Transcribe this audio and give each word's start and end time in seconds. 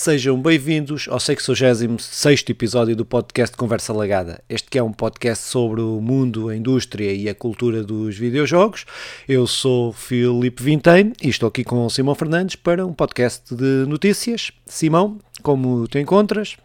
Sejam 0.00 0.40
bem-vindos 0.40 1.08
ao 1.10 1.18
66 1.18 2.44
episódio 2.50 2.94
do 2.94 3.04
podcast 3.04 3.56
Conversa 3.56 3.92
Lagada. 3.92 4.40
Este 4.48 4.70
que 4.70 4.78
é 4.78 4.82
um 4.82 4.92
podcast 4.92 5.42
sobre 5.42 5.80
o 5.80 6.00
mundo, 6.00 6.48
a 6.48 6.56
indústria 6.56 7.12
e 7.12 7.28
a 7.28 7.34
cultura 7.34 7.82
dos 7.82 8.16
videojogos. 8.16 8.86
Eu 9.28 9.44
sou 9.44 9.92
Filipe 9.92 10.62
Vintém 10.62 11.12
e 11.20 11.28
estou 11.28 11.48
aqui 11.48 11.64
com 11.64 11.90
Simão 11.90 12.14
Fernandes 12.14 12.54
para 12.54 12.86
um 12.86 12.92
podcast 12.92 13.52
de 13.52 13.86
notícias. 13.88 14.52
Simão, 14.66 15.18
como 15.42 15.88
te 15.88 15.98
encontras? 15.98 16.56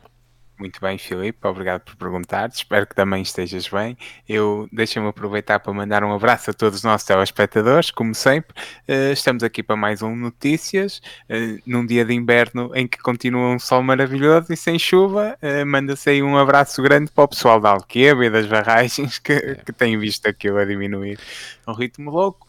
Muito 0.63 0.79
bem, 0.79 0.97
Filipe, 0.97 1.45
obrigado 1.45 1.81
por 1.81 1.97
perguntar. 1.97 2.47
Espero 2.47 2.87
que 2.87 2.95
também 2.95 3.21
estejas 3.21 3.67
bem. 3.67 3.97
Eu 4.29 4.65
deixo-me 4.71 5.09
aproveitar 5.09 5.59
para 5.59 5.73
mandar 5.73 6.05
um 6.05 6.13
abraço 6.13 6.51
a 6.51 6.53
todos 6.53 6.77
os 6.77 6.83
nossos 6.85 7.05
telespectadores, 7.05 7.91
como 7.91 8.15
sempre. 8.15 8.55
Uh, 8.87 9.11
estamos 9.11 9.43
aqui 9.43 9.61
para 9.61 9.75
mais 9.75 10.01
um 10.01 10.15
Notícias, 10.15 11.01
uh, 11.29 11.61
num 11.67 11.85
dia 11.85 12.05
de 12.05 12.13
inverno 12.13 12.71
em 12.75 12.87
que 12.87 12.97
continua 12.99 13.49
um 13.49 13.59
sol 13.59 13.83
maravilhoso 13.83 14.53
e 14.53 14.55
sem 14.55 14.79
chuva. 14.79 15.37
Uh, 15.43 15.65
Manda-se 15.65 16.11
aí 16.11 16.23
um 16.23 16.37
abraço 16.37 16.81
grande 16.81 17.11
para 17.11 17.25
o 17.25 17.27
pessoal 17.27 17.59
da 17.59 17.71
Alqueva 17.71 18.25
e 18.25 18.29
das 18.29 18.45
barragens 18.47 19.19
que, 19.19 19.33
é. 19.33 19.55
que 19.55 19.73
têm 19.73 19.99
visto 19.99 20.27
aquilo 20.27 20.59
a 20.59 20.63
diminuir 20.63 21.19
um 21.67 21.73
ritmo 21.73 22.09
louco. 22.09 22.47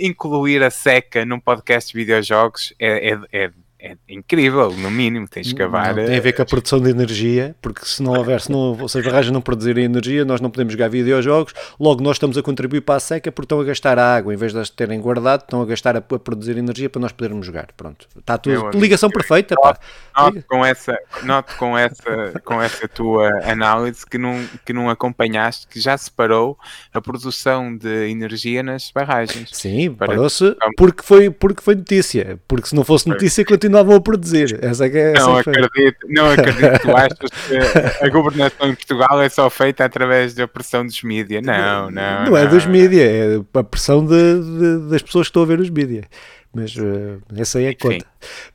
incluir 0.00 0.62
a 0.62 0.70
seca 0.70 1.26
num 1.26 1.38
podcast 1.38 1.92
de 1.92 1.98
videojogos 1.98 2.72
é, 2.78 3.10
é, 3.10 3.20
é 3.32 3.50
é 3.82 3.96
incrível, 4.10 4.70
no 4.72 4.90
mínimo, 4.90 5.26
tens 5.26 5.46
de 5.46 5.54
cavar. 5.54 5.94
Não, 5.94 6.04
tem 6.04 6.18
a 6.18 6.20
ver 6.20 6.34
com 6.34 6.42
a 6.42 6.44
produção 6.44 6.78
de 6.78 6.90
energia, 6.90 7.56
porque 7.62 7.86
se 7.86 8.02
não 8.02 8.12
houver, 8.12 8.38
se, 8.42 8.52
não, 8.52 8.86
se 8.86 8.98
as 8.98 9.04
barragens 9.04 9.32
não 9.32 9.40
produzirem 9.40 9.84
energia, 9.84 10.22
nós 10.22 10.38
não 10.38 10.50
podemos 10.50 10.74
jogar 10.74 10.88
videojogos, 10.88 11.54
logo 11.78 12.02
nós 12.02 12.16
estamos 12.16 12.36
a 12.36 12.42
contribuir 12.42 12.82
para 12.82 12.96
a 12.96 13.00
seca 13.00 13.32
porque 13.32 13.46
estão 13.46 13.58
a 13.58 13.64
gastar 13.64 13.98
a 13.98 14.14
água, 14.16 14.34
em 14.34 14.36
vez 14.36 14.52
de 14.52 14.58
as 14.58 14.68
terem 14.68 15.00
guardado, 15.00 15.42
estão 15.42 15.62
a 15.62 15.64
gastar 15.64 15.96
a, 15.96 16.00
a 16.00 16.18
produzir 16.18 16.58
energia 16.58 16.90
para 16.90 17.00
nós 17.00 17.10
podermos 17.10 17.46
jogar. 17.46 17.68
Pronto, 17.74 18.06
está 18.18 18.36
tudo. 18.36 18.78
Ligação 18.78 19.08
perfeita, 19.08 19.54
pá. 19.54 19.78
Noto 20.14 20.44
com 20.46 20.66
essa, 20.66 20.98
noto 21.22 21.56
com 21.56 21.78
essa, 21.78 22.40
com 22.44 22.60
essa 22.60 22.86
tua 22.86 23.30
análise 23.50 24.04
que 24.04 24.18
não, 24.18 24.44
que 24.66 24.74
não 24.74 24.90
acompanhaste, 24.90 25.66
que 25.66 25.80
já 25.80 25.96
se 25.96 26.10
parou 26.10 26.58
a 26.92 27.00
produção 27.00 27.74
de 27.74 28.10
energia 28.10 28.62
nas 28.62 28.90
barragens. 28.90 29.48
Sim, 29.54 29.94
parou-se 29.94 30.54
porque 30.76 31.02
foi, 31.02 31.30
porque 31.30 31.62
foi 31.62 31.74
notícia, 31.74 32.38
porque 32.46 32.68
se 32.68 32.74
não 32.74 32.84
fosse 32.84 33.08
notícia, 33.08 33.42
continua 33.42 33.69
continuavam 33.70 33.96
a 33.96 34.00
produzir. 34.00 34.58
Essa 34.60 34.86
é, 34.86 35.12
essa 35.12 35.26
não, 35.26 35.36
é 35.36 35.40
acredito, 35.40 36.06
não 36.08 36.30
acredito. 36.30 36.82
Tu 36.82 36.90
achas 36.96 37.18
que 37.46 38.04
a 38.04 38.08
governação 38.08 38.68
em 38.68 38.74
Portugal 38.74 39.22
é 39.22 39.28
só 39.28 39.48
feita 39.48 39.84
através 39.84 40.34
da 40.34 40.48
pressão 40.48 40.84
dos 40.84 41.02
mídias? 41.02 41.42
Não, 41.44 41.90
não. 41.90 42.24
Não, 42.26 42.36
é 42.36 42.46
dos 42.46 42.66
mídias, 42.66 43.08
é 43.08 43.58
a 43.58 43.64
pressão 43.64 44.04
de, 44.04 44.14
de, 44.14 44.90
das 44.90 45.02
pessoas 45.02 45.26
que 45.26 45.30
estão 45.30 45.42
a 45.42 45.46
ver 45.46 45.60
os 45.60 45.70
mídias. 45.70 46.04
Mas 46.52 46.74
uh, 46.74 47.22
essa 47.36 47.60
aí 47.60 47.66
é 47.66 47.68
a 47.68 47.76
conta. 47.76 48.04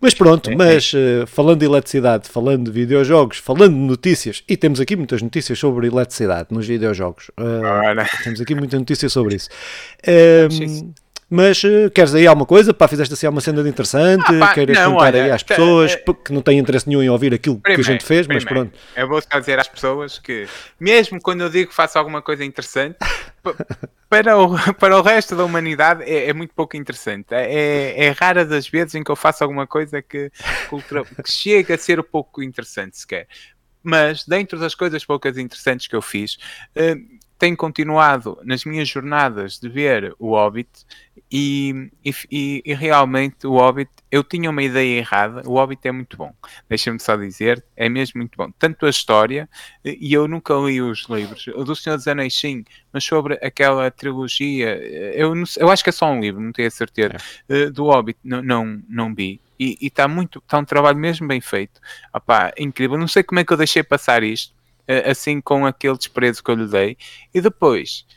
Mas 0.02 0.14
pronto, 0.14 0.52
mas 0.58 0.92
uh, 0.94 1.26
falando 1.26 1.60
de 1.60 1.66
eletricidade, 1.66 2.28
falando 2.28 2.66
de 2.66 2.72
videojogos, 2.72 3.38
falando 3.38 3.74
de 3.74 3.80
notícias, 3.80 4.44
e 4.50 4.58
temos 4.58 4.82
aqui 4.82 4.98
muitas 4.98 5.22
notícias 5.22 5.58
sobre 5.58 5.88
eletricidade 5.88 6.50
nos 6.52 6.68
videojogos. 6.68 7.32
Uh, 7.40 8.22
temos 8.22 8.42
aqui 8.42 8.54
muitas 8.54 8.78
notícias 8.78 9.14
sobre 9.14 9.36
isso. 9.36 9.50
Um, 10.08 10.94
mas 11.30 11.64
uh, 11.64 11.90
queres 11.94 12.14
aí 12.14 12.28
alguma 12.28 12.46
coisa? 12.46 12.74
Pá, 12.74 12.88
fizeste 12.88 13.14
assim 13.14 13.26
alguma 13.26 13.42
cena 13.42 13.64
de 13.64 13.70
interessante? 13.70 14.24
Ah, 14.28 14.40
pá, 14.40 14.54
queres 14.54 14.78
não, 14.78 14.94
contar 14.94 15.06
olha, 15.06 15.24
aí 15.24 15.32
às 15.32 15.44
pessoas 15.44 15.94
é, 15.94 15.98
que 15.98 16.32
não 16.32 16.42
têm 16.42 16.60
interesse 16.60 16.88
nenhum 16.88 17.02
em 17.02 17.10
ouvir 17.10 17.34
aquilo 17.34 17.60
primeiro, 17.60 17.84
que 17.84 17.90
a 17.90 17.94
gente 17.94 18.06
fez, 18.06 18.28
primeiro, 18.28 18.46
mas 18.46 18.54
pronto. 18.54 18.80
Eu 18.96 19.08
vou 19.08 19.22
só 19.22 19.40
dizer 19.40 19.60
às 19.60 19.68
pessoas 19.68 20.20
que, 20.20 20.48
mesmo 20.80 21.20
quando 21.22 21.42
eu 21.42 21.50
digo 21.50 21.70
que 21.70 21.76
faço 21.76 21.98
alguma 21.98 22.22
coisa 22.22 22.46
interessante, 22.46 22.98
para, 24.10 24.38
o, 24.38 24.56
para 24.76 24.98
o 24.98 25.02
resto 25.02 25.36
da 25.36 25.44
humanidade 25.44 26.04
é, 26.04 26.30
é 26.30 26.34
muito 26.34 26.54
pouco 26.54 26.78
interessante. 26.78 27.34
É, 27.34 27.54
é, 27.54 28.06
é 28.06 28.10
raras 28.12 28.52
as 28.52 28.68
vezes 28.68 28.96
em 28.96 29.04
que 29.04 29.12
eu 29.12 29.16
faço 29.16 29.44
alguma 29.44 29.66
coisa 29.66 30.02
que, 30.02 30.30
que 30.30 31.32
chega 31.32 31.76
a 31.76 31.78
ser 31.78 32.00
um 32.00 32.04
pouco 32.04 32.44
interessante 32.44 32.98
sequer. 32.98 33.28
Mas, 33.82 34.26
dentro 34.26 34.60
das 34.60 34.74
coisas 34.74 35.06
poucas 35.06 35.38
interessantes 35.38 35.86
que 35.86 35.96
eu 35.96 36.02
fiz, 36.02 36.38
uh, 36.76 37.20
tenho 37.38 37.56
continuado 37.56 38.40
nas 38.44 38.66
minhas 38.66 38.88
jornadas 38.88 39.60
de 39.60 39.70
ver 39.70 40.16
o 40.18 40.32
Hobbit 40.32 40.70
e, 41.32 41.92
e, 42.04 42.64
e, 42.66 42.74
realmente 42.74 43.48
o 43.48 43.54
Hobbit, 43.54 43.90
eu 44.12 44.24
tinha 44.24 44.50
uma 44.50 44.62
ideia 44.62 45.00
errada, 45.00 45.42
o 45.46 45.54
Hobbit 45.56 45.88
é 45.88 45.92
muito 45.92 46.16
bom, 46.16 46.32
deixa-me 46.70 47.00
só 47.00 47.16
dizer, 47.16 47.64
é 47.76 47.90
mesmo 47.90 48.20
muito 48.20 48.38
bom. 48.38 48.52
Tanto 48.58 48.86
a 48.86 48.90
história, 48.90 49.50
e 49.84 50.14
eu 50.14 50.28
nunca 50.28 50.54
li 50.54 50.82
os 50.82 51.06
livros, 51.10 51.48
o 51.48 51.64
do 51.64 51.76
Senhor 51.76 51.98
dos 51.98 52.08
Anéis 52.08 52.36
sim, 52.36 52.64
mas 52.94 53.04
sobre 53.04 53.36
aquela 53.42 53.90
trilogia, 53.90 54.78
eu, 55.14 55.34
não, 55.34 55.44
eu 55.58 55.70
acho 55.70 55.84
que 55.84 55.90
é 55.90 55.94
só 55.94 56.06
um 56.12 56.22
livro, 56.22 56.40
não 56.42 56.52
tenho 56.52 56.68
a 56.68 56.72
certeza, 56.72 57.16
é. 57.50 57.64
Eh, 57.64 57.70
do 57.70 57.86
Hobbit 57.86 58.20
não, 58.24 58.42
não, 58.42 58.84
não 58.88 59.16
vi. 59.16 59.40
E 59.58 59.78
está 59.82 60.08
muito, 60.08 60.40
está 60.40 60.58
um 60.58 60.66
trabalho 60.66 60.98
mesmo 60.98 61.28
bem 61.28 61.40
feito. 61.40 61.80
Opá, 62.14 62.54
incrível, 62.58 62.98
não 62.98 63.08
sei 63.08 63.24
como 63.24 63.40
é 63.40 63.46
que 63.46 63.54
eu 63.54 63.58
deixei 63.58 63.84
passar 63.84 64.22
isto, 64.22 64.54
eh, 64.88 65.10
assim 65.10 65.40
com 65.42 65.66
aquele 65.66 65.98
desprezo 65.98 66.44
que 66.44 66.52
eu 66.52 66.56
lhe 66.56 66.68
dei. 66.68 66.98
E 67.34 67.42
depois, 67.42 68.06
eh, 68.10 68.15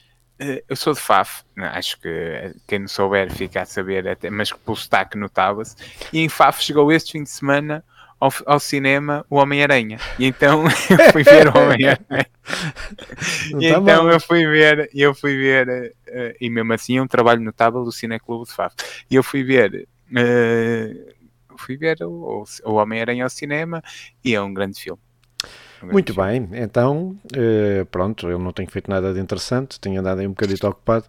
eu 0.69 0.76
sou 0.76 0.93
de 0.93 1.00
Faf, 1.00 1.43
acho 1.56 2.00
que 2.00 2.54
quem 2.66 2.81
não 2.81 2.88
souber 2.88 3.32
fica 3.32 3.62
a 3.62 3.66
saber, 3.66 4.06
até, 4.06 4.31
mas 4.31 4.53
pelo 4.53 4.76
sotaque 4.76 5.19
notava-se. 5.19 5.76
E 6.12 6.21
em 6.21 6.28
Faf 6.28 6.62
chegou 6.62 6.93
este 6.93 7.12
fim 7.12 7.22
de 7.22 7.31
semana 7.31 7.84
ao, 8.21 8.32
ao 8.47 8.60
cinema 8.60 9.25
o 9.28 9.37
Homem-Aranha. 9.37 9.99
E 10.19 10.26
então 10.26 10.65
eu 10.91 11.12
fui 11.12 11.22
ver 11.22 11.49
o 11.49 11.59
Homem-Aranha. 11.59 12.26
e 13.59 13.72
tá 13.72 13.78
então 13.78 14.10
eu 14.10 14.21
fui 14.21 14.47
ver, 14.47 14.91
eu 14.94 15.15
fui 15.15 15.37
ver, 15.37 15.94
uh, 16.09 16.37
e 16.41 16.49
mesmo 16.49 16.72
assim 16.72 16.99
é 16.99 17.03
um 17.03 17.06
trabalho 17.09 17.41
notável 17.41 17.84
do 17.84 17.93
Cineclube 17.93 18.47
de 18.47 18.53
Faf. 18.53 18.75
E 19.10 19.15
eu 19.15 19.22
fui 19.22 19.43
ver. 19.43 19.88
Uh, 20.10 21.19
fui 21.56 21.76
ver 21.76 21.99
o, 22.03 22.44
o 22.65 22.72
Homem-Aranha 22.75 23.25
ao 23.25 23.31
cinema 23.31 23.82
e 24.25 24.34
é 24.34 24.41
um 24.41 24.55
grande 24.55 24.81
filme. 24.81 25.03
Muito 25.82 26.14
bem, 26.14 26.48
então, 26.52 27.16
uh, 27.34 27.84
pronto, 27.86 28.28
eu 28.28 28.38
não 28.38 28.52
tenho 28.52 28.70
feito 28.70 28.90
nada 28.90 29.12
de 29.12 29.20
interessante, 29.20 29.78
tenho 29.78 30.00
andado 30.00 30.20
aí 30.20 30.26
um 30.26 30.30
bocadinho 30.30 30.58
ocupado, 30.62 31.04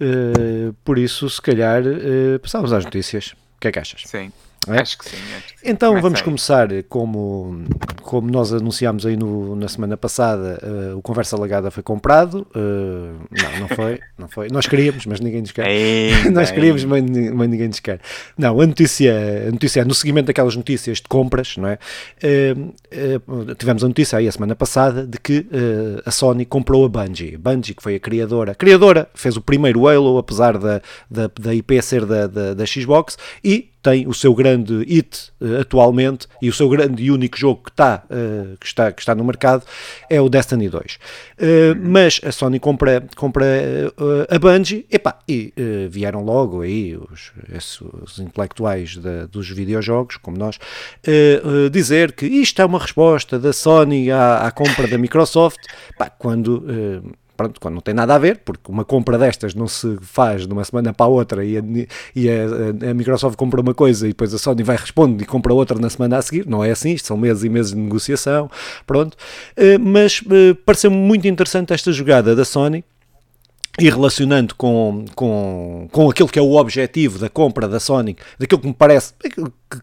uh, 0.00 0.72
por 0.84 0.98
isso, 0.98 1.28
se 1.30 1.40
calhar, 1.40 1.82
uh, 1.82 2.38
passamos 2.40 2.72
às 2.72 2.84
notícias. 2.84 3.34
O 3.56 3.60
que 3.60 3.68
é 3.68 3.72
que 3.72 3.78
achas? 3.78 4.02
Sim. 4.06 4.32
É? 4.66 4.80
Acho 4.80 4.98
que 4.98 5.08
sim. 5.08 5.16
Então 5.64 5.90
Começa 5.90 6.02
vamos 6.02 6.18
aí. 6.18 6.24
começar 6.24 6.68
como, 6.88 7.64
como 8.02 8.30
nós 8.30 8.52
anunciámos 8.52 9.06
aí 9.06 9.16
no, 9.16 9.56
na 9.56 9.68
semana 9.68 9.96
passada, 9.96 10.58
uh, 10.62 10.96
o 10.96 11.02
Conversa 11.02 11.36
Lagada 11.36 11.70
foi 11.70 11.82
comprado. 11.82 12.46
Uh, 12.54 13.18
não, 13.30 13.60
não 13.60 13.68
foi, 13.68 14.00
não 14.18 14.28
foi. 14.28 14.48
Nós 14.50 14.66
queríamos, 14.66 15.06
mas 15.06 15.20
ninguém 15.20 15.40
nos 15.40 15.52
quer. 15.52 15.66
Nós 16.32 16.50
queríamos, 16.50 16.84
mas, 16.84 17.02
mas, 17.02 17.48
ninguém 17.48 17.68
nos 17.68 17.80
quer. 17.80 18.00
Não, 18.36 18.60
a 18.60 18.66
notícia, 18.66 19.14
a 19.48 19.50
notícia 19.50 19.80
é 19.80 19.84
no 19.84 19.94
seguimento 19.94 20.26
daquelas 20.26 20.56
notícias 20.56 20.98
de 20.98 21.08
compras, 21.08 21.56
não 21.56 21.68
é? 21.68 21.78
Uh, 22.22 23.54
tivemos 23.54 23.84
a 23.84 23.88
notícia 23.88 24.18
aí 24.18 24.28
a 24.28 24.32
semana 24.32 24.54
passada 24.54 25.06
de 25.06 25.18
que 25.18 25.46
a 26.04 26.10
Sony 26.10 26.44
comprou 26.44 26.84
a 26.84 26.88
Bungie. 26.88 27.36
Bungie, 27.36 27.74
que 27.74 27.82
foi 27.82 27.96
a 27.96 28.00
criadora, 28.00 28.52
a 28.52 28.54
criadora 28.54 29.08
fez 29.14 29.36
o 29.36 29.40
primeiro 29.40 29.88
Halo, 29.88 30.18
apesar 30.18 30.58
da, 30.58 30.80
da, 31.10 31.30
da 31.40 31.54
IP 31.54 31.80
ser 31.82 32.04
da, 32.04 32.26
da, 32.26 32.54
da 32.54 32.66
Xbox, 32.66 33.16
e 33.42 33.70
tem 33.82 34.06
o 34.06 34.14
seu 34.14 34.34
grande 34.34 34.84
hit 34.84 35.30
uh, 35.40 35.60
atualmente 35.60 36.26
e 36.42 36.48
o 36.48 36.52
seu 36.52 36.68
grande 36.68 37.02
e 37.02 37.10
único 37.10 37.38
jogo 37.38 37.62
que 37.64 37.70
está, 37.70 38.02
uh, 38.04 38.56
que 38.58 38.66
está, 38.66 38.92
que 38.92 39.00
está 39.00 39.14
no 39.14 39.24
mercado 39.24 39.64
é 40.10 40.20
o 40.20 40.28
Destiny 40.28 40.68
2. 40.68 40.94
Uh, 40.94 40.98
mas 41.80 42.20
a 42.24 42.32
Sony 42.32 42.58
compra, 42.58 43.04
compra 43.16 43.46
a 44.28 44.38
Bungie 44.38 44.86
epá, 44.90 45.18
e 45.28 45.52
vieram 45.90 46.24
logo 46.24 46.62
aí 46.62 46.96
os, 46.96 47.32
esses, 47.54 47.80
os 47.80 48.18
intelectuais 48.18 48.96
de, 48.96 49.26
dos 49.26 49.48
videojogos, 49.48 50.16
como 50.16 50.36
nós, 50.36 50.58
dizer 51.72 52.12
que 52.12 52.26
isto 52.26 52.60
é 52.60 52.64
uma 52.64 52.78
resposta 52.78 53.38
da 53.38 53.52
Sony 53.52 54.10
à, 54.10 54.46
à 54.46 54.50
compra 54.50 54.86
da 54.86 54.98
Microsoft, 54.98 55.58
epá, 55.90 56.10
quando 56.10 56.64
pronto, 57.38 57.60
quando 57.60 57.74
não 57.74 57.80
tem 57.80 57.94
nada 57.94 58.16
a 58.16 58.18
ver, 58.18 58.40
porque 58.44 58.70
uma 58.70 58.84
compra 58.84 59.16
destas 59.16 59.54
não 59.54 59.68
se 59.68 59.96
faz 60.02 60.44
de 60.44 60.52
uma 60.52 60.64
semana 60.64 60.92
para 60.92 61.06
a 61.06 61.08
outra 61.08 61.44
e 61.44 61.56
a, 61.56 61.62
e 62.14 62.28
a, 62.28 62.90
a 62.90 62.94
Microsoft 62.94 63.36
compra 63.36 63.60
uma 63.60 63.72
coisa 63.72 64.06
e 64.06 64.08
depois 64.08 64.34
a 64.34 64.38
Sony 64.38 64.64
vai 64.64 64.76
responder 64.76 65.22
e 65.22 65.26
compra 65.26 65.54
outra 65.54 65.78
na 65.78 65.88
semana 65.88 66.18
a 66.18 66.22
seguir, 66.22 66.46
não 66.48 66.64
é 66.64 66.72
assim, 66.72 66.90
isto 66.90 67.06
são 67.06 67.16
meses 67.16 67.44
e 67.44 67.48
meses 67.48 67.70
de 67.72 67.78
negociação, 67.78 68.50
pronto, 68.84 69.14
uh, 69.14 69.78
mas 69.80 70.20
uh, 70.22 70.54
pareceu-me 70.66 70.96
muito 70.96 71.28
interessante 71.28 71.72
esta 71.72 71.92
jogada 71.92 72.34
da 72.34 72.44
Sony, 72.44 72.84
e 73.78 73.88
relacionando 73.88 74.54
com, 74.56 75.04
com, 75.14 75.88
com 75.92 76.10
aquilo 76.10 76.28
que 76.28 76.38
é 76.38 76.42
o 76.42 76.56
objetivo 76.56 77.18
da 77.18 77.28
compra 77.28 77.68
da 77.68 77.78
Sony, 77.78 78.16
daquilo 78.38 78.60
que 78.60 78.66
me 78.66 78.74
parece 78.74 79.14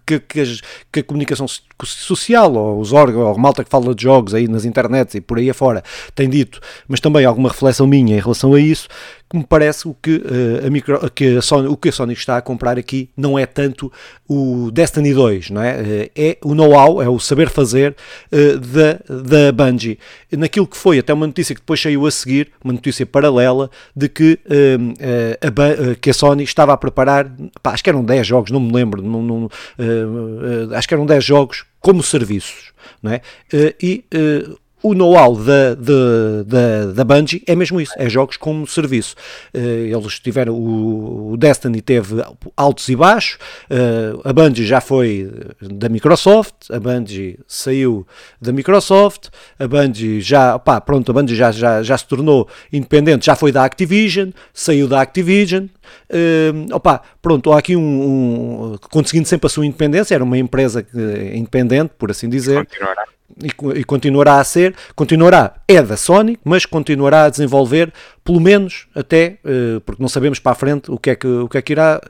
que, 0.05 0.19
que, 0.19 0.43
que 0.91 0.99
a 0.99 1.03
comunicação 1.03 1.47
social, 1.83 2.53
ou 2.53 2.79
os 2.79 2.91
órgãos, 2.91 3.25
ou 3.25 3.33
a 3.33 3.37
malta 3.37 3.63
que 3.63 3.69
fala 3.69 3.95
de 3.95 4.03
jogos 4.03 4.33
aí 4.33 4.47
nas 4.47 4.65
internets 4.65 5.15
e 5.15 5.21
por 5.21 5.37
aí 5.37 5.49
afora, 5.49 5.81
tem 6.13 6.29
dito, 6.29 6.59
mas 6.87 6.99
também 6.99 7.25
alguma 7.25 7.49
reflexão 7.49 7.87
minha 7.87 8.17
em 8.17 8.19
relação 8.19 8.53
a 8.53 8.59
isso, 8.59 8.89
me 9.35 9.43
parece 9.43 9.87
o 9.87 9.93
que, 9.93 10.15
uh, 10.15 10.65
a, 10.65 10.69
micro, 10.69 11.11
que 11.11 11.37
a 11.37 11.41
Sony, 11.41 11.67
o 11.67 11.77
que 11.77 11.89
a 11.89 11.91
Sony 11.91 12.13
está 12.13 12.37
a 12.37 12.41
comprar 12.41 12.77
aqui 12.77 13.09
não 13.15 13.37
é 13.37 13.45
tanto 13.45 13.91
o 14.27 14.71
Destiny 14.71 15.13
2, 15.13 15.49
não 15.49 15.61
é? 15.61 15.81
Uh, 15.81 16.11
é 16.15 16.37
o 16.43 16.55
know-how, 16.55 17.01
é 17.01 17.09
o 17.09 17.19
saber 17.19 17.49
fazer 17.49 17.95
uh, 18.31 18.59
da, 18.59 18.93
da 19.23 19.51
Bungie. 19.51 19.99
Naquilo 20.31 20.67
que 20.67 20.77
foi 20.77 20.99
até 20.99 21.13
uma 21.13 21.27
notícia 21.27 21.53
que 21.53 21.61
depois 21.61 21.81
saiu 21.81 22.05
a 22.05 22.11
seguir, 22.11 22.51
uma 22.63 22.73
notícia 22.73 23.05
paralela, 23.05 23.69
de 23.95 24.09
que, 24.09 24.39
a, 25.41 25.95
que 25.95 26.09
a 26.09 26.13
Sony 26.13 26.43
estava 26.43 26.73
a 26.73 26.77
preparar, 26.77 27.31
pá, 27.61 27.71
acho 27.71 27.83
que 27.83 27.89
eram 27.89 28.03
10 28.03 28.27
jogos, 28.27 28.51
não 28.51 28.59
me 28.59 28.73
lembro, 28.73 29.01
não, 29.01 29.21
não, 29.21 29.49
acho 30.75 30.87
que 30.87 30.93
eram 30.93 31.05
10 31.05 31.23
jogos 31.23 31.65
como 31.79 32.03
serviços, 32.03 32.73
não 33.01 33.13
é? 33.13 33.21
e 33.81 34.03
o 34.85 34.93
know-how 34.93 35.35
da, 35.35 35.73
da, 35.73 36.91
da, 36.93 37.03
Bungie 37.03 37.43
é 37.47 37.55
mesmo 37.55 37.81
isso, 37.81 37.91
é 37.97 38.07
jogos 38.07 38.37
como 38.37 38.67
serviço. 38.67 39.15
Uh, 39.51 39.57
eles 39.57 40.19
tiveram, 40.19 40.53
o, 40.53 41.35
Destiny 41.37 41.81
teve 41.81 42.23
altos 42.55 42.87
e 42.87 42.95
baixos, 42.95 43.39
uh, 43.71 44.21
a 44.23 44.31
Bungie 44.31 44.63
já 44.63 44.79
foi 44.79 45.27
da 45.59 45.89
Microsoft, 45.89 46.69
a 46.69 46.79
Bungie 46.79 47.39
saiu 47.47 48.05
da 48.39 48.51
Microsoft, 48.51 49.29
a 49.57 49.67
Bungie 49.67 50.21
já, 50.21 50.59
pá, 50.59 50.79
pronto, 50.79 51.09
a 51.09 51.13
Bungie 51.15 51.35
já, 51.35 51.51
já, 51.51 51.81
já 51.81 51.97
se 51.97 52.05
tornou 52.05 52.47
independente, 52.71 53.25
já 53.25 53.35
foi 53.35 53.51
da 53.51 53.65
Activision, 53.65 54.29
saiu 54.53 54.87
da 54.87 55.01
Activision, 55.01 55.65
uh, 55.65 56.75
opa, 56.75 57.01
pronto, 57.23 57.51
há 57.51 57.57
aqui 57.57 57.75
um, 57.75 57.81
um, 57.81 58.77
conseguindo 58.91 59.27
sempre 59.27 59.47
a 59.47 59.49
sua 59.49 59.65
independência, 59.65 60.13
era 60.13 60.23
uma 60.23 60.37
empresa 60.37 60.85
independente, 61.33 61.93
por 61.97 62.11
assim 62.11 62.29
dizer. 62.29 62.63
Continuará 62.65 63.14
e, 63.43 63.79
e, 63.79 63.83
continuará 63.83 64.39
a 64.39 64.43
ser, 64.43 64.75
continuará, 64.95 65.55
é 65.67 65.81
da 65.81 65.97
Sony, 65.97 66.39
mas 66.43 66.65
continuará 66.65 67.25
a 67.25 67.29
desenvolver 67.29 67.91
pelo 68.25 68.41
menos 68.41 68.87
até, 68.95 69.37
uh, 69.45 69.79
porque 69.81 70.01
não 70.01 70.09
sabemos 70.09 70.39
para 70.39 70.53
a 70.53 70.55
frente 70.55 70.89
o 70.89 70.97
que 70.97 71.11
é 71.11 71.15
que, 71.15 71.27
o 71.27 71.47
que, 71.47 71.59
é 71.59 71.61
que 71.61 71.73
irá, 71.73 72.01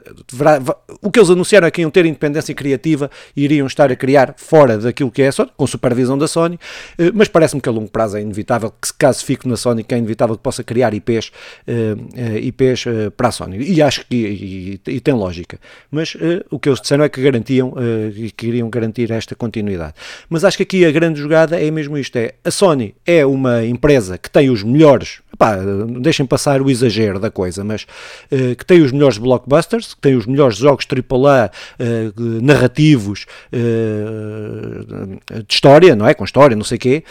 o 1.02 1.10
que 1.10 1.18
eles 1.18 1.28
anunciaram 1.28 1.66
é 1.66 1.70
que 1.70 1.82
iam 1.82 1.90
ter 1.90 2.06
independência 2.06 2.54
criativa 2.54 3.10
e 3.36 3.44
iriam 3.44 3.66
estar 3.66 3.92
a 3.92 3.96
criar 3.96 4.34
fora 4.38 4.78
daquilo 4.78 5.10
que 5.10 5.20
é 5.20 5.28
a 5.28 5.32
Sony, 5.32 5.50
com 5.54 5.66
supervisão 5.66 6.16
da 6.16 6.26
Sony, 6.26 6.54
uh, 6.54 7.12
mas 7.12 7.28
parece-me 7.28 7.60
que 7.60 7.68
a 7.68 7.72
longo 7.72 7.90
prazo 7.90 8.16
é 8.16 8.22
inevitável 8.22 8.70
que, 8.70 8.94
caso 8.94 9.22
fique 9.26 9.46
na 9.46 9.58
Sony, 9.58 9.84
que 9.84 9.94
é 9.94 9.98
inevitável 9.98 10.36
que 10.36 10.42
possa 10.42 10.64
criar 10.64 10.94
IPs, 10.94 11.30
uh, 11.68 12.38
IPs 12.38 12.84
para 13.14 13.28
a 13.28 13.32
Sony, 13.32 13.58
e 13.58 13.82
acho 13.82 14.06
que 14.06 14.16
e, 14.16 14.80
e 14.90 15.00
tem 15.00 15.12
lógica, 15.12 15.60
mas 15.90 16.16
o 16.50 16.58
que 16.58 16.70
eles 16.70 16.80
disseram 16.80 17.04
é 17.04 17.10
que 17.10 17.20
garantiam 17.20 17.74
e 18.14 18.30
que 18.30 18.46
iriam 18.46 18.70
garantir 18.70 19.10
esta 19.10 19.34
continuidade. 19.34 19.92
Mas 20.30 20.44
acho 20.44 20.56
que 20.56 20.62
aqui 20.62 20.84
a 20.86 20.90
grande 20.90 21.20
jogada 21.20 21.60
é 21.60 21.70
mesmo 21.70 21.98
isto, 21.98 22.16
é 22.16 22.34
a 22.42 22.50
Sony 22.50 22.94
é 23.04 23.26
uma 23.26 23.64
empresa 23.64 24.16
que 24.16 24.30
tem 24.30 24.48
os 24.48 24.62
melhores, 24.62 25.20
epá, 25.32 25.58
deixem 26.06 26.24
passar 26.24 26.62
o 26.62 26.70
exagero 26.70 27.18
da 27.18 27.30
coisa, 27.30 27.62
mas 27.62 27.82
uh, 27.82 28.56
que 28.56 28.64
tem 28.64 28.80
os 28.80 28.92
melhores 28.92 29.18
blockbusters, 29.18 29.94
que 29.94 30.00
tem 30.00 30.16
os 30.16 30.26
melhores 30.26 30.56
jogos 30.56 30.86
AAA 30.86 31.50
uh, 31.50 32.42
narrativos 32.42 33.26
uh, 33.52 35.42
de 35.46 35.54
história, 35.54 35.94
não 35.94 36.06
é? 36.06 36.14
Com 36.14 36.24
história, 36.24 36.56
não 36.56 36.64
sei 36.64 36.76
o 36.76 36.80
quê. 36.80 37.04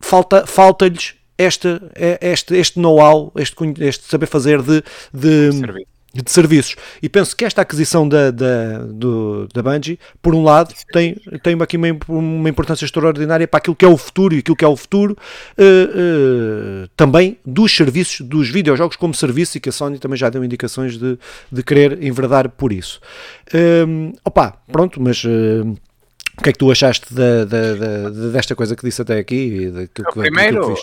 falta, 0.00 0.46
falta-lhes 0.46 1.14
este, 1.36 1.68
este, 2.20 2.54
este 2.56 2.78
know-how, 2.78 3.32
este, 3.36 3.54
este 3.80 4.04
saber 4.04 4.26
fazer 4.26 4.60
de, 4.62 4.82
de 5.12 5.50
de 6.14 6.30
serviços. 6.30 6.76
E 7.02 7.08
penso 7.08 7.36
que 7.36 7.44
esta 7.44 7.62
aquisição 7.62 8.08
da, 8.08 8.30
da, 8.30 8.78
do, 8.88 9.46
da 9.52 9.62
Bungie, 9.62 9.98
por 10.22 10.34
um 10.34 10.42
lado, 10.42 10.74
tem, 10.90 11.14
tem 11.42 11.60
aqui 11.60 11.76
uma, 11.76 11.88
uma 12.08 12.48
importância 12.48 12.84
extraordinária 12.84 13.46
para 13.46 13.58
aquilo 13.58 13.76
que 13.76 13.84
é 13.84 13.88
o 13.88 13.96
futuro 13.96 14.34
e 14.34 14.38
aquilo 14.38 14.56
que 14.56 14.64
é 14.64 14.68
o 14.68 14.76
futuro 14.76 15.16
uh, 15.58 16.84
uh, 16.84 16.88
também 16.96 17.38
dos 17.44 17.74
serviços, 17.74 18.26
dos 18.26 18.48
videojogos 18.48 18.96
como 18.96 19.14
serviço 19.14 19.58
e 19.58 19.60
que 19.60 19.68
a 19.68 19.72
Sony 19.72 19.98
também 19.98 20.16
já 20.16 20.30
deu 20.30 20.42
indicações 20.42 20.96
de, 20.96 21.18
de 21.52 21.62
querer 21.62 22.02
enverdar 22.02 22.48
por 22.48 22.72
isso. 22.72 23.00
Uh, 23.52 24.12
opa, 24.24 24.56
pronto, 24.70 25.00
mas... 25.00 25.22
Uh, 25.24 25.76
o 26.38 26.40
que 26.40 26.50
é 26.50 26.52
que 26.52 26.58
tu 26.58 26.70
achaste 26.70 27.12
da, 27.12 27.44
da, 27.44 27.74
da, 27.74 28.10
desta 28.30 28.54
coisa 28.54 28.76
que 28.76 28.84
disse 28.84 29.02
até 29.02 29.18
aqui? 29.18 29.72
o, 29.98 30.12
primeiro, 30.12 30.74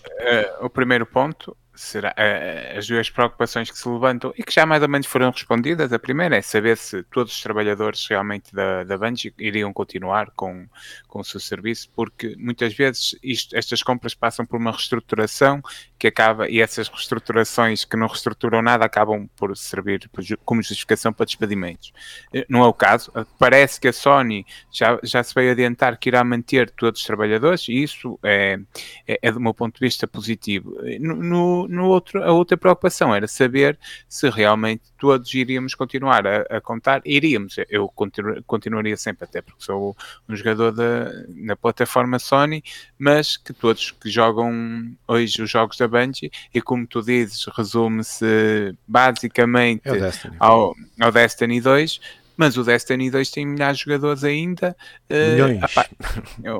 o 0.59 0.69
primeiro 0.69 1.05
ponto 1.05 1.55
será, 1.75 2.11
uh, 2.11 2.77
as 2.77 2.87
duas 2.87 3.09
preocupações 3.09 3.69
que 3.69 3.77
se 3.77 3.87
levantam 3.87 4.33
e 4.37 4.43
que 4.43 4.53
já 4.53 4.65
mais 4.65 4.81
ou 4.81 4.89
menos 4.89 5.07
foram 5.07 5.29
respondidas. 5.31 5.91
A 5.91 5.99
primeira 5.99 6.37
é 6.37 6.41
saber 6.41 6.77
se 6.77 7.03
todos 7.03 7.33
os 7.33 7.41
trabalhadores 7.41 8.05
realmente 8.07 8.53
da, 8.53 8.83
da 8.83 8.97
Bungie 8.97 9.33
iriam 9.37 9.71
continuar 9.73 10.31
com, 10.35 10.67
com 11.07 11.19
o 11.19 11.23
seu 11.23 11.39
serviço, 11.39 11.89
porque 11.95 12.35
muitas 12.37 12.73
vezes 12.73 13.15
isto, 13.21 13.55
estas 13.55 13.81
compras 13.83 14.13
passam 14.13 14.45
por 14.45 14.57
uma 14.57 14.71
reestruturação 14.71 15.61
que 15.97 16.07
acaba, 16.07 16.49
e 16.49 16.61
essas 16.61 16.87
reestruturações 16.87 17.85
que 17.85 17.97
não 17.97 18.07
reestruturam 18.07 18.61
nada 18.61 18.85
acabam 18.85 19.27
por 19.35 19.55
servir 19.55 20.09
como 20.43 20.61
justificação 20.61 21.13
para 21.13 21.25
despedimentos. 21.25 21.93
Eh, 22.33 22.45
não 22.49 22.63
é 22.63 22.67
o 22.67 22.73
caso. 22.73 23.11
Parece 23.39 23.79
que 23.79 23.87
a 23.87 23.93
Sony 23.93 24.45
já, 24.71 24.99
já 25.03 25.23
se 25.23 25.33
veio 25.33 25.51
adiantar 25.51 25.97
que 25.97 26.09
irá 26.09 26.23
manter 26.23 26.69
todos 26.69 27.01
os 27.01 27.05
trabalhadores 27.07 27.67
e 27.67 27.81
isso 27.81 28.19
é, 28.23 28.59
é, 29.07 29.19
é 29.21 29.31
do 29.31 29.39
meu 29.39 29.53
ponto 29.53 29.75
de 29.75 29.85
vista 29.85 30.07
positivo. 30.07 30.77
No, 30.99 31.15
no 31.15 31.64
no, 31.67 31.87
outro, 31.87 32.23
a 32.23 32.31
outra 32.31 32.57
preocupação 32.57 33.13
era 33.13 33.27
saber 33.27 33.77
se 34.07 34.29
realmente 34.29 34.83
todos 34.97 35.33
iríamos 35.33 35.75
continuar 35.75 36.25
a, 36.25 36.41
a 36.49 36.61
contar. 36.61 37.01
Iríamos, 37.05 37.55
eu 37.69 37.87
continu, 37.87 38.41
continuaria 38.43 38.97
sempre, 38.97 39.25
até 39.25 39.41
porque 39.41 39.63
sou 39.63 39.95
um 40.27 40.35
jogador 40.35 40.71
da, 40.71 41.11
na 41.29 41.55
plataforma 41.55 42.19
Sony, 42.19 42.63
mas 42.97 43.37
que 43.37 43.53
todos 43.53 43.91
que 43.91 44.09
jogam 44.09 44.95
hoje 45.07 45.41
os 45.41 45.49
jogos 45.49 45.77
da 45.77 45.87
Bungie, 45.87 46.31
e 46.53 46.61
como 46.61 46.85
tu 46.87 47.01
dizes, 47.01 47.45
resume-se 47.55 48.75
basicamente 48.87 49.87
é 49.89 50.11
ao, 50.39 50.75
ao 50.99 51.11
Destiny 51.11 51.61
2, 51.61 51.99
mas 52.37 52.57
o 52.57 52.63
Destiny 52.63 53.09
2 53.09 53.31
tem 53.31 53.45
milhares 53.45 53.77
de 53.77 53.85
jogadores 53.85 54.23
ainda. 54.23 54.75
Eh, 55.09 55.31
milhões. 55.31 55.61
Uh, 55.61 55.65
apá, 55.65 55.85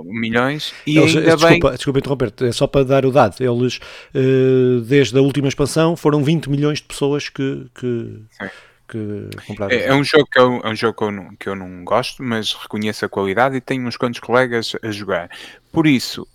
milhões. 0.05 0.73
E 0.85 0.97
eles, 0.97 1.15
ainda 1.15 1.35
desculpa, 1.35 1.67
bem... 1.67 1.75
desculpa 1.75 1.99
interromper, 1.99 2.33
é 2.41 2.51
só 2.51 2.67
para 2.67 2.85
dar 2.85 3.05
o 3.05 3.11
dado. 3.11 3.35
Eles, 3.39 3.79
uh, 4.13 4.81
desde 4.81 5.17
a 5.17 5.21
última 5.21 5.47
expansão, 5.47 5.95
foram 5.95 6.23
20 6.23 6.49
milhões 6.49 6.79
de 6.79 6.85
pessoas 6.85 7.29
que. 7.29 7.67
que... 7.75 8.21
Que 8.87 9.29
é, 9.71 9.87
é, 9.87 9.95
um 9.95 10.03
jogo 10.03 10.27
que 10.31 10.39
eu, 10.39 10.61
é 10.63 10.69
um 10.69 10.75
jogo 10.75 10.95
que 10.95 11.03
eu, 11.03 11.11
não, 11.11 11.35
que 11.37 11.49
eu 11.49 11.55
não 11.55 11.83
gosto, 11.83 12.21
mas 12.21 12.53
reconheço 12.53 13.03
a 13.03 13.09
qualidade 13.09 13.55
e 13.55 13.59
tenho 13.59 13.83
uns 13.87 13.97
quantos 13.97 14.19
colegas 14.19 14.73
a 14.79 14.91
jogar. 14.91 15.27
Por 15.71 15.87
isso, 15.87 16.27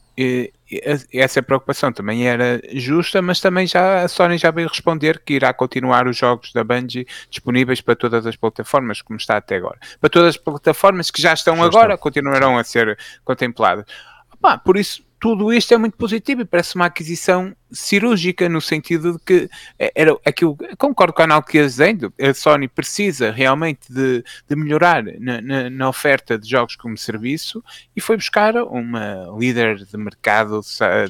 essa 1.12 1.43
preocupação 1.43 1.93
também 1.93 2.28
era 2.28 2.61
justa, 2.72 3.20
mas 3.20 3.40
também 3.40 3.67
já 3.67 4.05
a 4.05 4.08
Sony 4.08 4.38
já 4.38 4.50
veio 4.50 4.69
responder 4.69 5.20
que 5.25 5.34
irá 5.34 5.52
continuar 5.52 6.06
os 6.06 6.17
jogos 6.17 6.52
da 6.52 6.62
Bungie 6.62 7.06
disponíveis 7.28 7.81
para 7.81 7.96
todas 7.96 8.26
as 8.26 8.37
plataformas, 8.37 9.02
como 9.02 9.17
está 9.17 9.37
até 9.37 9.56
agora. 9.56 9.78
Para 10.00 10.11
todas 10.11 10.28
as 10.31 10.37
plataformas 10.37 11.11
que 11.11 11.20
já 11.20 11.32
estão 11.32 11.62
agora, 11.62 11.99
continuarão 11.99 12.56
a 12.56 12.64
ser 12.64 12.96
contempladas. 13.25 13.84
Opa, 14.32 14.58
por 14.58 14.76
isso, 14.76 15.02
tudo 15.20 15.52
isto 15.52 15.75
é 15.75 15.76
muito 15.76 15.99
positivo 15.99 16.40
e 16.40 16.44
parece 16.46 16.75
uma 16.75 16.87
aquisição 16.87 17.55
cirúrgica 17.70 18.49
no 18.49 18.61
sentido 18.61 19.12
de 19.12 19.19
que 19.19 19.50
é, 19.78 19.93
era 19.94 20.17
aquilo, 20.24 20.56
concordo 20.79 21.12
com 21.12 21.20
a 21.20 21.24
análise 21.27 21.46
que 21.46 21.58
ia 21.58 21.67
dizendo, 21.67 22.12
a 22.19 22.32
Sony 22.32 22.67
precisa 22.67 23.31
realmente 23.31 23.93
de, 23.93 24.24
de 24.48 24.56
melhorar 24.56 25.05
na, 25.20 25.43
na, 25.43 25.69
na, 25.69 25.89
oferta 25.91 26.39
de 26.39 26.48
jogos 26.48 26.74
como 26.74 26.96
serviço 26.96 27.62
e 27.94 28.00
foi 28.00 28.17
buscar 28.17 28.56
uma 28.56 29.27
líder 29.39 29.84
de 29.84 29.96
mercado, 29.98 30.62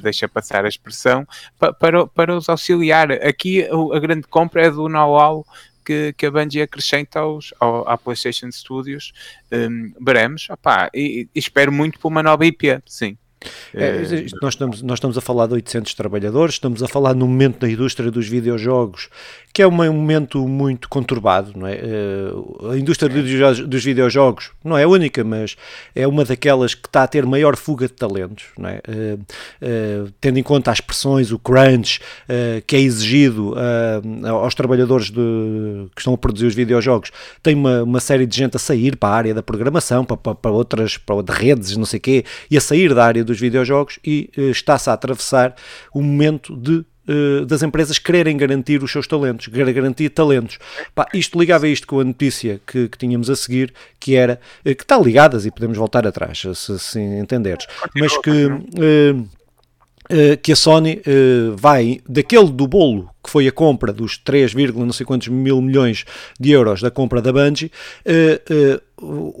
deixa 0.03 0.27
passar 0.27 0.65
a 0.65 0.69
expressão, 0.69 1.25
para, 1.57 1.73
para, 1.73 2.05
para 2.05 2.35
os 2.35 2.49
auxiliar. 2.49 3.13
Aqui 3.13 3.65
a 3.65 3.99
grande 3.99 4.27
compra 4.27 4.65
é 4.65 4.69
do 4.69 4.89
know-how 4.89 5.45
que, 5.85 6.13
que, 6.17 6.25
a 6.25 6.31
Bungie 6.31 6.61
acrescenta 6.61 7.19
aos, 7.19 7.53
ao, 7.59 7.87
à 7.87 7.97
PlayStation 7.97 8.51
Studios. 8.51 9.13
Um, 9.51 9.93
veremos, 9.99 10.49
e, 10.93 11.27
e, 11.33 11.39
espero 11.39 11.71
muito 11.71 11.97
por 11.97 12.09
uma 12.09 12.21
nova 12.21 12.45
IP, 12.45 12.81
sim. 12.85 13.17
É, 13.73 13.85
é 13.85 14.25
nós, 14.41 14.53
estamos, 14.53 14.81
nós 14.81 14.97
estamos 14.97 15.17
a 15.17 15.21
falar 15.21 15.47
de 15.47 15.53
800 15.53 15.93
trabalhadores, 15.93 16.55
estamos 16.55 16.83
a 16.83 16.87
falar 16.87 17.13
no 17.13 17.27
momento 17.27 17.59
da 17.59 17.69
indústria 17.69 18.11
dos 18.11 18.27
videojogos 18.27 19.09
que 19.53 19.61
é 19.61 19.67
um 19.67 19.71
momento 19.71 20.47
muito 20.47 20.87
conturbado, 20.87 21.51
não 21.55 21.67
é? 21.67 21.73
Eh, 21.73 22.71
a 22.71 22.77
indústria 22.77 23.09
dos, 23.09 23.59
dos 23.67 23.83
videojogos 23.83 24.51
não 24.63 24.77
é 24.77 24.83
a 24.83 24.87
única, 24.87 25.23
mas 25.23 25.57
é 25.93 26.07
uma 26.07 26.23
daquelas 26.23 26.73
que 26.73 26.87
está 26.87 27.03
a 27.03 27.07
ter 27.07 27.25
maior 27.25 27.57
fuga 27.57 27.87
de 27.87 27.93
talentos, 27.93 28.45
não 28.57 28.69
é? 28.69 28.81
Tendo 30.21 30.39
em 30.39 30.43
conta 30.43 30.71
as 30.71 30.79
pressões, 30.79 31.31
o 31.31 31.39
crunch 31.39 31.99
que 32.65 32.75
é 32.75 32.79
exigido 32.79 33.55
aos 34.25 34.55
trabalhadores 34.55 35.09
de, 35.09 35.87
que 35.95 36.01
estão 36.01 36.13
a 36.13 36.17
produzir 36.17 36.45
os 36.45 36.55
videojogos, 36.55 37.11
tem 37.43 37.55
uma, 37.55 37.83
uma 37.83 37.99
série 37.99 38.25
de 38.25 38.35
gente 38.35 38.55
a 38.55 38.59
sair 38.59 38.95
para 38.95 39.09
a 39.09 39.15
área 39.15 39.33
da 39.33 39.43
programação, 39.43 40.05
para, 40.05 40.17
para, 40.17 40.35
para 40.35 40.51
outras 40.51 40.97
para 40.97 41.21
de 41.21 41.31
redes, 41.31 41.75
não 41.75 41.85
sei 41.85 41.97
o 41.97 42.01
quê, 42.01 42.25
e 42.49 42.57
a 42.57 42.61
sair 42.61 42.93
da 42.93 43.05
área 43.05 43.23
dos 43.31 43.39
videojogos 43.39 43.99
e 44.05 44.29
está-se 44.35 44.89
a 44.89 44.93
atravessar 44.93 45.55
um 45.95 46.01
momento 46.01 46.55
de 46.55 46.85
eh, 47.07 47.45
das 47.45 47.63
empresas 47.63 47.97
quererem 47.97 48.37
garantir 48.37 48.83
os 48.83 48.91
seus 48.91 49.07
talentos, 49.07 49.47
garantir 49.47 50.09
talentos. 50.09 50.59
Pá, 50.93 51.07
isto 51.13 51.39
ligava 51.39 51.65
a 51.65 51.69
isto 51.69 51.87
com 51.87 51.99
a 51.99 52.03
notícia 52.03 52.61
que, 52.65 52.87
que 52.87 52.97
tínhamos 52.97 53.29
a 53.29 53.35
seguir, 53.35 53.73
que 53.99 54.15
era, 54.15 54.39
eh, 54.63 54.75
que 54.75 54.83
está 54.83 54.97
ligadas 54.97 55.45
e 55.45 55.51
podemos 55.51 55.77
voltar 55.77 56.05
atrás, 56.05 56.41
se, 56.55 56.79
se 56.79 56.99
entenderes, 56.99 57.67
mas 57.95 58.17
que... 58.17 58.31
Que 60.43 60.51
a 60.51 60.55
Sony 60.57 61.01
vai 61.55 62.01
daquele 62.05 62.51
do 62.51 62.67
bolo 62.67 63.09
que 63.23 63.29
foi 63.29 63.47
a 63.47 63.51
compra 63.51 63.93
dos 63.93 64.17
3, 64.17 64.53
não 64.75 64.91
sei 64.91 65.05
quantos 65.05 65.29
mil 65.29 65.61
milhões 65.61 66.03
de 66.37 66.51
euros 66.51 66.81
da 66.81 66.91
compra 66.91 67.21
da 67.21 67.31
Bungie, 67.31 67.71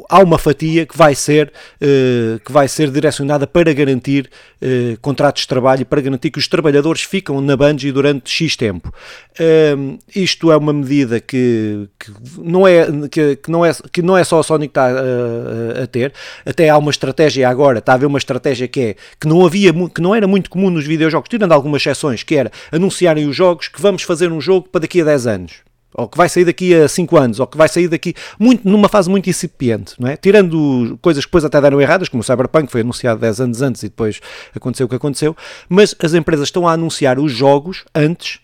há 0.09 0.19
uma 0.19 0.37
fatia 0.37 0.85
que 0.85 0.97
vai 0.97 1.15
ser, 1.15 1.51
uh, 1.81 2.39
que 2.39 2.51
vai 2.51 2.67
ser 2.67 2.89
direcionada 2.89 3.45
para 3.45 3.71
garantir 3.73 4.29
uh, 4.61 4.99
contratos 5.01 5.43
de 5.43 5.47
trabalho 5.47 5.81
e 5.81 5.85
para 5.85 6.01
garantir 6.01 6.31
que 6.31 6.39
os 6.39 6.47
trabalhadores 6.47 7.03
ficam 7.03 7.39
na 7.41 7.55
Bungie 7.55 7.91
durante 7.91 8.29
X 8.29 8.55
tempo. 8.55 8.93
Uh, 9.39 9.99
isto 10.15 10.51
é 10.51 10.57
uma 10.57 10.73
medida 10.73 11.19
que, 11.19 11.87
que 11.99 12.11
não, 12.39 12.67
é, 12.67 12.87
que, 13.09 13.35
que, 13.37 13.51
não 13.51 13.65
é, 13.65 13.71
que 13.91 14.01
não 14.01 14.17
é 14.17 14.23
só 14.23 14.39
a 14.39 14.43
Sony 14.43 14.67
que 14.67 14.71
está 14.71 14.87
a, 14.87 15.83
a 15.83 15.87
ter, 15.87 16.13
até 16.45 16.69
há 16.69 16.77
uma 16.77 16.91
estratégia 16.91 17.47
agora, 17.47 17.79
está 17.79 17.93
a 17.93 17.95
haver 17.95 18.07
uma 18.07 18.17
estratégia 18.17 18.67
que 18.67 18.79
é 18.79 18.95
que 19.19 19.27
não 19.27 19.45
havia, 19.45 19.71
que 19.89 20.01
não 20.01 20.15
era 20.15 20.27
muito 20.27 20.49
comum 20.49 20.69
nos 20.69 20.85
videojogos, 20.85 21.29
tirando 21.29 21.51
algumas 21.51 21.81
exceções, 21.81 22.23
que 22.23 22.35
era 22.35 22.51
anunciarem 22.71 23.27
os 23.27 23.35
jogos 23.35 23.67
que 23.67 23.81
vamos 23.81 24.03
fazer 24.03 24.31
um 24.31 24.41
jogo 24.41 24.67
para 24.69 24.81
daqui 24.81 25.01
a 25.01 25.05
10 25.05 25.27
anos 25.27 25.70
ou 25.93 26.07
que 26.07 26.17
vai 26.17 26.29
sair 26.29 26.45
daqui 26.45 26.73
a 26.73 26.87
5 26.87 27.17
anos, 27.17 27.39
ou 27.39 27.47
que 27.47 27.57
vai 27.57 27.67
sair 27.67 27.87
daqui 27.87 28.13
muito, 28.39 28.67
numa 28.67 28.89
fase 28.89 29.09
muito 29.09 29.29
incipiente, 29.29 29.95
não 29.99 30.07
é? 30.07 30.15
Tirando 30.15 30.97
coisas 31.01 31.25
que 31.25 31.29
depois 31.29 31.45
até 31.45 31.59
deram 31.59 31.81
erradas, 31.81 32.09
como 32.09 32.21
o 32.21 32.23
Cyberpunk 32.23 32.71
foi 32.71 32.81
anunciado 32.81 33.19
10 33.19 33.41
anos 33.41 33.61
antes 33.61 33.83
e 33.83 33.89
depois 33.89 34.19
aconteceu 34.55 34.85
o 34.85 34.89
que 34.89 34.95
aconteceu, 34.95 35.35
mas 35.67 35.95
as 36.01 36.13
empresas 36.13 36.47
estão 36.47 36.67
a 36.67 36.73
anunciar 36.73 37.19
os 37.19 37.31
jogos 37.31 37.83
antes 37.93 38.39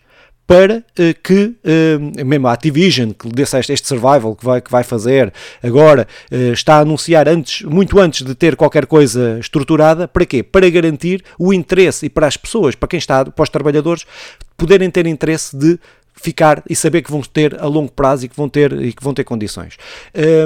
para 0.48 0.78
uh, 0.78 1.22
que 1.22 1.54
uh, 1.62 2.24
mesmo 2.26 2.48
a 2.48 2.54
Activision, 2.54 3.10
que 3.10 3.28
desse 3.28 3.58
este, 3.58 3.70
este 3.74 3.86
survival 3.86 4.34
que 4.34 4.42
vai, 4.42 4.62
que 4.62 4.70
vai 4.70 4.82
fazer 4.82 5.30
agora, 5.62 6.08
uh, 6.32 6.52
está 6.54 6.76
a 6.76 6.80
anunciar 6.80 7.28
antes, 7.28 7.60
muito 7.66 8.00
antes 8.00 8.22
de 8.22 8.34
ter 8.34 8.56
qualquer 8.56 8.86
coisa 8.86 9.38
estruturada, 9.38 10.08
para 10.08 10.24
quê? 10.24 10.42
Para 10.42 10.70
garantir 10.70 11.22
o 11.38 11.52
interesse 11.52 12.06
e 12.06 12.08
para 12.08 12.26
as 12.26 12.38
pessoas, 12.38 12.74
para 12.74 12.88
quem 12.88 12.96
está, 12.96 13.26
para 13.26 13.42
os 13.42 13.50
trabalhadores, 13.50 14.06
poderem 14.56 14.90
ter 14.90 15.06
interesse 15.06 15.54
de 15.54 15.78
ficar 16.20 16.62
e 16.68 16.74
saber 16.74 17.02
que 17.02 17.10
vão 17.10 17.20
ter 17.22 17.60
a 17.60 17.66
longo 17.66 17.92
prazo 17.92 18.26
e 18.26 18.28
que 18.28 18.36
vão 18.36 18.48
ter, 18.48 18.72
e 18.72 18.92
que 18.92 19.02
vão 19.02 19.14
ter 19.14 19.24
condições. 19.24 19.76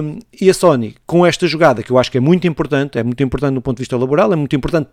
Um, 0.03 0.19
e 0.41 0.51
a 0.51 0.55
Sony, 0.55 0.95
com 1.07 1.25
esta 1.25 1.47
jogada, 1.47 1.83
que 1.83 1.91
eu 1.91 1.99
acho 1.99 2.11
que 2.11 2.19
é 2.19 2.21
muito 2.21 2.47
importante, 2.47 2.99
é 2.99 3.03
muito 3.03 3.23
importante 3.23 3.55
do 3.55 3.63
ponto 3.63 3.77
de 3.77 3.83
vista 3.83 3.97
laboral, 3.97 4.33
é 4.33 4.37
muito 4.37 4.55
importante 4.55 4.91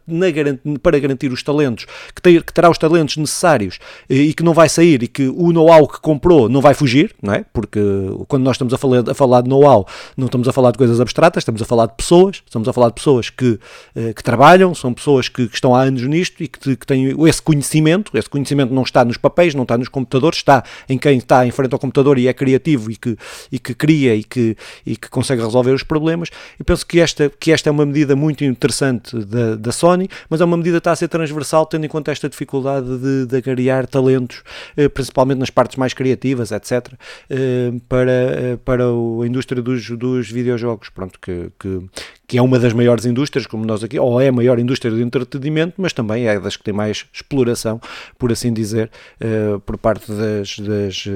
para 0.81 0.99
garantir 0.99 1.31
os 1.31 1.43
talentos, 1.43 1.85
que, 2.15 2.21
ter, 2.21 2.43
que 2.43 2.53
terá 2.53 2.69
os 2.69 2.77
talentos 2.77 3.17
necessários 3.17 3.79
e, 4.09 4.21
e 4.21 4.33
que 4.33 4.43
não 4.43 4.53
vai 4.53 4.69
sair 4.69 5.03
e 5.03 5.07
que 5.07 5.27
o 5.27 5.51
know-how 5.51 5.87
que 5.87 5.99
comprou 5.99 6.47
não 6.49 6.61
vai 6.61 6.73
fugir, 6.73 7.15
não 7.21 7.33
é? 7.33 7.45
Porque 7.53 7.79
quando 8.27 8.43
nós 8.43 8.55
estamos 8.55 8.73
a 8.73 8.77
falar, 8.77 9.09
a 9.09 9.13
falar 9.13 9.41
de 9.41 9.49
know-how, 9.49 9.85
não 10.15 10.25
estamos 10.25 10.47
a 10.47 10.53
falar 10.53 10.71
de 10.71 10.77
coisas 10.77 10.99
abstratas, 10.99 11.41
estamos 11.41 11.61
a 11.61 11.65
falar 11.65 11.87
de 11.87 11.93
pessoas, 11.95 12.41
estamos 12.45 12.67
a 12.67 12.73
falar 12.73 12.89
de 12.89 12.95
pessoas 12.95 13.29
que, 13.29 13.59
uh, 13.95 14.13
que 14.15 14.23
trabalham, 14.23 14.73
são 14.73 14.93
pessoas 14.93 15.27
que, 15.27 15.47
que, 15.47 15.55
estão 15.55 15.75
há 15.75 15.81
anos 15.81 16.03
nisto 16.03 16.41
e 16.43 16.47
que, 16.47 16.75
que 16.75 16.85
têm 16.85 17.15
esse 17.27 17.41
conhecimento, 17.41 18.17
esse 18.17 18.29
conhecimento 18.29 18.73
não 18.73 18.83
está 18.83 19.03
nos 19.03 19.17
papéis, 19.17 19.53
não 19.53 19.63
está 19.63 19.77
nos 19.77 19.87
computadores, 19.87 20.39
está 20.39 20.63
em 20.87 20.97
quem 20.97 21.17
está 21.17 21.45
em 21.45 21.51
frente 21.51 21.73
ao 21.73 21.79
computador 21.79 22.17
e 22.17 22.27
é 22.27 22.33
criativo 22.33 22.91
e 22.91 22.95
que, 22.95 23.17
e 23.51 23.59
que 23.59 23.73
cria 23.73 24.15
e 24.15 24.23
que, 24.23 24.55
e 24.85 24.95
que 24.95 25.09
consegue 25.09 25.41
resolver 25.41 25.71
os 25.71 25.83
problemas. 25.83 26.29
Eu 26.57 26.65
penso 26.65 26.85
que 26.85 26.99
esta, 26.99 27.29
que 27.29 27.51
esta 27.51 27.69
é 27.69 27.71
uma 27.71 27.85
medida 27.85 28.15
muito 28.15 28.43
interessante 28.43 29.17
da, 29.25 29.55
da 29.55 29.71
Sony, 29.71 30.09
mas 30.29 30.41
é 30.41 30.45
uma 30.45 30.57
medida 30.57 30.77
que 30.77 30.81
está 30.81 30.91
a 30.91 30.95
ser 30.95 31.07
transversal, 31.07 31.65
tendo 31.65 31.85
em 31.85 31.89
conta 31.89 32.11
esta 32.11 32.29
dificuldade 32.29 32.97
de, 32.97 33.25
de 33.25 33.37
agariar 33.37 33.87
talentos, 33.87 34.43
eh, 34.75 34.89
principalmente 34.89 35.39
nas 35.39 35.49
partes 35.49 35.77
mais 35.77 35.93
criativas, 35.93 36.51
etc., 36.51 36.93
eh, 37.29 37.71
para, 37.87 38.11
eh, 38.11 38.57
para 38.63 38.85
a 38.85 39.27
indústria 39.27 39.61
dos, 39.61 39.89
dos 39.91 40.29
videojogos. 40.29 40.89
Pronto, 40.89 41.19
que, 41.19 41.51
que, 41.59 41.81
que 42.29 42.37
é 42.37 42.41
uma 42.43 42.59
das 42.59 42.73
maiores 42.73 43.05
indústrias, 43.05 43.47
como 43.47 43.65
nós 43.65 43.83
aqui, 43.83 43.97
ou 43.97 44.21
é 44.21 44.27
a 44.27 44.31
maior 44.31 44.59
indústria 44.59 44.91
do 44.91 45.01
entretenimento, 45.01 45.81
mas 45.81 45.93
também 45.93 46.27
é 46.27 46.39
das 46.39 46.55
que 46.55 46.63
tem 46.63 46.71
mais 46.71 47.07
exploração, 47.11 47.81
por 48.19 48.31
assim 48.31 48.53
dizer, 48.53 48.91
uh, 49.19 49.59
por 49.61 49.79
parte 49.79 50.11
das, 50.11 50.59
das, 50.59 51.07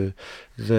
da, 0.57 0.73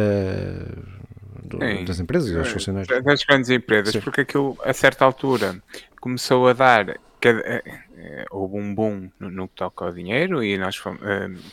das 1.87 2.01
empresas 2.01 2.31
e 2.31 2.35
dos 2.35 2.49
funcionários. 2.49 2.89
Das 3.05 3.23
grandes 3.23 3.49
empresas, 3.49 3.93
Sim. 3.93 4.01
porque 4.01 4.23
aquilo, 4.23 4.59
a 4.65 4.73
certa 4.73 5.05
altura, 5.05 5.63
começou 6.01 6.49
a 6.49 6.53
dar. 6.53 6.91
Uh, 6.91 6.97
houve 8.33 8.57
um 8.57 8.75
boom 8.75 9.09
no, 9.21 9.47
que 9.49 9.55
toca 9.55 9.85
ao 9.85 9.93
dinheiro 9.93 10.43
e 10.43 10.59
nós, 10.59 10.77
uh, 10.77 10.91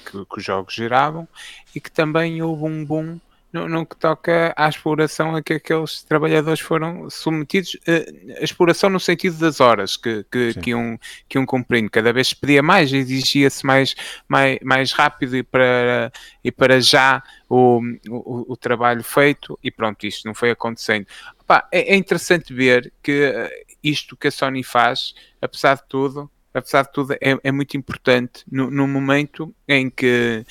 que, 0.06 0.26
que 0.26 0.40
os 0.40 0.44
jogos 0.44 0.74
geravam, 0.74 1.28
e 1.76 1.80
que 1.80 1.92
também 1.92 2.42
houve 2.42 2.64
um 2.64 2.84
boom 2.84 3.20
no, 3.52 3.68
no, 3.68 3.86
que 3.86 3.96
toca 3.96 4.54
à 4.56 4.70
exploração 4.70 5.36
a 5.36 5.42
que 5.42 5.54
aqueles 5.54 6.04
trabalhadores 6.04 6.60
foram 6.60 7.10
submetidos, 7.10 7.76
uh, 7.76 8.40
a 8.40 8.44
exploração 8.44 8.90
no 8.90 9.00
sentido 9.00 9.38
das 9.38 9.60
horas 9.60 9.98
que, 9.98 10.26
que, 10.32 10.54
que, 10.54 10.70
iam, 10.72 11.00
que 11.28 11.38
iam 11.38 11.46
cumprindo. 11.46 11.90
Cada 11.90 12.14
vez 12.14 12.30
se 12.30 12.36
pedia 12.36 12.64
mais, 12.64 12.92
exigia-se 12.94 13.66
mais, 13.66 13.96
mais, 14.28 14.60
mais 14.64 14.92
rápido 14.92 15.36
e 15.36 15.44
para, 15.44 16.12
e 16.44 16.52
para 16.52 16.80
já 16.80 17.22
o, 17.50 17.82
o, 18.10 18.54
o 18.54 18.58
trabalho 18.58 19.04
feito, 19.04 19.60
e 19.64 19.70
pronto, 19.70 20.06
isto 20.06 20.26
não 20.26 20.34
foi 20.34 20.52
acontecendo. 20.52 21.06
Opa, 21.42 21.68
é, 21.72 21.94
é 21.94 21.96
interessante 21.96 22.54
ver 22.54 22.94
que 23.04 23.24
eh, 23.24 23.66
isto 23.84 24.16
que 24.16 24.28
a 24.28 24.32
Sony 24.32 24.64
faz, 24.64 25.14
apesar 25.42 25.76
de 25.76 25.84
tudo, 25.90 26.32
apesar 26.54 26.84
de 26.84 26.92
tudo, 26.92 27.14
é, 27.14 27.38
é 27.44 27.52
muito 27.52 27.76
importante 27.78 28.44
no, 28.50 28.70
no 28.70 28.88
momento 28.88 29.54
em 29.68 29.90
que 29.90 30.46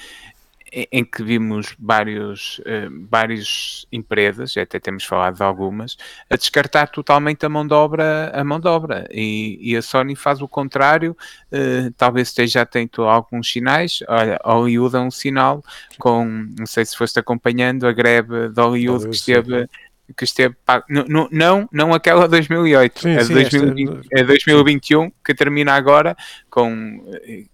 em 0.73 1.05
que 1.05 1.23
vimos 1.23 1.75
vários, 1.79 2.59
uh, 2.61 3.07
várias 3.11 3.87
empresas, 3.91 4.57
até 4.57 4.79
temos 4.79 5.05
falado 5.05 5.37
de 5.37 5.43
algumas, 5.43 5.97
a 6.29 6.37
descartar 6.37 6.89
totalmente 6.89 7.45
a 7.45 7.49
mão 7.49 7.67
de 7.67 7.75
obra, 7.75 8.31
a 8.35 8.45
mão 8.45 8.61
de 8.61 8.69
obra. 8.69 9.07
E, 9.11 9.59
e 9.61 9.77
a 9.77 9.83
Sony 9.83 10.15
faz 10.15 10.41
o 10.41 10.49
contrário, 10.49 11.17
uh, 11.53 11.91
talvez 11.97 12.29
esteja 12.29 12.63
atento 12.63 13.03
a 13.05 13.13
alguns 13.13 13.51
sinais. 13.51 14.01
Olha, 14.09 14.39
Hollywood 14.45 14.97
é 14.97 15.01
um 15.01 15.11
sinal 15.11 15.63
com, 15.99 16.25
não 16.59 16.67
sei 16.67 16.85
se 16.85 16.97
foste 16.97 17.19
acompanhando 17.19 17.87
a 17.87 17.93
greve 17.93 18.49
de 18.49 18.61
Hollywood 18.61 19.09
que 19.09 19.17
esteve 19.17 19.69
que 20.17 20.25
esteve 20.25 20.57
não, 20.89 21.29
não, 21.31 21.69
não 21.73 21.95
aquela 21.95 22.29
2008, 22.29 23.01
sim, 23.01 23.17
a 23.17 23.25
sim, 23.25 23.35
2020, 23.35 24.09
esta... 24.11 24.27
2021 24.27 25.11
que 25.25 25.35
termina 25.35 25.73
agora 25.73 26.17
com 26.49 27.03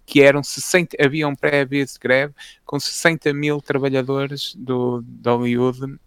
que 0.05 0.21
eram 0.21 0.43
60, 0.43 0.97
havia 0.99 1.27
um 1.27 1.35
pré-aviso 1.35 1.93
de 1.93 1.99
greve 1.99 2.33
com 2.65 2.79
60 2.79 3.33
mil 3.33 3.61
trabalhadores 3.61 4.55
do, 4.55 5.01
do 5.05 5.37
Hollywood 5.37 5.83
uh, 5.85 5.97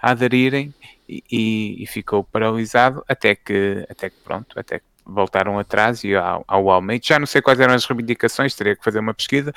a 0.00 0.10
aderirem 0.10 0.74
e, 1.08 1.82
e, 1.82 1.86
ficou 1.86 2.24
paralisado 2.24 3.04
até 3.08 3.34
que, 3.34 3.86
até 3.88 4.10
que 4.10 4.16
pronto, 4.24 4.58
até 4.58 4.80
que 4.80 4.84
voltaram 5.04 5.58
atrás 5.58 6.02
e 6.02 6.14
ao, 6.14 6.44
ao 6.48 6.68
aumento. 6.70 7.06
Já 7.06 7.18
não 7.18 7.26
sei 7.26 7.40
quais 7.40 7.60
eram 7.60 7.74
as 7.74 7.84
reivindicações, 7.84 8.54
teria 8.54 8.74
que 8.74 8.82
fazer 8.82 8.98
uma 8.98 9.14
pesquisa, 9.14 9.52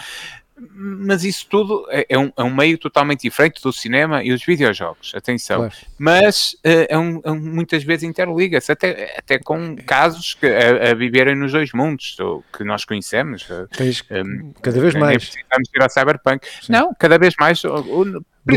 mas 0.71 1.23
isso 1.23 1.47
tudo 1.49 1.85
é, 1.89 2.05
é, 2.09 2.17
um, 2.17 2.31
é, 2.35 2.43
um, 2.43 2.53
meio 2.53 2.77
totalmente 2.77 3.21
diferente 3.21 3.61
do 3.61 3.71
cinema 3.71 4.23
e 4.23 4.31
dos 4.31 4.43
videojogos, 4.43 5.13
atenção. 5.15 5.59
Claro. 5.59 5.73
Mas 5.97 6.53
uh, 6.65 6.85
é, 6.89 6.97
um, 6.97 7.21
é 7.23 7.31
um, 7.31 7.39
muitas 7.39 7.83
vezes 7.83 8.03
interliga-se, 8.03 8.71
até, 8.71 9.15
até 9.17 9.39
com 9.39 9.75
casos 9.77 10.33
que, 10.33 10.47
a, 10.47 10.91
a, 10.91 10.93
viverem 10.93 11.35
nos 11.35 11.51
dois 11.51 11.71
mundos 11.73 12.17
que 12.55 12.63
nós 12.63 12.85
conhecemos. 12.85 13.47
Tens 13.75 14.03
um, 14.11 14.53
cada 14.61 14.79
vez 14.79 14.95
mais. 14.95 15.29
Precisamos 15.29 15.69
ir 15.73 15.81
ao 15.81 15.89
Cyberpunk. 15.89 16.47
Sim. 16.61 16.71
Não, 16.71 16.93
cada 16.97 17.17
vez 17.17 17.33
mais. 17.39 17.61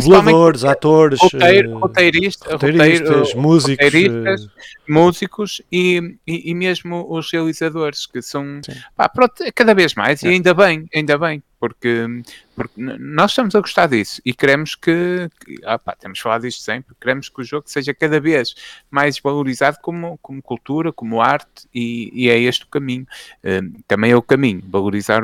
Dubladores, 0.00 0.64
atores, 0.64 1.20
roteiro, 1.20 1.70
eh, 1.70 1.74
roteiristas, 1.74 2.52
roteiristas 2.52 3.34
músicos, 3.34 3.84
roteiristas, 3.84 4.48
músicos 4.88 5.62
e, 5.70 6.16
e, 6.26 6.50
e, 6.50 6.54
mesmo 6.54 7.06
os 7.08 7.30
realizadores, 7.30 8.06
que 8.06 8.22
são 8.22 8.60
pá, 8.96 9.08
pronto, 9.08 9.44
cada 9.54 9.74
vez 9.74 9.94
mais, 9.94 10.22
é. 10.22 10.28
e 10.28 10.30
ainda 10.32 10.54
bem, 10.54 10.86
ainda 10.94 11.18
bem, 11.18 11.42
porque, 11.58 12.06
porque 12.54 12.74
nós 12.76 13.30
estamos 13.30 13.54
a 13.54 13.60
gostar 13.60 13.86
disso 13.86 14.20
e 14.24 14.32
queremos 14.34 14.74
que, 14.74 15.28
que 15.44 15.60
ah, 15.64 15.78
pá, 15.78 15.94
temos 15.94 16.18
falado 16.18 16.42
disto 16.42 16.62
sempre, 16.62 16.94
queremos 17.00 17.28
que 17.28 17.40
o 17.40 17.44
jogo 17.44 17.64
seja 17.66 17.94
cada 17.94 18.20
vez 18.20 18.54
mais 18.90 19.18
valorizado 19.18 19.78
como, 19.82 20.18
como 20.20 20.42
cultura, 20.42 20.92
como 20.92 21.20
arte, 21.20 21.68
e, 21.74 22.10
e 22.12 22.28
é 22.28 22.38
este 22.38 22.64
o 22.64 22.68
caminho. 22.68 23.06
Um, 23.44 23.72
também 23.86 24.10
é 24.10 24.16
o 24.16 24.22
caminho, 24.22 24.62
valorizar 24.68 25.22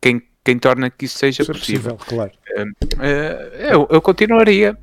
quem 0.00 0.22
quem 0.46 0.60
torna 0.60 0.88
que 0.88 1.06
isso 1.06 1.18
seja 1.18 1.44
possível. 1.44 1.96
possível. 1.96 2.06
Claro. 2.06 2.30
Uh, 2.56 2.62
uh, 2.62 3.56
eu, 3.58 3.88
eu 3.90 4.00
continuaria 4.00 4.78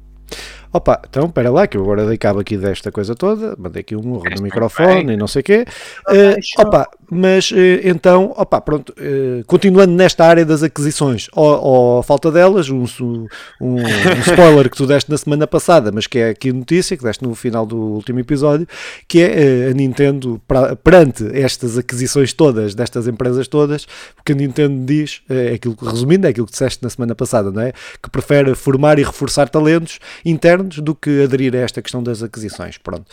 Opa, 0.76 1.00
então, 1.08 1.28
espera 1.28 1.52
lá, 1.52 1.68
que 1.68 1.78
eu 1.78 1.84
agora 1.84 2.08
dei 2.08 2.18
cabo 2.18 2.40
aqui 2.40 2.58
desta 2.58 2.92
coisa 2.92 3.14
toda, 3.14 3.56
mandei 3.60 3.82
aqui 3.82 3.96
um 3.96 4.02
murro 4.02 4.24
no 4.36 4.42
microfone 4.42 5.06
bem. 5.06 5.14
e 5.14 5.18
não 5.18 5.28
sei 5.28 5.42
o 5.42 5.44
quê. 5.44 5.66
Uh, 6.10 6.62
opa, 6.62 6.90
mas 7.12 7.52
uh, 7.52 7.56
então, 7.84 8.34
opa, 8.36 8.60
pronto, 8.60 8.92
uh, 8.94 9.46
continuando 9.46 9.94
nesta 9.94 10.26
área 10.26 10.44
das 10.44 10.64
aquisições, 10.64 11.28
ou, 11.34 11.64
ou 11.64 12.02
falta 12.02 12.32
delas, 12.32 12.72
um, 12.72 12.86
um, 13.00 13.28
um, 13.62 13.78
spoiler 14.26 14.68
que 14.68 14.76
tu 14.76 14.88
deste 14.88 15.12
na 15.12 15.18
semana 15.20 15.46
passada, 15.46 15.92
mas 15.92 16.08
que 16.08 16.18
é 16.18 16.30
aqui 16.30 16.52
notícia, 16.52 16.98
que 16.98 17.04
deste 17.04 17.24
no 17.24 17.36
final 17.36 17.68
do 17.68 17.78
último 17.78 18.20
episódio, 18.20 18.68
que 19.08 19.22
é 19.22 19.68
a 19.70 19.74
Nintendo, 19.76 20.42
pra, 20.48 20.76
perante 20.76 21.24
estas 21.38 21.78
aquisições 21.78 22.34
todas, 22.34 22.74
destas 22.74 23.08
empresas 23.08 23.48
todas, 23.48 23.84
o 24.20 24.24
que 24.26 24.32
a 24.32 24.36
Nintendo 24.36 24.84
diz, 24.84 25.22
é 25.30 25.54
aquilo 25.54 25.78
resumindo, 25.80 26.26
é 26.26 26.32
aquilo 26.32 26.48
que 26.48 26.54
disseste 26.54 26.82
na 26.82 26.90
semana 26.90 27.14
passada, 27.14 27.52
não 27.52 27.62
é? 27.62 27.74
Que 28.02 28.10
prefere 28.10 28.56
formar 28.56 28.98
e 28.98 29.04
reforçar 29.04 29.48
talentos 29.50 30.00
internos 30.26 30.63
internos 30.64 30.80
do 30.80 30.96
que 30.96 31.24
aderir 31.24 31.54
a 31.56 31.60
esta 31.60 31.82
questão 31.82 32.02
das 32.02 32.24
aquisições. 32.24 32.78
Pronto. 32.78 33.06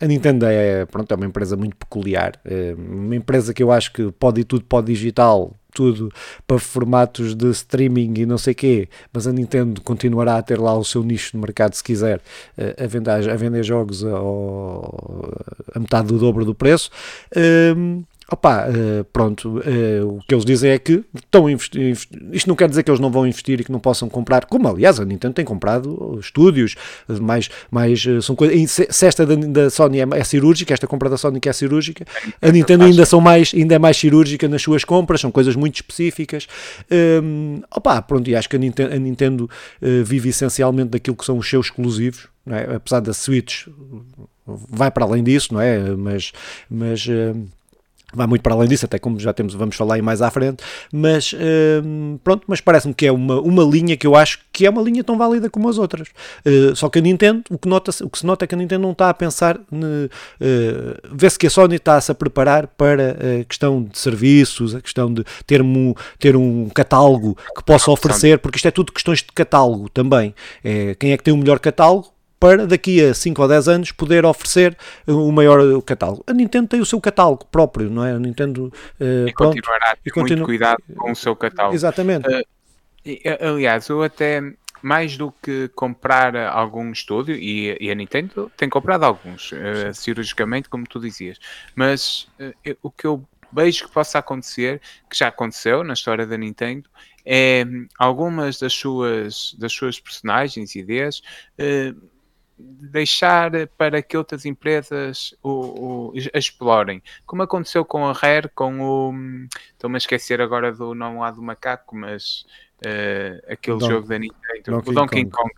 a 0.00 0.06
Nintendo 0.06 0.46
é, 0.46 0.86
pronto, 0.86 1.12
é 1.12 1.14
uma 1.16 1.26
empresa 1.26 1.56
muito 1.56 1.76
peculiar, 1.76 2.32
uma 2.76 3.16
empresa 3.16 3.52
que 3.52 3.62
eu 3.62 3.70
acho 3.72 3.92
que 3.92 4.10
pode 4.12 4.40
ir 4.40 4.44
tudo 4.44 4.64
para 4.64 4.78
o 4.78 4.82
digital 4.82 5.54
tudo 5.74 6.10
para 6.44 6.58
formatos 6.58 7.36
de 7.36 7.50
streaming 7.50 8.14
e 8.16 8.26
não 8.26 8.38
sei 8.38 8.52
quê, 8.52 8.88
mas 9.12 9.28
a 9.28 9.32
Nintendo 9.32 9.80
continuará 9.82 10.36
a 10.36 10.42
ter 10.42 10.58
lá 10.58 10.76
o 10.76 10.84
seu 10.84 11.04
nicho 11.04 11.32
de 11.32 11.38
mercado 11.38 11.74
se 11.74 11.84
quiser, 11.84 12.20
a 12.56 12.86
vender, 12.86 13.30
a 13.30 13.36
vender 13.36 13.62
jogos 13.62 14.04
a, 14.04 15.78
metade 15.78 16.08
do 16.08 16.18
dobro 16.18 16.44
do 16.44 16.54
preço. 16.54 16.90
Um, 17.76 18.02
Opa, 18.30 18.66
uh, 18.68 19.04
pronto, 19.04 19.58
uh, 19.58 20.18
o 20.18 20.20
que 20.28 20.34
eles 20.34 20.44
dizem 20.44 20.70
é 20.70 20.78
que 20.78 21.02
estão 21.14 21.46
a 21.46 21.50
investir, 21.50 21.96
isto 22.30 22.46
não 22.46 22.54
quer 22.54 22.68
dizer 22.68 22.82
que 22.82 22.90
eles 22.90 23.00
não 23.00 23.10
vão 23.10 23.26
investir 23.26 23.58
e 23.58 23.64
que 23.64 23.72
não 23.72 23.80
possam 23.80 24.06
comprar, 24.06 24.44
como 24.44 24.68
aliás 24.68 25.00
a 25.00 25.04
Nintendo 25.06 25.32
tem 25.32 25.46
comprado 25.46 26.18
estúdios, 26.20 26.74
mais, 27.22 27.48
mais 27.70 28.04
uh, 28.04 28.20
são 28.20 28.36
coisas, 28.36 28.70
se, 28.70 29.06
esta 29.06 29.24
da, 29.24 29.34
da 29.34 29.70
Sony 29.70 30.00
é, 30.00 30.06
é, 30.12 30.24
cirúrgica, 30.24 30.74
esta 30.74 30.86
compra 30.86 31.08
da 31.08 31.16
Sony 31.16 31.40
que 31.40 31.48
é 31.48 31.52
cirúrgica, 31.54 32.04
a 32.42 32.50
Nintendo 32.50 32.84
ainda 32.84 33.06
são 33.06 33.18
mais, 33.18 33.50
ainda 33.54 33.76
é 33.76 33.78
mais 33.78 33.96
cirúrgica 33.96 34.46
nas 34.46 34.60
suas 34.60 34.84
compras, 34.84 35.22
são 35.22 35.30
coisas 35.30 35.56
muito 35.56 35.76
específicas, 35.76 36.46
um, 37.22 37.62
opa, 37.74 38.02
pronto, 38.02 38.28
e 38.28 38.36
acho 38.36 38.46
que 38.46 38.56
a 38.56 38.58
Nintendo, 38.58 38.94
a 38.94 38.98
Nintendo 38.98 39.50
vive 40.04 40.28
essencialmente 40.28 40.90
daquilo 40.90 41.16
que 41.16 41.24
são 41.24 41.38
os 41.38 41.48
seus 41.48 41.68
exclusivos, 41.68 42.28
é? 42.46 42.76
apesar 42.76 43.00
da 43.00 43.14
Switch 43.14 43.66
vai 44.46 44.90
para 44.90 45.04
além 45.04 45.24
disso, 45.24 45.54
não 45.54 45.60
é? 45.60 45.78
Mas, 45.90 46.32
mas 46.70 47.06
vai 48.12 48.26
muito 48.26 48.42
para 48.42 48.54
além 48.54 48.68
disso, 48.68 48.86
até 48.86 48.98
como 48.98 49.18
já 49.18 49.32
temos, 49.32 49.54
vamos 49.54 49.76
falar 49.76 49.96
aí 49.96 50.02
mais 50.02 50.22
à 50.22 50.30
frente, 50.30 50.64
mas 50.92 51.32
uh, 51.32 52.18
pronto, 52.24 52.44
mas 52.46 52.60
parece-me 52.60 52.94
que 52.94 53.06
é 53.06 53.12
uma, 53.12 53.40
uma 53.40 53.62
linha 53.62 53.96
que 53.96 54.06
eu 54.06 54.16
acho 54.16 54.40
que 54.52 54.66
é 54.66 54.70
uma 54.70 54.80
linha 54.82 55.04
tão 55.04 55.18
válida 55.18 55.50
como 55.50 55.68
as 55.68 55.78
outras. 55.78 56.08
Uh, 56.44 56.74
só 56.74 56.88
que 56.88 56.98
a 56.98 57.02
Nintendo, 57.02 57.42
o 57.50 57.58
que, 57.58 57.68
nota, 57.68 57.90
o 58.02 58.08
que 58.08 58.18
se 58.18 58.26
nota 58.26 58.44
é 58.44 58.48
que 58.48 58.54
a 58.54 58.58
Nintendo 58.58 58.82
não 58.82 58.92
está 58.92 59.10
a 59.10 59.14
pensar, 59.14 59.56
uh, 59.56 60.08
vê-se 61.12 61.38
que 61.38 61.46
a 61.46 61.50
Sony 61.50 61.76
está-se 61.76 62.10
a 62.10 62.14
preparar 62.14 62.66
para 62.66 63.16
a 63.40 63.44
questão 63.44 63.82
de 63.82 63.98
serviços, 63.98 64.74
a 64.74 64.80
questão 64.80 65.12
de 65.12 65.24
ter 65.46 65.60
um, 65.60 65.94
ter 66.18 66.34
um 66.36 66.68
catálogo 66.70 67.36
que 67.54 67.62
possa 67.62 67.90
oferecer, 67.90 68.38
porque 68.38 68.56
isto 68.56 68.68
é 68.68 68.70
tudo 68.70 68.92
questões 68.92 69.18
de 69.18 69.26
catálogo 69.34 69.88
também. 69.88 70.34
É, 70.64 70.94
quem 70.94 71.12
é 71.12 71.16
que 71.16 71.24
tem 71.24 71.34
o 71.34 71.36
melhor 71.36 71.58
catálogo? 71.58 72.17
Para 72.38 72.66
daqui 72.66 73.04
a 73.04 73.12
5 73.12 73.40
ou 73.40 73.48
10 73.48 73.68
anos 73.68 73.92
poder 73.92 74.24
oferecer 74.24 74.76
o 75.06 75.30
maior 75.32 75.82
catálogo. 75.82 76.22
A 76.26 76.32
Nintendo 76.32 76.68
tem 76.68 76.80
o 76.80 76.86
seu 76.86 77.00
catálogo 77.00 77.46
próprio, 77.46 77.90
não 77.90 78.04
é? 78.04 78.12
A 78.12 78.18
Nintendo 78.18 78.72
uh, 79.00 79.28
e 79.28 79.32
pronto, 79.32 79.54
continuará 79.54 79.92
a 79.92 79.96
ter 79.96 80.12
e 80.14 80.18
muito 80.20 80.44
cuidado 80.44 80.82
com 80.96 81.12
o 81.12 81.16
seu 81.16 81.34
catálogo. 81.34 81.74
Exatamente. 81.74 82.28
Uh, 82.28 82.44
aliás, 83.40 83.88
eu 83.88 84.02
até 84.02 84.42
mais 84.82 85.16
do 85.16 85.32
que 85.42 85.68
comprar 85.74 86.36
algum 86.36 86.90
estúdio, 86.92 87.34
e, 87.34 87.76
e 87.80 87.90
a 87.90 87.94
Nintendo 87.94 88.50
tem 88.56 88.68
comprado 88.68 89.04
alguns, 89.04 89.52
uh, 89.52 89.92
cirurgicamente, 89.92 90.68
como 90.68 90.86
tu 90.86 91.00
dizias, 91.00 91.38
mas 91.74 92.28
uh, 92.40 92.76
o 92.82 92.90
que 92.90 93.06
eu 93.06 93.26
vejo 93.52 93.86
que 93.86 93.92
possa 93.92 94.18
acontecer, 94.18 94.80
que 95.10 95.16
já 95.16 95.28
aconteceu 95.28 95.82
na 95.82 95.94
história 95.94 96.26
da 96.26 96.36
Nintendo, 96.36 96.88
é 97.24 97.64
algumas 97.98 98.58
das 98.58 98.72
suas, 98.72 99.54
das 99.58 99.72
suas 99.72 100.00
personagens 100.00 100.74
e 100.74 100.78
ideias 100.80 101.22
uh, 101.58 102.17
deixar 102.58 103.50
para 103.76 104.02
que 104.02 104.16
outras 104.16 104.44
empresas 104.44 105.34
o, 105.42 106.10
o, 106.10 106.12
explorem. 106.34 107.02
Como 107.24 107.42
aconteceu 107.42 107.84
com 107.84 108.06
a 108.06 108.12
Rare, 108.12 108.48
com 108.54 108.80
o. 108.80 109.14
Estou-me 109.72 109.96
a 109.96 109.98
esquecer 109.98 110.40
agora 110.40 110.72
do 110.72 110.94
nome 110.94 111.18
lá 111.18 111.30
do 111.30 111.42
macaco, 111.42 111.96
mas 111.96 112.44
uh, 112.84 113.52
aquele 113.52 113.78
Don, 113.78 113.88
jogo 113.88 114.08
da 114.08 114.18
Nintendo, 114.18 114.62
Donkey 114.64 114.90
o 114.90 114.92
Donkey 114.92 115.24
Kong. 115.24 115.30
Kong, 115.30 115.54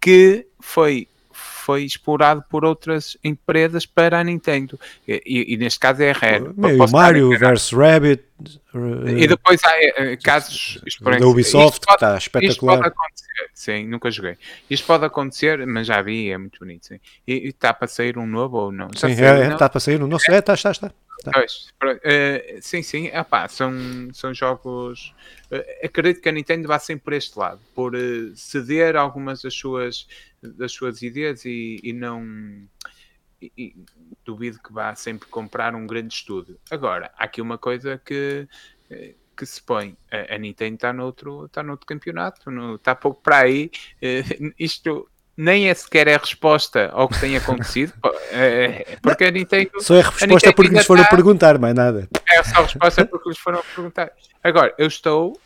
que 0.00 0.46
foi 0.60 1.08
foi 1.66 1.82
explorado 1.82 2.44
por 2.48 2.64
outras 2.64 3.16
empresas 3.24 3.84
para 3.84 4.20
a 4.20 4.22
Nintendo. 4.22 4.78
E, 5.06 5.52
e 5.52 5.56
neste 5.56 5.80
caso 5.80 6.00
é 6.00 6.10
a 6.10 6.12
Rare. 6.12 6.52
Meio 6.56 6.88
Mario 6.88 7.36
vs 7.36 7.72
Rabbit. 7.72 8.22
E 9.16 9.26
depois 9.26 9.60
há 9.64 9.70
uh, 9.70 10.22
casos. 10.22 10.80
Da 11.00 11.26
Ubisoft, 11.26 11.84
pode, 11.84 11.98
que 11.98 12.04
está 12.04 12.18
espetacular. 12.18 12.52
Isto 12.52 12.66
pode 12.66 12.86
acontecer, 12.86 13.50
sim, 13.52 13.88
nunca 13.88 14.08
joguei. 14.12 14.36
Isto 14.70 14.86
pode 14.86 15.04
acontecer, 15.06 15.66
mas 15.66 15.88
já 15.88 16.00
vi, 16.02 16.30
é 16.30 16.38
muito 16.38 16.60
bonito. 16.60 16.86
Sim. 16.86 17.00
E, 17.26 17.34
e 17.34 17.48
está 17.48 17.74
para 17.74 17.88
sair 17.88 18.16
um 18.16 18.26
novo 18.26 18.58
ou 18.58 18.70
não? 18.70 18.88
Sim, 18.94 19.08
é, 19.20 19.48
é, 19.48 19.52
está 19.52 19.68
para 19.68 19.80
sair 19.80 20.00
um 20.00 20.06
novo. 20.06 20.22
É, 20.28 20.38
está, 20.38 20.54
está, 20.54 20.70
está. 20.70 20.92
Tá. 21.22 21.32
Pois, 21.32 21.72
uh, 21.82 22.60
sim, 22.60 22.82
sim, 22.82 23.06
epá, 23.06 23.48
são, 23.48 23.72
são 24.12 24.34
jogos. 24.34 25.14
Uh, 25.50 25.86
acredito 25.86 26.20
que 26.20 26.28
a 26.28 26.32
Nintendo 26.32 26.68
vá 26.68 26.78
sempre 26.78 27.04
por 27.04 27.12
este 27.14 27.38
lado, 27.38 27.60
por 27.74 27.94
uh, 27.94 28.36
ceder 28.36 28.96
algumas 28.96 29.42
das 29.42 29.54
suas, 29.54 30.06
das 30.42 30.72
suas 30.72 31.02
ideias 31.02 31.44
e, 31.44 31.80
e 31.82 31.92
não. 31.92 32.22
E, 33.40 33.52
e 33.56 33.76
duvido 34.24 34.58
que 34.62 34.72
vá 34.72 34.94
sempre 34.94 35.28
comprar 35.28 35.74
um 35.74 35.86
grande 35.86 36.14
estúdio. 36.14 36.58
Agora, 36.70 37.12
há 37.16 37.24
aqui 37.24 37.40
uma 37.40 37.58
coisa 37.58 38.00
que, 38.04 38.48
que 39.36 39.46
se 39.46 39.62
põe: 39.62 39.96
a, 40.10 40.34
a 40.34 40.38
Nintendo 40.38 40.74
está 40.74 40.92
noutro, 40.92 41.46
está 41.46 41.62
noutro 41.62 41.86
campeonato, 41.86 42.50
está 42.74 42.94
pouco 42.94 43.22
para 43.22 43.40
aí. 43.40 43.70
isto 44.58 45.08
nem 45.36 45.68
é 45.68 45.74
sequer 45.74 46.08
a 46.08 46.16
resposta 46.16 46.90
ao 46.92 47.08
que 47.08 47.20
tem 47.20 47.36
acontecido, 47.36 47.92
é, 48.32 48.84
é, 48.92 48.96
porque 49.02 49.24
a 49.24 49.30
Nintendo. 49.30 49.70
Só 49.80 49.94
é 49.94 50.00
a 50.00 50.08
resposta 50.08 50.50
a 50.50 50.52
porque 50.52 50.74
lhes 50.74 50.86
foram 50.86 51.02
está... 51.02 51.14
perguntar, 51.14 51.58
mais 51.58 51.74
nada. 51.74 52.08
É 52.28 52.42
só 52.42 52.60
a 52.60 52.62
resposta 52.62 53.04
porque 53.04 53.28
lhes 53.28 53.38
foram 53.38 53.62
perguntar. 53.74 54.10
Agora, 54.42 54.74
eu 54.78 54.86
estou 54.86 55.32
uh, 55.32 55.38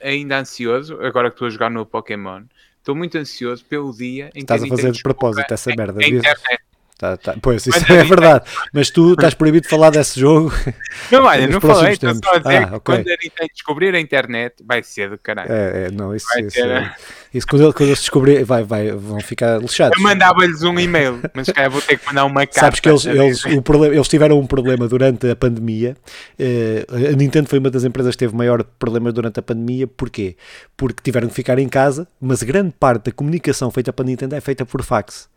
ainda 0.00 0.38
ansioso, 0.38 0.98
agora 1.02 1.30
que 1.30 1.34
estou 1.34 1.48
a 1.48 1.50
jogar 1.50 1.70
no 1.70 1.84
Pokémon, 1.84 2.42
estou 2.78 2.94
muito 2.94 3.18
ansioso 3.18 3.64
pelo 3.64 3.92
dia 3.92 4.30
em 4.34 4.40
Estás 4.40 4.62
que 4.62 4.68
a 4.68 4.70
fazer 4.70 4.92
de 4.92 5.02
propósito 5.02 5.52
essa 5.52 5.70
merda. 5.76 6.00
A 6.00 6.06
internet. 6.06 6.60
Tá, 6.98 7.14
tá. 7.18 7.34
Pois, 7.42 7.66
isso 7.66 7.92
é 7.92 8.04
verdade. 8.04 8.44
Mas 8.72 8.88
tu 8.88 9.12
estás 9.12 9.34
proibido 9.34 9.64
de 9.64 9.68
falar 9.68 9.90
desse 9.90 10.18
jogo. 10.18 10.50
Não, 11.12 11.24
olha, 11.24 11.46
não 11.46 11.60
falei, 11.60 11.92
estou 11.92 12.14
só 12.14 12.34
a 12.34 12.38
dizer 12.38 12.56
ah, 12.56 12.66
que 12.66 12.74
okay. 12.74 12.80
quando 12.80 13.08
a 13.08 13.16
Nintendo 13.22 13.50
descobrir 13.52 13.94
a 13.94 14.00
internet, 14.00 14.54
vai 14.64 14.82
ser 14.82 15.10
do 15.10 15.18
caralho. 15.18 15.52
É, 15.52 15.86
é 15.86 15.90
não, 15.90 16.14
isso, 16.14 16.26
isso, 16.38 16.56
ter... 16.56 16.66
é, 16.66 16.94
isso 17.34 17.46
quando, 17.46 17.72
quando 17.72 17.88
eles 17.88 18.00
descobrirem, 18.00 18.42
vai, 18.42 18.64
vai, 18.64 18.90
vão 18.92 19.20
ficar 19.20 19.60
lixados. 19.60 19.96
Eu 19.96 20.02
mandava-lhes 20.02 20.62
um 20.62 20.78
e-mail, 20.80 21.20
mas 21.34 21.48
cara, 21.50 21.68
vou 21.68 21.82
ter 21.82 21.98
que 21.98 22.06
mandar 22.06 22.24
uma 22.24 22.46
carta. 22.46 22.60
Sabes 22.60 22.80
que 22.80 22.88
eles, 22.88 23.04
eles, 23.04 23.44
o 23.44 23.60
problema, 23.60 23.94
eles 23.94 24.08
tiveram 24.08 24.40
um 24.40 24.46
problema 24.46 24.88
durante 24.88 25.30
a 25.30 25.36
pandemia. 25.36 25.96
Uh, 26.40 27.12
a 27.12 27.16
Nintendo 27.16 27.48
foi 27.48 27.58
uma 27.58 27.70
das 27.70 27.84
empresas 27.84 28.14
que 28.14 28.20
teve 28.20 28.34
maior 28.34 28.64
problema 28.64 29.12
durante 29.12 29.38
a 29.38 29.42
pandemia. 29.42 29.86
Porquê? 29.86 30.36
Porque 30.76 31.02
tiveram 31.02 31.28
que 31.28 31.34
ficar 31.34 31.58
em 31.58 31.68
casa, 31.68 32.08
mas 32.20 32.42
grande 32.42 32.74
parte 32.80 33.04
da 33.04 33.12
comunicação 33.12 33.70
feita 33.70 33.92
para 33.92 34.04
a 34.04 34.06
Nintendo 34.06 34.34
é 34.34 34.40
feita 34.40 34.64
por 34.64 34.82
fax 34.82 35.28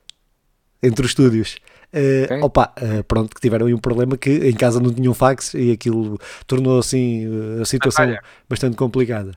entre 0.82 1.06
os 1.06 1.12
estúdios. 1.12 1.58
Uh, 1.92 2.46
opa, 2.46 2.72
uh, 2.82 3.04
pronto, 3.04 3.34
que 3.34 3.42
tiveram 3.42 3.66
aí 3.66 3.74
um 3.74 3.80
problema 3.80 4.16
que 4.16 4.30
em 4.30 4.54
casa 4.54 4.80
não 4.80 4.94
tinham 4.94 5.14
fax 5.14 5.56
e 5.56 5.72
aquilo 5.72 6.20
tornou 6.46 6.80
assim 6.80 7.28
a 7.60 7.66
situação 7.66 8.16
bastante 8.48 8.76
complicada. 8.76 9.32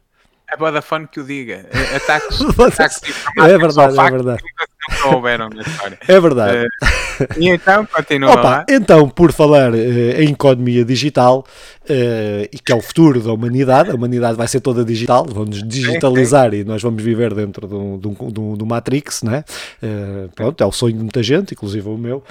É 0.53 0.57
Vodafone 0.57 1.09
que 1.09 1.19
o 1.19 1.25
diga. 1.25 1.67
Ataques, 1.97 2.41
ataques 2.43 3.01
é 3.39 3.59
verdade, 3.59 3.99
é 3.99 4.11
verdade. 4.11 4.43
Nunca 4.91 5.15
houveram 5.15 5.49
na 5.49 5.63
história. 5.63 5.99
É 6.09 6.21
verdade. 6.21 6.67
Uh, 6.67 7.27
e 7.39 7.49
então, 7.49 7.87
continua 7.87 8.33
Opa, 8.33 8.43
lá. 8.43 8.67
Então, 8.69 9.09
por 9.09 9.33
falar 9.33 9.73
uh, 9.73 9.77
em 9.77 10.31
economia 10.31 10.85
digital, 10.85 11.45
uh, 11.85 12.49
e 12.53 12.59
que 12.59 12.73
é 12.73 12.75
o 12.75 12.81
futuro 12.81 13.21
da 13.21 13.33
humanidade, 13.33 13.91
a 13.91 13.95
humanidade 13.95 14.37
vai 14.37 14.49
ser 14.49 14.61
toda 14.61 14.85
digital, 14.85 15.25
vamos 15.29 15.63
digitalizar 15.63 16.51
sim, 16.51 16.57
sim. 16.57 16.63
e 16.63 16.65
nós 16.65 16.83
vamos 16.83 17.03
viver 17.03 17.33
dentro 17.33 17.69
de 17.69 17.75
um, 17.75 17.99
de 17.99 18.09
um, 18.09 18.13
de 18.13 18.41
um, 18.41 18.57
de 18.57 18.65
um 18.65 18.67
Matrix, 18.67 19.23
né? 19.23 19.45
pronto, 20.35 20.63
é 20.63 20.67
o 20.67 20.73
sonho 20.73 20.95
de 20.95 21.01
muita 21.01 21.23
gente, 21.23 21.53
inclusive 21.53 21.89
o 21.89 21.97
meu. 21.97 22.25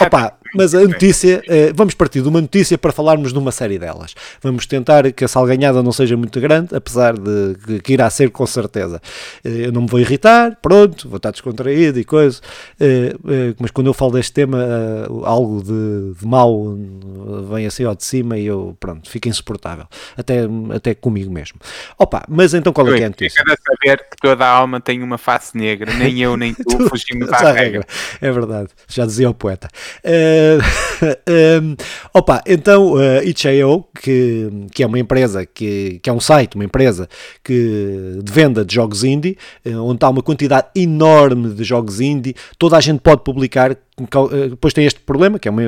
opa, 0.00 0.34
mas 0.54 0.74
a 0.74 0.80
notícia, 0.82 1.42
vamos 1.74 1.94
partir 1.94 2.22
de 2.22 2.28
uma 2.28 2.40
notícia 2.40 2.78
para 2.78 2.92
falarmos 2.92 3.32
de 3.32 3.38
uma 3.38 3.50
série 3.52 3.78
delas. 3.78 4.14
Vamos 4.40 4.66
tentar 4.66 5.10
que 5.12 5.24
a 5.24 5.28
salganhada 5.28 5.82
não 5.82 5.92
seja 5.92 6.16
muito 6.16 6.40
grande, 6.40 6.74
apesar 6.74 7.14
de 7.14 7.56
que, 7.66 7.80
que 7.80 7.92
irá 7.92 8.08
ser 8.08 8.30
com 8.30 8.46
certeza. 8.46 9.02
eu 9.44 9.72
não 9.72 9.82
me 9.82 9.88
vou 9.88 10.00
irritar, 10.00 10.13
pronto, 10.60 11.08
vou 11.08 11.16
estar 11.16 11.30
descontraído 11.30 11.98
e 11.98 12.04
coisa, 12.04 12.40
mas 13.58 13.70
quando 13.70 13.88
eu 13.88 13.94
falo 13.94 14.12
deste 14.12 14.32
tema, 14.32 14.58
algo 15.24 15.62
de, 15.62 16.18
de 16.18 16.26
mau 16.26 16.76
vem 17.50 17.66
assim 17.66 17.84
ao 17.84 17.94
de 17.94 18.04
cima 18.04 18.38
e 18.38 18.46
eu, 18.46 18.76
pronto, 18.78 19.08
fico 19.08 19.28
insuportável. 19.28 19.86
Até, 20.16 20.40
até 20.74 20.94
comigo 20.94 21.32
mesmo. 21.32 21.58
Opa, 21.98 22.24
mas 22.28 22.54
então 22.54 22.72
qual 22.72 22.88
é 22.88 22.96
que 22.96 23.02
é 23.02 23.06
a 23.06 23.08
notícia? 23.08 23.40
Fica 23.40 23.54
a 23.54 23.56
saber 23.56 23.98
que 24.10 24.16
toda 24.20 24.44
a 24.44 24.48
alma 24.48 24.80
tem 24.80 25.02
uma 25.02 25.18
face 25.18 25.56
negra, 25.56 25.92
nem 25.94 26.20
eu 26.20 26.36
nem 26.36 26.54
tu, 26.54 26.64
tu 26.64 26.88
fugimos 26.88 27.32
à 27.32 27.52
regra. 27.52 27.62
regra. 27.62 27.86
É 28.20 28.32
verdade, 28.32 28.68
já 28.88 29.04
dizia 29.06 29.28
o 29.28 29.34
poeta. 29.34 29.68
Uh, 30.04 31.62
um, 31.62 31.76
opa, 32.12 32.42
então 32.46 32.94
uh, 32.94 33.22
Itch.io, 33.24 33.84
que, 34.00 34.50
que 34.72 34.82
é 34.82 34.86
uma 34.86 34.98
empresa, 34.98 35.46
que, 35.46 35.98
que 36.02 36.10
é 36.10 36.12
um 36.12 36.20
site, 36.20 36.54
uma 36.54 36.64
empresa 36.64 37.08
que, 37.42 38.18
de 38.22 38.32
venda 38.32 38.64
de 38.64 38.74
jogos 38.74 39.04
indie, 39.04 39.36
onde 39.66 39.98
está 40.04 40.08
uma 40.10 40.22
quantidade 40.22 40.68
enorme 40.74 41.54
de 41.54 41.64
jogos 41.64 42.00
indie, 42.00 42.34
toda 42.58 42.76
a 42.76 42.80
gente 42.80 43.00
pode 43.00 43.22
publicar 43.22 43.76
depois 44.50 44.74
tem 44.74 44.84
este 44.86 44.98
problema, 44.98 45.38
que 45.38 45.46
é, 45.46 45.50
uma, 45.52 45.62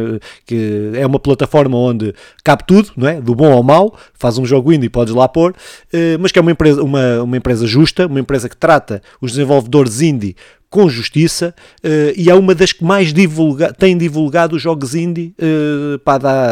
que 0.45 0.91
é 0.95 1.07
uma 1.07 1.21
plataforma 1.21 1.79
onde 1.79 2.13
cabe 2.43 2.65
tudo, 2.67 2.91
não 2.97 3.07
é? 3.07 3.21
do 3.21 3.37
bom 3.37 3.53
ao 3.53 3.63
mau, 3.63 3.97
faz 4.15 4.37
um 4.37 4.45
jogo 4.45 4.73
indie 4.73 4.87
e 4.87 4.91
podes 4.91 5.15
lá 5.15 5.29
pôr, 5.29 5.55
mas 6.19 6.33
que 6.33 6.39
é 6.41 6.43
uma 6.43 6.51
empresa, 6.51 6.83
uma, 6.83 7.23
uma 7.23 7.37
empresa 7.37 7.69
justa, 7.69 8.05
uma 8.09 8.19
empresa 8.19 8.49
que 8.49 8.57
trata 8.57 9.01
os 9.21 9.31
desenvolvedores 9.31 10.01
indie 10.01 10.35
com 10.69 10.89
justiça 10.89 11.55
uh, 11.85 12.13
e 12.17 12.29
é 12.29 12.35
uma 12.35 12.53
das 12.53 12.73
que 12.73 12.83
mais 12.83 13.13
divulga, 13.13 13.73
tem 13.73 13.97
divulgado 13.97 14.57
os 14.57 14.63
jogos 14.63 14.97
indie 14.97 15.33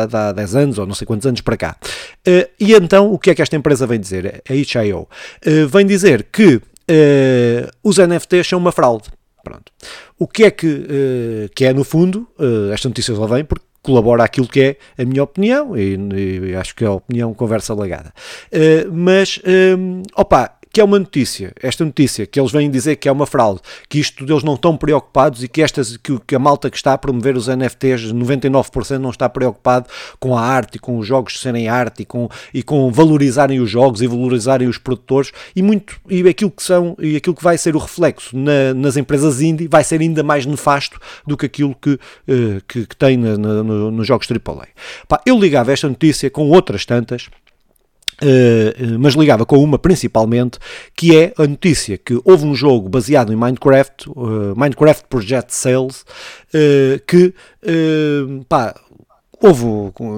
dá 0.09 0.31
10 0.31 0.55
anos 0.55 0.79
ou 0.79 0.87
não 0.87 0.95
sei 0.95 1.05
quantos 1.05 1.27
anos 1.27 1.41
para 1.41 1.57
cá. 1.57 1.77
E 2.61 2.73
então, 2.73 3.13
o 3.13 3.19
que 3.19 3.31
é 3.31 3.35
que 3.35 3.43
esta 3.43 3.57
empresa 3.57 3.85
vem 3.85 3.99
dizer? 3.99 4.43
A 4.49 4.55
HIO 4.55 5.09
vem 5.69 5.85
dizer 5.85 6.29
que 6.31 6.63
os 7.83 7.99
NFTs 7.99 8.49
são 8.49 8.59
uma 8.59 8.73
fraude. 8.73 9.09
Pronto. 9.43 9.73
O 10.19 10.27
que 10.27 10.45
é 10.45 10.51
que, 10.51 11.51
que 11.55 11.65
é, 11.65 11.73
no 11.73 11.85
fundo, 11.85 12.27
esta 12.73 12.89
notícia 12.89 13.15
só 13.15 13.27
vem 13.27 13.45
porque 13.45 13.65
colabora 13.83 14.25
aquilo 14.25 14.49
que 14.49 14.61
é 14.61 14.77
a 15.03 15.05
minha 15.05 15.23
opinião 15.23 15.77
e, 15.77 15.99
e 16.49 16.57
acho 16.57 16.75
que 16.75 16.85
é 16.85 16.87
a 16.87 16.93
opinião 16.93 17.35
conversa 17.35 17.75
legada. 17.75 18.15
mas, 18.91 19.39
opa, 20.17 20.59
que 20.75 20.81
é 20.81 20.85
uma 20.85 20.99
notícia, 20.99 21.53
esta 21.63 21.85
notícia, 21.85 22.27
que 22.27 22.39
eles 22.39 22.51
vêm 22.51 22.69
dizer 22.69 22.97
que 22.97 23.09
é 23.09 23.13
uma 23.13 23.27
fraude, 23.27 23.61
que 23.89 24.01
isto 24.01 24.25
eles 24.25 24.43
não 24.43 24.55
estão 24.55 24.77
preocupados 24.77 25.45
e 25.45 25.47
que, 25.47 25.63
estas, 25.63 25.97
que, 25.97 26.19
que 26.27 26.35
a 26.35 26.39
malta 26.41 26.69
que 26.69 26.77
está 26.77 26.93
a 26.95 26.99
promover 26.99 27.37
os 27.37 27.47
NFTs, 27.47 28.13
99% 28.13 28.99
não 28.99 29.11
está 29.11 29.29
preocupado 29.29 29.87
com 30.19 30.37
a 30.37 30.41
arte 30.41 30.75
e 30.75 30.79
com 30.81 30.99
os 30.99 31.07
jogos 31.07 31.39
serem 31.39 31.69
arte 31.69 32.03
e 32.03 32.05
com, 32.05 32.29
e 32.53 32.61
com 32.61 32.91
valorizarem 32.91 33.61
os 33.61 33.71
jogos 33.71 34.03
e 34.03 34.09
valorizarem 34.09 34.67
os 34.67 34.77
produtores 34.77 35.31
e 35.55 35.63
muito 35.63 35.95
e 36.11 36.29
aquilo 36.29 36.51
que 36.51 36.65
são 36.65 36.97
e 36.99 37.15
aquilo 37.15 37.37
que 37.37 37.45
vai 37.45 37.57
ser 37.57 37.77
o 37.77 37.79
reflexo 37.79 38.37
na, 38.37 38.75
nas 38.75 38.97
empresas 38.97 39.41
indie 39.41 39.69
vai 39.69 39.85
ser 39.85 40.01
ainda 40.01 40.25
mais 40.25 40.45
nefasto 40.45 40.99
do 41.25 41.37
que 41.37 41.47
aquilo 41.47 41.77
que, 41.81 41.91
uh, 41.91 42.61
que, 42.67 42.85
que, 42.85 42.97
tem 42.97 43.17
na, 43.17 43.39
na, 43.39 43.63
no, 43.63 43.93
nos 43.93 44.09
jogos 44.09 44.27
AAA. 44.29 44.67
Pá, 45.07 45.21
eu 45.25 45.39
ligava 45.39 45.73
esta 45.73 45.89
notícia 45.89 46.29
com 46.29 46.51
outras 46.51 46.85
tantas 46.85 47.29
Uh, 48.23 48.99
mas 48.99 49.15
ligava 49.15 49.45
com 49.45 49.59
uma 49.59 49.79
principalmente, 49.79 50.59
que 50.97 51.17
é 51.17 51.33
a 51.37 51.47
notícia 51.47 51.99
que 51.99 52.21
houve 52.25 52.45
um 52.45 52.55
jogo 52.55 52.89
baseado 52.89 53.33
em 53.33 53.37
Minecraft, 53.37 54.09
uh, 54.11 54.55
Minecraft 54.57 55.05
Project 55.09 55.55
Sales, 55.55 56.05
uh, 56.55 57.01
que 57.07 57.35
pá, 58.49 58.75
houve, 59.41 59.65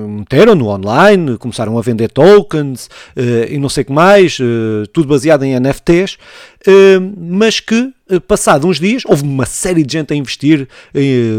meteram 0.08 0.54
no 0.54 0.68
online, 0.68 1.36
começaram 1.38 1.78
a 1.78 1.82
vender 1.82 2.08
tokens 2.08 2.86
uh, 3.16 3.50
e 3.50 3.58
não 3.58 3.68
sei 3.68 3.82
o 3.82 3.86
que 3.86 3.92
mais, 3.92 4.38
uh, 4.38 4.86
tudo 4.92 5.08
baseado 5.08 5.44
em 5.44 5.58
NFTs, 5.58 6.14
uh, 6.14 6.18
eh, 6.68 7.00
mas 7.16 7.60
que, 7.60 7.92
passado 8.26 8.66
uns 8.66 8.80
dias, 8.80 9.02
houve 9.06 9.22
uma 9.22 9.46
série 9.46 9.84
de 9.84 9.92
gente 9.92 10.12
a 10.12 10.16
investir, 10.16 10.68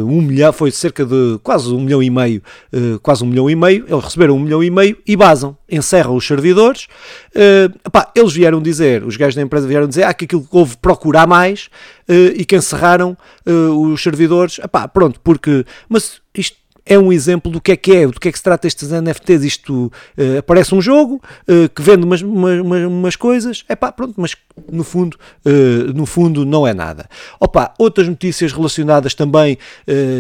um 0.06 0.22
milhão, 0.22 0.54
foi 0.54 0.72
cerca 0.72 1.06
de 1.06 1.38
quase 1.44 1.74
um 1.74 1.82
milhão 1.82 2.02
e 2.02 2.10
meio, 2.10 2.42
quase 3.02 3.24
um 3.24 3.28
milhão 3.28 3.50
e 3.50 3.56
meio, 3.56 3.86
eles 3.88 4.04
receberam 4.04 4.36
um 4.36 4.40
milhão 4.40 4.64
e 4.64 4.70
meio 4.70 4.98
e 5.06 5.16
basam, 5.16 5.58
encerram 5.70 6.16
os 6.16 6.26
servidores, 6.26 6.88
eles 8.16 8.34
vieram 8.34 8.62
dizer, 8.62 9.04
os 9.04 9.18
gajos 9.18 9.36
da 9.36 9.42
empresa 9.42 9.68
vieram 9.68 9.88
dizer 9.88 10.04
ah, 10.04 10.14
que 10.14 10.26
aquilo 10.26 10.48
houve 10.50 10.78
procurar 10.78 11.28
mais 11.28 11.70
e 12.36 12.46
que 12.46 12.56
encerraram 12.56 13.18
os 13.46 14.02
servidores, 14.02 14.60
epá, 14.60 14.88
pronto, 14.88 15.20
porque, 15.22 15.66
mas 15.90 16.22
isto 16.34 16.58
é 16.88 16.98
um 16.98 17.12
exemplo 17.12 17.52
do 17.52 17.60
que 17.60 17.74
é 17.74 17.76
que 17.76 17.96
é, 17.96 18.08
do 18.08 18.20
que 18.20 18.30
é 18.30 18.32
que 18.32 18.38
se 18.38 18.44
trata 18.44 18.68
estes 18.68 18.90
NFTs. 18.90 19.44
Isto 19.44 19.92
uh, 20.18 20.38
aparece 20.40 20.74
um 20.74 20.82
jogo 20.82 21.22
uh, 21.48 21.70
que 21.70 21.82
vende 21.82 22.04
umas, 22.04 22.22
umas, 22.22 22.86
umas 22.86 23.16
coisas, 23.16 23.64
é 23.68 23.76
pá, 23.76 23.92
pronto, 23.92 24.14
mas 24.18 24.36
no 24.72 24.84
fundo, 24.84 25.18
uh, 25.46 25.94
no 25.94 26.06
fundo 26.06 26.46
não 26.46 26.66
é 26.66 26.74
nada. 26.74 27.10
Opa, 27.40 27.74
outras 27.78 28.08
notícias 28.08 28.54
relacionadas 28.54 29.14
também, 29.14 29.58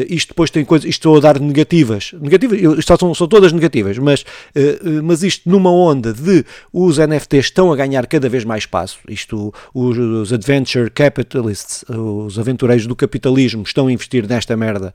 isto 0.10 0.30
depois 0.30 0.52
tem 0.52 0.66
coisas, 0.66 0.88
isto 0.88 1.00
estou 1.00 1.18
a 1.18 1.20
dar 1.20 1.40
negativas, 1.40 2.14
negativas, 2.20 2.60
isto 2.80 2.98
são, 2.98 3.14
são 3.14 3.28
todas 3.28 3.52
negativas, 3.52 3.98
mas, 3.98 4.26
mas 5.04 5.24
isto 5.24 5.50
numa 5.50 5.72
onda 5.72 6.14
de 6.14 6.44
os 6.74 6.98
NFTs 6.98 7.46
estão 7.46 7.72
a 7.72 7.76
ganhar 7.76 8.06
cada 8.08 8.28
vez 8.28 8.44
mais 8.44 8.64
espaço, 8.64 9.00
isto 9.08 9.54
os, 9.74 9.98
os 9.98 10.34
adventure 10.34 10.90
capitalists, 10.90 11.86
os 11.90 12.38
aventureiros 12.38 12.86
do 12.86 12.96
capitalismo 12.96 13.64
estão 13.64 13.88
a 13.88 13.92
investir 13.92 14.28
nesta 14.28 14.56
merda 14.58 14.94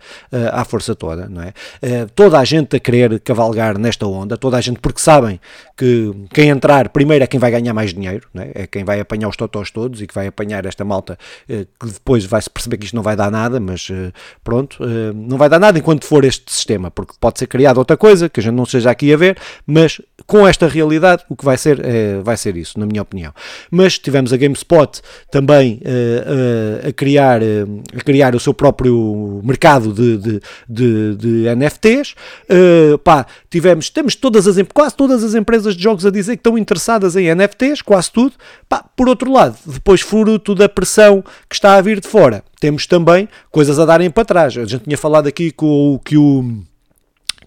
à 0.52 0.64
força 0.64 0.94
toda, 0.94 1.28
não 1.28 1.42
é? 1.42 1.52
Eh, 1.81 2.07
toda 2.14 2.38
a 2.38 2.44
gente 2.44 2.77
a 2.77 2.81
querer 2.81 3.20
cavalgar 3.20 3.79
nesta 3.79 4.07
onda, 4.07 4.37
toda 4.37 4.57
a 4.57 4.61
gente, 4.61 4.79
porque 4.81 5.01
sabem 5.01 5.40
que 5.77 6.12
quem 6.33 6.48
entrar 6.48 6.88
primeiro 6.90 7.25
é 7.25 7.27
quem 7.27 7.40
vai 7.40 7.51
ganhar 7.51 7.75
mais 7.75 7.92
dinheiro, 7.92 8.29
é? 8.35 8.62
é 8.62 8.66
quem 8.66 8.85
vai 8.85 9.01
apanhar 9.01 9.29
os 9.29 9.37
totós 9.37 9.70
todos 9.70 10.01
e 10.01 10.07
que 10.07 10.14
vai 10.14 10.27
apanhar 10.27 10.64
esta 10.66 10.85
malta 10.85 11.18
uh, 11.48 11.66
que 11.79 11.92
depois 11.92 12.25
vai-se 12.25 12.48
perceber 12.48 12.77
que 12.77 12.85
isto 12.85 12.96
não 12.96 13.03
vai 13.03 13.16
dar 13.16 13.31
nada, 13.31 13.59
mas 13.59 13.88
uh, 13.90 14.12
pronto, 14.44 14.79
não 15.14 15.37
vai 15.37 15.48
dar 15.48 15.59
nada 15.59 15.79
enquanto 15.79 16.05
for 16.05 16.25
este 16.25 16.53
sistema, 16.53 16.90
porque 16.90 17.14
pode 17.20 17.38
ser 17.38 17.46
criado 17.46 17.79
outra 17.79 17.96
coisa 17.96 18.29
que 18.29 18.40
a 18.40 18.42
gente 18.42 18.55
não 18.55 18.64
esteja 18.64 18.90
aqui 18.90 19.12
a 19.12 19.16
ver, 19.16 19.38
mas 19.66 20.01
com 20.27 20.46
esta 20.46 20.68
realidade 20.68 21.25
o 21.29 21.37
que 21.37 21.44
vai 21.44 21.57
ser 21.57 21.85
é, 21.85 22.20
vai 22.20 22.37
ser 22.37 22.57
isso, 22.57 22.79
na 22.79 22.87
minha 22.87 23.03
opinião. 23.03 23.33
Mas 23.70 23.98
tivemos 23.98 24.33
a 24.33 24.37
GameSpot 24.37 25.01
também 25.31 25.81
a, 26.87 26.92
criar, 26.92 27.40
a 27.42 28.01
criar 28.05 28.35
o 28.35 28.40
seu 28.40 28.55
próprio 28.55 29.40
mercado 29.42 29.92
de, 29.92 30.18
de, 30.18 30.40
de, 30.68 31.16
de 31.16 31.48
NFTs. 31.54 32.14
Uh, 32.48 32.98
pá, 32.98 33.26
tivemos, 33.50 33.90
temos 33.90 34.14
todas 34.14 34.46
as, 34.46 34.56
quase 34.72 34.94
todas 34.96 35.22
as 35.22 35.34
empresas 35.34 35.76
de 35.76 35.82
jogos 35.82 36.06
a 36.06 36.10
dizer 36.10 36.36
que 36.36 36.40
estão 36.40 36.58
interessadas 36.58 37.16
em 37.16 37.34
NFTs, 37.34 37.82
quase 37.82 38.10
tudo. 38.10 38.34
Pá, 38.68 38.84
por 38.96 39.08
outro 39.08 39.30
lado, 39.30 39.56
depois 39.66 40.00
fruto 40.00 40.54
da 40.54 40.68
pressão 40.68 41.22
que 41.48 41.54
está 41.54 41.76
a 41.76 41.80
vir 41.80 42.00
de 42.00 42.08
fora, 42.08 42.42
temos 42.60 42.86
também 42.86 43.28
coisas 43.50 43.78
a 43.78 43.84
darem 43.84 44.10
para 44.10 44.24
trás. 44.24 44.56
A 44.56 44.64
gente 44.64 44.84
tinha 44.84 44.98
falado 44.98 45.26
aqui 45.26 45.50
com 45.50 46.00
que 46.04 46.16
o 46.16 46.62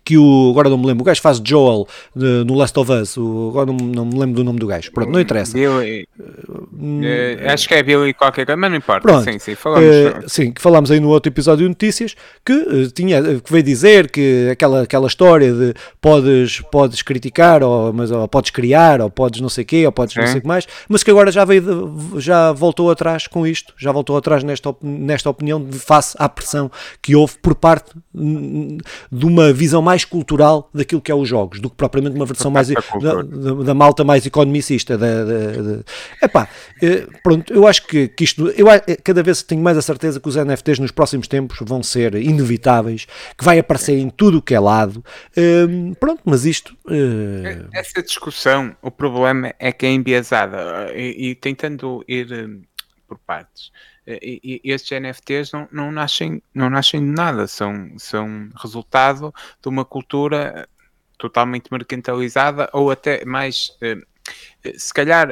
que 0.06 0.18
o. 0.18 0.50
Agora 0.52 0.70
não 0.70 0.78
me 0.78 0.86
lembro, 0.86 1.02
o 1.02 1.06
gajo 1.06 1.20
faz 1.20 1.42
Joel 1.44 1.88
de, 2.16 2.44
no 2.46 2.54
Last 2.54 2.80
of 2.80 2.92
Us. 2.92 3.18
O, 3.18 3.50
agora 3.50 3.66
não, 3.66 3.76
não, 3.76 4.06
me 4.06 4.20
lembro 4.20 4.36
do 4.36 4.44
nome 4.44 4.60
do 4.60 4.68
gajo. 4.68 4.92
Pronto, 4.92 5.12
não 5.12 5.20
interessa. 5.20 5.54
Billy, 5.54 6.08
uh, 6.20 7.52
acho 7.52 7.68
que 7.68 7.74
é 7.74 7.82
Billy 7.82 8.14
qualquer 8.14 8.46
coisa, 8.46 8.56
mas 8.56 8.70
não 8.70 8.78
importa. 8.78 9.02
Pronto, 9.02 9.24
sim, 9.24 9.40
sim, 9.40 9.56
falamos. 9.56 9.84
Uh, 9.86 10.30
sim, 10.30 10.52
que 10.52 10.62
falámos 10.62 10.92
aí 10.92 11.00
no 11.00 11.10
outro 11.10 11.32
episódio 11.32 11.64
de 11.64 11.70
notícias 11.70 12.16
que 12.46 12.54
uh, 12.54 12.92
tinha, 12.92 13.22
que 13.40 13.52
veio 13.52 13.64
dizer 13.64 14.12
que 14.12 14.50
aquela, 14.52 14.84
aquela 14.84 15.08
história 15.08 15.52
de 15.52 15.74
podes, 16.00 16.62
podes 16.72 17.02
criticar, 17.02 17.64
ou, 17.64 17.92
mas, 17.92 18.12
ou 18.12 18.28
podes 18.28 18.52
criar, 18.52 19.02
ou 19.02 19.10
podes 19.10 19.42
não 19.42 19.50
sei 19.50 19.64
o 19.64 19.68
quê, 19.68 19.86
ou 19.88 19.92
podes 19.92 20.14
sim. 20.14 20.20
não 20.20 20.28
sei 20.28 20.38
o 20.38 20.42
que 20.42 20.48
mais, 20.48 20.68
mas 20.88 21.02
que 21.02 21.10
agora 21.10 21.32
já 21.32 21.44
veio, 21.44 21.96
já 22.18 22.52
voltou 22.52 22.92
atrás 22.92 23.26
com 23.26 23.48
isto, 23.48 23.74
já 23.76 23.92
voltou 23.92 24.16
atrás 24.16 24.44
nesta, 24.44 24.76
nesta 24.84 25.30
opinião 25.32 25.64
de 25.64 25.80
face 25.80 26.16
à 26.20 26.30
pressão 26.30 26.70
que 27.02 27.16
houve 27.16 27.34
por 27.42 27.56
parte 27.56 27.92
de 28.14 29.26
uma 29.26 29.52
visão 29.52 29.82
mais 29.82 29.95
mais 29.96 30.04
cultural 30.04 30.70
daquilo 30.74 31.02
que 31.02 31.10
é 31.10 31.16
os 31.16 31.28
jogos, 31.28 31.62
do 31.62 31.70
que 31.70 31.76
propriamente 31.78 32.16
uma 32.18 32.26
versão 32.26 32.52
mais 32.52 32.68
da, 32.68 32.76
da, 33.00 33.64
da, 33.64 33.74
malta 33.74 34.04
mais 34.04 34.26
economicista. 34.26 34.98
Da, 34.98 35.24
da, 35.24 35.84
Epá, 36.22 36.50
eh, 36.84 37.08
pronto, 37.24 37.54
eu 37.54 37.66
acho 37.66 37.88
que, 37.88 38.10
que 38.10 38.26
isto, 38.26 38.50
eu 38.50 38.68
cada 39.04 39.24
vez 39.24 39.42
tenho 39.42 39.62
mais 39.62 39.78
a 39.78 39.82
certeza 39.82 40.20
que 40.20 40.28
os 40.28 40.36
NFTs 40.36 40.80
nos 40.80 40.92
próximos 40.92 41.30
tempos 41.30 41.58
vão 41.62 41.82
ser 41.82 42.16
inevitáveis, 42.16 43.08
que 43.38 43.46
vai 43.46 43.58
aparecer 43.58 43.98
em 43.98 44.10
tudo 44.10 44.40
o 44.40 44.42
que 44.42 44.54
é 44.54 44.60
lado. 44.60 45.04
Um, 45.38 45.94
pronto, 45.94 46.22
mas 46.26 46.46
isto. 46.46 46.76
Uh... 46.86 47.70
Essa 47.74 48.04
discussão, 48.04 48.76
o 48.82 48.92
problema 48.92 49.54
é 49.58 49.72
que 49.72 49.86
é 49.86 49.92
enbiesada 49.92 50.92
e, 50.94 51.30
e 51.30 51.36
tentando 51.36 52.04
ir 52.06 52.28
por 53.08 53.18
partes. 53.20 53.72
E, 54.08 54.62
e 54.64 54.72
estes 54.72 55.00
NFTs 55.00 55.52
não, 55.52 55.68
não, 55.72 55.92
nascem, 55.92 56.42
não 56.54 56.70
nascem 56.70 57.00
de 57.00 57.12
nada, 57.12 57.48
são, 57.48 57.92
são 57.98 58.50
resultado 58.56 59.34
de 59.62 59.68
uma 59.68 59.84
cultura 59.84 60.68
totalmente 61.18 61.72
mercantilizada 61.72 62.70
ou 62.72 62.92
até 62.92 63.26
mais. 63.26 63.76
Eh, 63.82 63.98
se 64.78 64.92
calhar, 64.92 65.28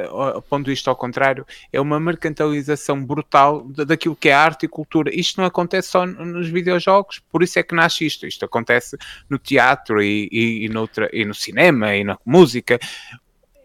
pondo 0.48 0.72
isto 0.72 0.88
ao 0.88 0.96
contrário, 0.96 1.46
é 1.72 1.82
uma 1.82 2.00
mercantilização 2.00 3.04
brutal 3.04 3.64
daquilo 3.68 4.16
que 4.16 4.30
é 4.30 4.34
arte 4.34 4.66
e 4.66 4.70
cultura. 4.70 5.10
Isto 5.14 5.42
não 5.42 5.48
acontece 5.48 5.90
só 5.90 6.06
nos 6.06 6.48
videojogos, 6.48 7.20
por 7.32 7.42
isso 7.42 7.58
é 7.58 7.64
que 7.64 7.74
nasce 7.74 8.06
isto. 8.06 8.28
Isto 8.28 8.46
acontece 8.46 8.96
no 9.28 9.40
teatro 9.40 10.02
e, 10.02 10.30
e, 10.32 10.66
e, 10.66 10.70
noutra, 10.70 11.10
e 11.12 11.26
no 11.26 11.34
cinema 11.34 11.96
e 11.96 12.04
na 12.04 12.20
música. 12.24 12.80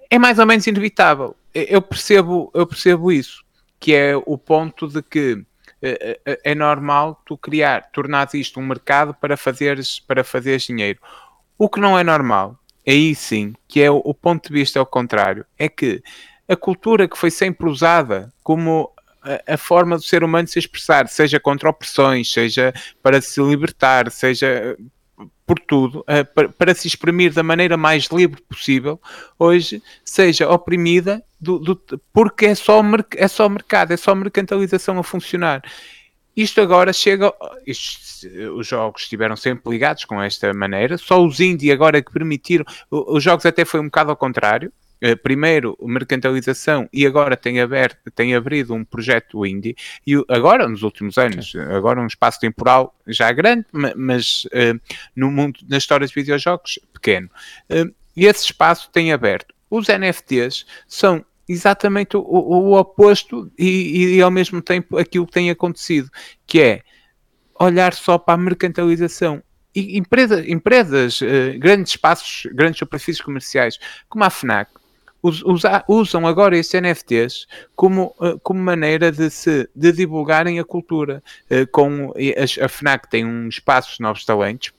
É 0.08 0.18
mais 0.18 0.38
ou 0.38 0.46
menos 0.46 0.66
inevitável. 0.66 1.36
Eu 1.52 1.82
percebo, 1.82 2.50
eu 2.54 2.66
percebo 2.66 3.12
isso 3.12 3.44
que 3.78 3.94
é 3.94 4.16
o 4.16 4.36
ponto 4.36 4.88
de 4.88 5.02
que 5.02 5.44
é, 5.80 6.18
é 6.44 6.54
normal 6.54 7.20
tu 7.24 7.36
criar, 7.36 7.90
tornar 7.92 8.28
isto 8.34 8.58
um 8.58 8.66
mercado 8.66 9.14
para 9.14 9.36
fazeres, 9.36 10.00
para 10.00 10.24
fazeres 10.24 10.64
dinheiro. 10.64 10.98
O 11.56 11.68
que 11.68 11.80
não 11.80 11.98
é 11.98 12.02
normal, 12.02 12.58
aí 12.86 13.14
sim, 13.14 13.54
que 13.66 13.80
é 13.80 13.90
o, 13.90 14.00
o 14.04 14.14
ponto 14.14 14.48
de 14.48 14.54
vista 14.54 14.78
ao 14.78 14.86
contrário, 14.86 15.44
é 15.58 15.68
que 15.68 16.02
a 16.48 16.56
cultura 16.56 17.06
que 17.06 17.18
foi 17.18 17.30
sempre 17.30 17.68
usada 17.68 18.32
como 18.42 18.90
a, 19.22 19.54
a, 19.54 19.56
forma 19.56 19.96
do 19.96 20.02
ser 20.02 20.24
humano 20.24 20.48
se 20.48 20.58
expressar, 20.58 21.08
seja 21.08 21.38
contra 21.38 21.68
opressões, 21.68 22.32
seja 22.32 22.72
para 23.02 23.20
se 23.20 23.40
libertar, 23.40 24.10
seja 24.10 24.76
por 25.48 25.58
tudo, 25.58 26.04
para, 26.34 26.50
para, 26.50 26.74
se 26.74 26.86
exprimir 26.86 27.32
da 27.32 27.42
maneira 27.42 27.74
mais 27.74 28.04
livre 28.12 28.38
possível, 28.42 29.00
hoje 29.38 29.82
seja 30.04 30.46
oprimida 30.46 31.24
do, 31.40 31.58
do, 31.58 31.80
porque 32.12 32.44
é 32.44 32.54
só, 32.54 32.82
é 33.16 33.26
só 33.26 33.48
mercado, 33.48 33.92
é 33.92 33.96
só 33.96 34.14
mercantilização 34.14 34.98
a 34.98 35.02
funcionar. 35.02 35.62
Isto 36.36 36.60
agora 36.60 36.92
chega. 36.92 37.32
Isto, 37.66 38.28
os 38.56 38.66
jogos 38.66 39.02
estiveram 39.02 39.36
sempre 39.36 39.70
ligados 39.72 40.04
com 40.04 40.22
esta 40.22 40.52
maneira, 40.52 40.98
só 40.98 41.24
os 41.24 41.40
indie 41.40 41.72
agora 41.72 42.02
que 42.02 42.12
permitiram. 42.12 42.66
Os 42.90 43.24
jogos 43.24 43.46
até 43.46 43.64
foi 43.64 43.80
um 43.80 43.86
bocado 43.86 44.10
ao 44.10 44.16
contrário. 44.16 44.70
Eh, 45.00 45.14
primeiro 45.14 45.78
mercantilização 45.80 46.88
e 46.92 47.06
agora 47.06 47.36
tem 47.36 47.60
aberto, 47.60 48.10
tem 48.10 48.34
abrido 48.34 48.74
um 48.74 48.84
projeto 48.84 49.46
indie 49.46 49.76
e 50.04 50.14
agora 50.28 50.68
nos 50.68 50.82
últimos 50.82 51.16
anos, 51.16 51.54
agora 51.70 52.00
um 52.00 52.06
espaço 52.06 52.40
temporal 52.40 52.92
já 53.06 53.30
grande, 53.30 53.64
mas 53.72 54.44
uh, 54.46 54.80
no 55.14 55.30
mundo 55.30 55.60
na 55.68 55.76
história 55.76 56.04
dos 56.04 56.12
videojogos 56.12 56.80
pequeno. 56.92 57.30
Uh, 57.70 57.94
e 58.16 58.26
esse 58.26 58.46
espaço 58.46 58.90
tem 58.90 59.12
aberto. 59.12 59.54
Os 59.70 59.86
NFTs 59.86 60.66
são 60.88 61.24
exatamente 61.48 62.16
o, 62.16 62.20
o, 62.20 62.76
oposto 62.76 63.50
e, 63.56 64.16
e, 64.16 64.20
ao 64.20 64.32
mesmo 64.32 64.60
tempo 64.60 64.98
aquilo 64.98 65.26
que 65.26 65.32
tem 65.32 65.48
acontecido, 65.48 66.10
que 66.44 66.60
é 66.60 66.82
olhar 67.60 67.94
só 67.94 68.18
para 68.18 68.34
a 68.34 68.36
mercantilização. 68.36 69.40
E 69.72 69.96
empresa, 69.96 70.44
empresas, 70.50 71.20
grandes 71.58 71.92
espaços, 71.92 72.50
grandes 72.52 72.80
superfícies 72.80 73.22
comerciais, 73.22 73.78
como 74.08 74.24
a 74.24 74.30
FNAC, 74.30 74.70
usa, 75.22 75.84
usam 75.88 76.26
agora 76.26 76.56
esses 76.56 76.80
NFTs 76.80 77.46
como, 77.74 78.14
uh, 78.20 78.38
como 78.40 78.60
maneira 78.60 79.10
de 79.10 79.30
se 79.30 79.68
de 79.74 79.92
divulgarem 79.92 80.58
a 80.58 80.64
cultura. 80.64 81.22
Uh, 81.50 81.66
com, 81.70 82.12
a, 82.16 82.68
FNAC 82.68 83.08
tem 83.08 83.24
um 83.24 83.48
espaço 83.48 84.00
Novos 84.02 84.24
Talentos 84.24 84.72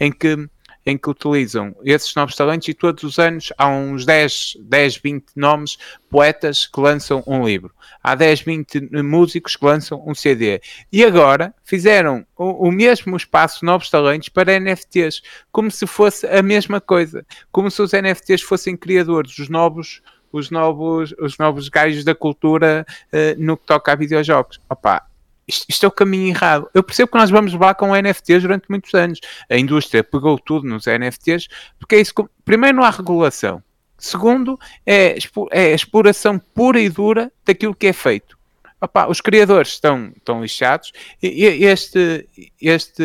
em 0.00 0.10
que 0.10 0.48
em 0.86 0.96
que 0.96 1.10
utilizam 1.10 1.74
esses 1.84 2.14
novos 2.14 2.36
talentos 2.36 2.68
e 2.68 2.74
todos 2.74 3.02
os 3.02 3.18
anos 3.18 3.52
há 3.58 3.68
uns 3.68 4.06
10, 4.06 4.58
10 4.60 4.96
20 4.98 5.26
nomes, 5.34 5.76
poetas 6.08 6.64
que 6.64 6.80
lançam 6.80 7.24
um 7.26 7.44
livro. 7.44 7.74
Há 8.00 8.14
10, 8.14 8.42
20 8.42 9.02
músicos 9.02 9.56
que 9.56 9.64
lançam 9.64 10.02
um 10.06 10.14
CD. 10.14 10.62
E 10.92 11.04
agora 11.04 11.52
fizeram 11.64 12.24
o, 12.36 12.68
o 12.68 12.72
mesmo 12.72 13.16
espaço 13.16 13.64
Novos 13.64 13.90
Talentos 13.90 14.28
para 14.28 14.60
NFTs, 14.60 15.22
como 15.50 15.72
se 15.72 15.86
fosse 15.88 16.24
a 16.28 16.40
mesma 16.40 16.80
coisa. 16.80 17.26
Como 17.50 17.68
se 17.68 17.82
os 17.82 17.90
NFTs 17.90 18.42
fossem 18.42 18.76
criadores, 18.76 19.36
os 19.38 19.48
novos 19.48 20.00
os 20.32 20.50
novos, 20.50 21.14
os 21.18 21.38
novos 21.38 21.68
gajos 21.68 22.04
da 22.04 22.14
cultura 22.14 22.84
uh, 23.06 23.42
no 23.42 23.56
que 23.56 23.64
toca 23.64 23.92
a 23.92 23.94
videojogos. 23.94 24.60
Opa, 24.68 25.06
isto, 25.46 25.64
isto, 25.68 25.84
é 25.84 25.88
o 25.88 25.92
caminho 25.92 26.28
errado. 26.28 26.68
Eu 26.74 26.82
percebo 26.82 27.12
que 27.12 27.18
nós 27.18 27.30
vamos 27.30 27.52
levar 27.52 27.74
com 27.74 27.94
NFTs 27.94 28.42
durante 28.42 28.68
muitos 28.68 28.92
anos. 28.94 29.20
A 29.48 29.56
indústria 29.56 30.02
pegou 30.02 30.38
tudo 30.38 30.66
nos 30.66 30.86
NFTs, 30.86 31.48
porque 31.78 31.96
é 31.96 32.00
isso. 32.00 32.14
Que, 32.14 32.24
primeiro, 32.44 32.78
não 32.78 32.84
há 32.84 32.90
regulação. 32.90 33.62
Segundo, 33.98 34.58
é, 34.84 35.16
é 35.52 35.72
exploração 35.72 36.38
pura 36.38 36.80
e 36.80 36.88
dura 36.88 37.32
daquilo 37.44 37.74
que 37.74 37.86
é 37.86 37.92
feito. 37.92 38.36
Opa, 38.78 39.06
os 39.06 39.22
criadores 39.22 39.70
estão, 39.70 40.12
estão 40.16 40.42
lixados. 40.42 40.92
E, 41.22 41.44
este, 41.64 42.28
este 42.60 43.02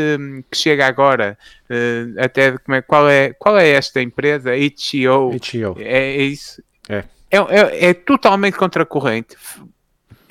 que 0.50 0.58
chega 0.58 0.86
agora, 0.86 1.38
uh, 1.70 2.22
até 2.22 2.58
como 2.58 2.76
é, 2.76 2.82
qual, 2.82 3.10
é, 3.10 3.34
qual 3.34 3.58
é 3.58 3.70
esta 3.70 4.02
empresa? 4.02 4.56
Itch.io. 4.56 5.32
É, 5.78 6.18
é 6.18 6.24
isso. 6.24 6.62
É. 6.90 7.06
É, 7.32 7.38
é, 7.38 7.90
é 7.90 7.94
totalmente 7.94 8.58
contracorrente 8.58 9.38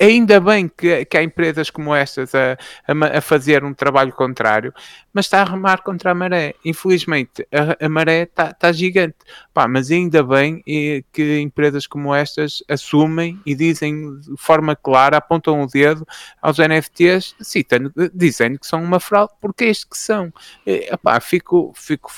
ainda 0.01 0.39
bem 0.39 0.67
que, 0.67 1.05
que 1.05 1.17
há 1.17 1.23
empresas 1.23 1.69
como 1.69 1.93
estas 1.93 2.33
a, 2.33 2.57
a, 2.87 3.17
a, 3.17 3.21
fazer 3.21 3.63
um 3.63 3.73
trabalho 3.73 4.11
contrário, 4.11 4.73
mas 5.13 5.25
está 5.25 5.41
a 5.41 5.45
remar 5.45 5.83
contra 5.83 6.11
a 6.11 6.15
maré. 6.15 6.55
Infelizmente, 6.65 7.47
a, 7.51 7.85
a 7.85 7.89
maré 7.89 8.23
está, 8.23 8.49
está 8.49 8.71
gigante. 8.71 9.17
Pá, 9.53 9.67
mas 9.67 9.91
ainda 9.91 10.23
bem 10.23 10.63
que 11.11 11.39
empresas 11.39 11.85
como 11.85 12.15
estas 12.15 12.63
assumem 12.67 13.39
e 13.45 13.53
dizem 13.53 14.19
de 14.19 14.37
forma 14.37 14.75
clara, 14.75 15.17
apontam 15.17 15.61
o 15.61 15.67
dedo 15.67 16.05
aos 16.41 16.57
NFTs, 16.57 17.35
citando, 17.41 17.93
dizendo 18.13 18.59
que 18.59 18.65
são 18.65 18.83
uma 18.83 18.99
fraude, 18.99 19.33
porque 19.39 19.65
é 19.65 19.69
isto 19.69 19.89
que 19.89 19.97
são. 19.97 20.33
E, 20.65 20.89
epá, 20.91 21.19
fico, 21.19 21.73
fico 21.75 22.11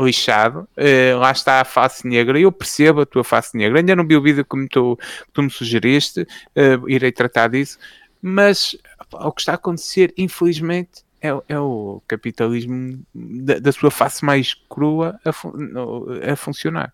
lixado, 0.00 0.68
uh, 0.76 1.18
lá 1.18 1.30
está 1.30 1.60
a 1.60 1.64
face 1.64 2.06
negra, 2.06 2.38
eu 2.38 2.50
percebo 2.50 3.02
a 3.02 3.06
tua 3.06 3.24
face 3.24 3.56
negra, 3.56 3.78
ainda 3.78 3.96
não 3.96 4.06
vi 4.06 4.16
o 4.16 4.22
vídeo 4.22 4.44
como 4.44 4.68
tu, 4.68 4.98
tu 5.32 5.42
me 5.42 5.50
sugeriste, 5.50 6.22
uh, 6.22 6.88
irei 6.88 7.12
tratar 7.12 7.48
disso, 7.48 7.78
mas 8.20 8.76
o 9.12 9.32
que 9.32 9.40
está 9.40 9.52
a 9.52 9.54
acontecer, 9.56 10.12
infelizmente, 10.16 11.04
é, 11.22 11.28
é 11.48 11.58
o 11.58 12.02
capitalismo 12.08 13.02
da, 13.14 13.58
da, 13.58 13.72
sua 13.72 13.90
face 13.90 14.24
mais 14.24 14.54
crua 14.68 15.20
a, 15.24 15.32
fun 15.32 15.52
a 16.30 16.34
funcionar. 16.34 16.92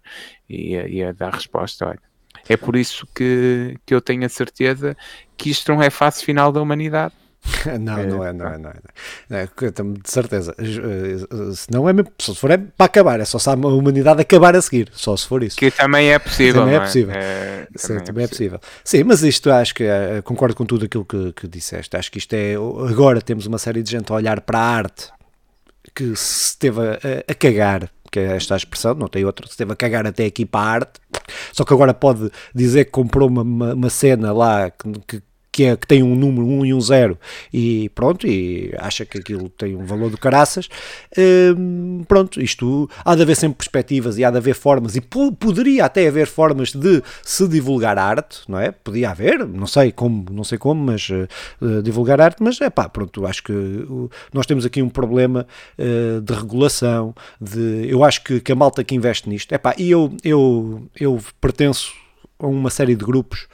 E, 0.49 0.75
e 0.75 1.03
a 1.03 1.13
dar 1.13 1.33
resposta, 1.33 1.87
olha. 1.87 2.01
É 2.49 2.57
por 2.57 2.77
isso 2.77 3.07
que, 3.15 3.77
que 3.85 3.95
eu 3.95 4.01
tenho 4.01 4.25
a 4.25 4.29
certeza 4.29 4.97
que 5.37 5.51
isto 5.51 5.73
não 5.73 5.83
é 5.83 5.87
a 5.89 5.91
fase 5.91 6.25
final 6.25 6.53
da 6.53 6.61
humanidade 6.61 7.15
não, 7.81 7.99
é, 7.99 8.07
não 8.07 8.25
é, 8.25 8.33
não 8.33 8.47
é, 8.47 8.59
não 8.59 8.71
é. 8.71 8.75
Não 9.29 9.39
é 9.39 9.47
de 9.47 10.11
certeza. 10.11 10.55
Eh, 10.59 11.55
se 11.55 11.71
não 11.71 11.89
é 11.89 11.93
mesmo, 11.93 12.11
se 12.19 12.35
for 12.35 12.51
é 12.51 12.57
para 12.57 12.87
acabar, 12.87 13.21
é 13.21 13.25
só 13.25 13.39
se 13.39 13.49
a 13.49 13.55
humanidade 13.55 14.21
acabar 14.21 14.57
a 14.57 14.61
seguir, 14.61 14.91
só 14.93 15.17
se 15.17 15.27
for 15.27 15.43
isso. 15.43 15.57
Que 15.57 15.71
também 15.71 16.13
é 16.13 16.19
possível. 16.19 16.63
Também 16.63 16.75
é, 16.75 16.77
é? 16.77 16.81
possível. 16.81 17.15
É, 17.15 17.67
Sim, 17.77 18.01
também, 18.01 18.23
é 18.23 18.25
é, 18.25 18.29
possível. 18.29 18.61
Sim, 18.85 19.05
mas 19.05 19.23
isto 19.23 19.51
acho 19.51 19.75
que 19.75 19.85
é, 19.85 20.21
concordo 20.23 20.55
com 20.55 20.65
tudo 20.65 20.85
aquilo 20.85 21.05
que, 21.05 21.33
que 21.33 21.49
disseste. 21.49 21.97
Acho 21.97 22.11
que 22.11 22.19
isto 22.19 22.33
é. 22.35 22.55
Agora 22.89 23.21
temos 23.21 23.47
uma 23.47 23.59
série 23.59 23.83
de 23.83 23.91
gente 23.91 24.11
a 24.13 24.15
olhar 24.15 24.41
para 24.41 24.59
a 24.59 24.63
arte 24.63 25.11
que 25.95 26.15
se 26.17 26.51
esteve 26.51 26.81
a, 26.81 27.31
a, 27.31 27.35
cagar 27.35 27.91
que 28.11 28.21
é 28.21 28.37
esta 28.37 28.57
expressão, 28.57 28.95
não 28.95 29.09
tem 29.09 29.25
outra, 29.25 29.47
se 29.47 29.53
esteve 29.53 29.73
a 29.73 29.77
cagar 29.77 30.07
até 30.07 30.25
aqui 30.25 30.47
para 30.47 30.61
a 30.61 30.71
arte, 30.73 31.01
só 31.53 31.65
que 31.65 31.73
agora 31.75 31.93
pode 31.93 32.31
dizer 32.55 32.87
que 32.87 32.91
comprou 32.91 33.29
uma, 33.29 33.43
uma, 33.43 33.75
uma 33.75 33.91
cena 33.91 34.33
lá 34.33 34.71
que, 34.71 34.93
que, 35.07 35.23
que, 35.57 35.65
é, 35.65 35.75
que 35.75 35.87
tem 35.87 36.03
um 36.03 36.15
número, 36.15 36.47
um 36.47 36.67
e 36.67 36.75
um 36.75 36.81
zero, 36.83 37.19
e 37.51 37.89
pronto, 37.95 38.27
e 38.27 38.75
acha 38.77 39.07
que 39.07 39.17
aquilo 39.17 39.49
tem 39.49 39.75
um 39.75 39.87
valor 39.87 40.11
do 40.11 40.19
caraças, 40.19 40.69
hum, 41.57 42.05
pronto, 42.07 42.43
isto 42.43 42.91
há 43.03 43.15
de 43.15 43.23
haver 43.23 43.37
sempre 43.37 43.57
perspectivas 43.57 44.19
e 44.19 44.25
há 44.25 44.31
de 44.31 44.37
haver 44.37 44.55
formas, 44.55 44.97
e 44.97 45.01
poderia 45.01 45.87
até 45.87 46.07
haver 46.07 46.27
formas 46.27 46.75
de 46.75 47.03
se 47.23 47.49
divulgar 47.49 47.97
arte, 47.97 48.41
não 48.47 48.61
é? 48.61 48.71
Podia 48.71 49.09
haver, 49.09 49.47
não 49.49 49.67
sei 49.67 49.91
como, 49.93 50.27
não 50.31 50.45
sei 50.45 50.59
como, 50.59 50.85
mas 50.85 51.09
uh, 51.09 51.83
divulgar 51.83 52.21
arte, 52.21 52.43
mas 52.43 52.61
é 52.61 52.69
pá, 52.69 52.87
pronto, 52.87 53.27
acho 53.27 53.43
que 53.43 53.53
uh, 53.53 54.11
nós 54.35 54.45
temos 54.45 54.67
aqui 54.67 54.83
um 54.83 54.91
problema 54.91 55.47
uh, 55.79 56.21
de 56.21 56.35
regulação, 56.35 57.15
de, 57.41 57.87
eu 57.89 58.05
acho 58.05 58.23
que, 58.23 58.41
que 58.41 58.53
a 58.53 58.55
malta 58.55 58.85
que 58.85 58.95
investe 58.95 59.27
nisto, 59.27 59.51
é 59.55 59.57
pá, 59.57 59.75
e 59.79 59.91
eu, 59.91 60.15
eu, 60.23 60.87
eu 61.01 61.19
pertenço 61.41 61.95
a 62.39 62.47
uma 62.47 62.69
série 62.69 62.95
de 62.95 63.07
grupos 63.07 63.49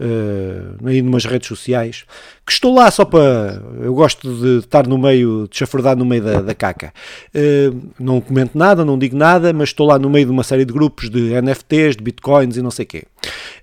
uh, 0.00 0.86
aí 0.86 1.02
numas 1.02 1.24
redes 1.24 1.48
sociais, 1.48 2.04
que 2.46 2.52
estou 2.52 2.74
lá 2.74 2.90
só 2.90 3.04
para. 3.04 3.62
Eu 3.80 3.94
gosto 3.94 4.32
de 4.34 4.58
estar 4.58 4.86
no 4.86 4.98
meio, 4.98 5.48
de 5.50 5.56
chafurdar 5.56 5.96
no 5.96 6.04
meio 6.04 6.22
da, 6.22 6.40
da 6.40 6.54
caca. 6.54 6.92
Uh, 7.34 7.90
não 7.98 8.20
comento 8.20 8.56
nada, 8.56 8.84
não 8.84 8.98
digo 8.98 9.16
nada, 9.16 9.52
mas 9.52 9.70
estou 9.70 9.86
lá 9.86 9.98
no 9.98 10.10
meio 10.10 10.26
de 10.26 10.32
uma 10.32 10.42
série 10.42 10.64
de 10.64 10.72
grupos 10.72 11.08
de 11.10 11.40
NFTs, 11.40 11.96
de 11.96 12.02
bitcoins 12.02 12.56
e 12.56 12.62
não 12.62 12.70
sei 12.70 12.84
o 12.84 12.88
quê. 12.88 13.04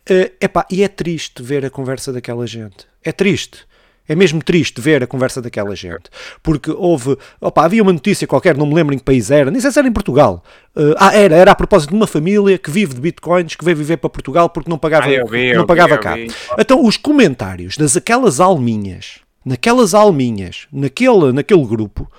Uh, 0.09 0.31
epá, 0.41 0.65
e 0.69 0.83
é 0.83 0.87
triste 0.87 1.43
ver 1.43 1.65
a 1.65 1.69
conversa 1.69 2.11
daquela 2.13 2.45
gente. 2.47 2.87
É 3.03 3.11
triste. 3.11 3.69
É 4.09 4.15
mesmo 4.15 4.41
triste 4.41 4.81
ver 4.81 5.03
a 5.03 5.07
conversa 5.07 5.39
daquela 5.39 5.75
gente. 5.75 6.09
Porque 6.41 6.71
houve. 6.71 7.15
Opa, 7.39 7.63
havia 7.63 7.83
uma 7.83 7.93
notícia 7.93 8.25
qualquer, 8.25 8.57
não 8.57 8.65
me 8.65 8.73
lembro 8.73 8.95
em 8.95 8.97
que 8.97 9.03
país 9.03 9.29
era, 9.29 9.51
nem 9.51 9.61
sei 9.61 9.71
se 9.71 9.77
era 9.77 9.87
em 9.87 9.91
Portugal. 9.93 10.43
Uh, 10.75 10.95
ah, 10.97 11.15
era, 11.15 11.35
era 11.35 11.51
a 11.51 11.55
propósito 11.55 11.91
de 11.91 11.95
uma 11.95 12.07
família 12.07 12.57
que 12.57 12.71
vive 12.71 12.95
de 12.95 13.01
bitcoins, 13.01 13.55
que 13.55 13.63
veio 13.63 13.77
viver 13.77 13.97
para 13.97 14.09
Portugal 14.09 14.49
porque 14.49 14.67
não 14.67 14.79
pagava, 14.79 15.05
ah, 15.05 15.25
vi, 15.29 15.53
não 15.53 15.67
pagava 15.67 15.95
vi, 15.95 16.01
cá. 16.01 16.17
Então, 16.57 16.83
os 16.83 16.97
comentários 16.97 17.77
das 17.77 17.95
aquelas 17.95 18.39
alminhas, 18.39 19.19
naquelas 19.45 19.93
alminhas, 19.93 20.67
naquele, 20.73 21.31
naquele 21.31 21.65
grupo, 21.65 22.11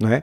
não 0.00 0.10
é? 0.10 0.22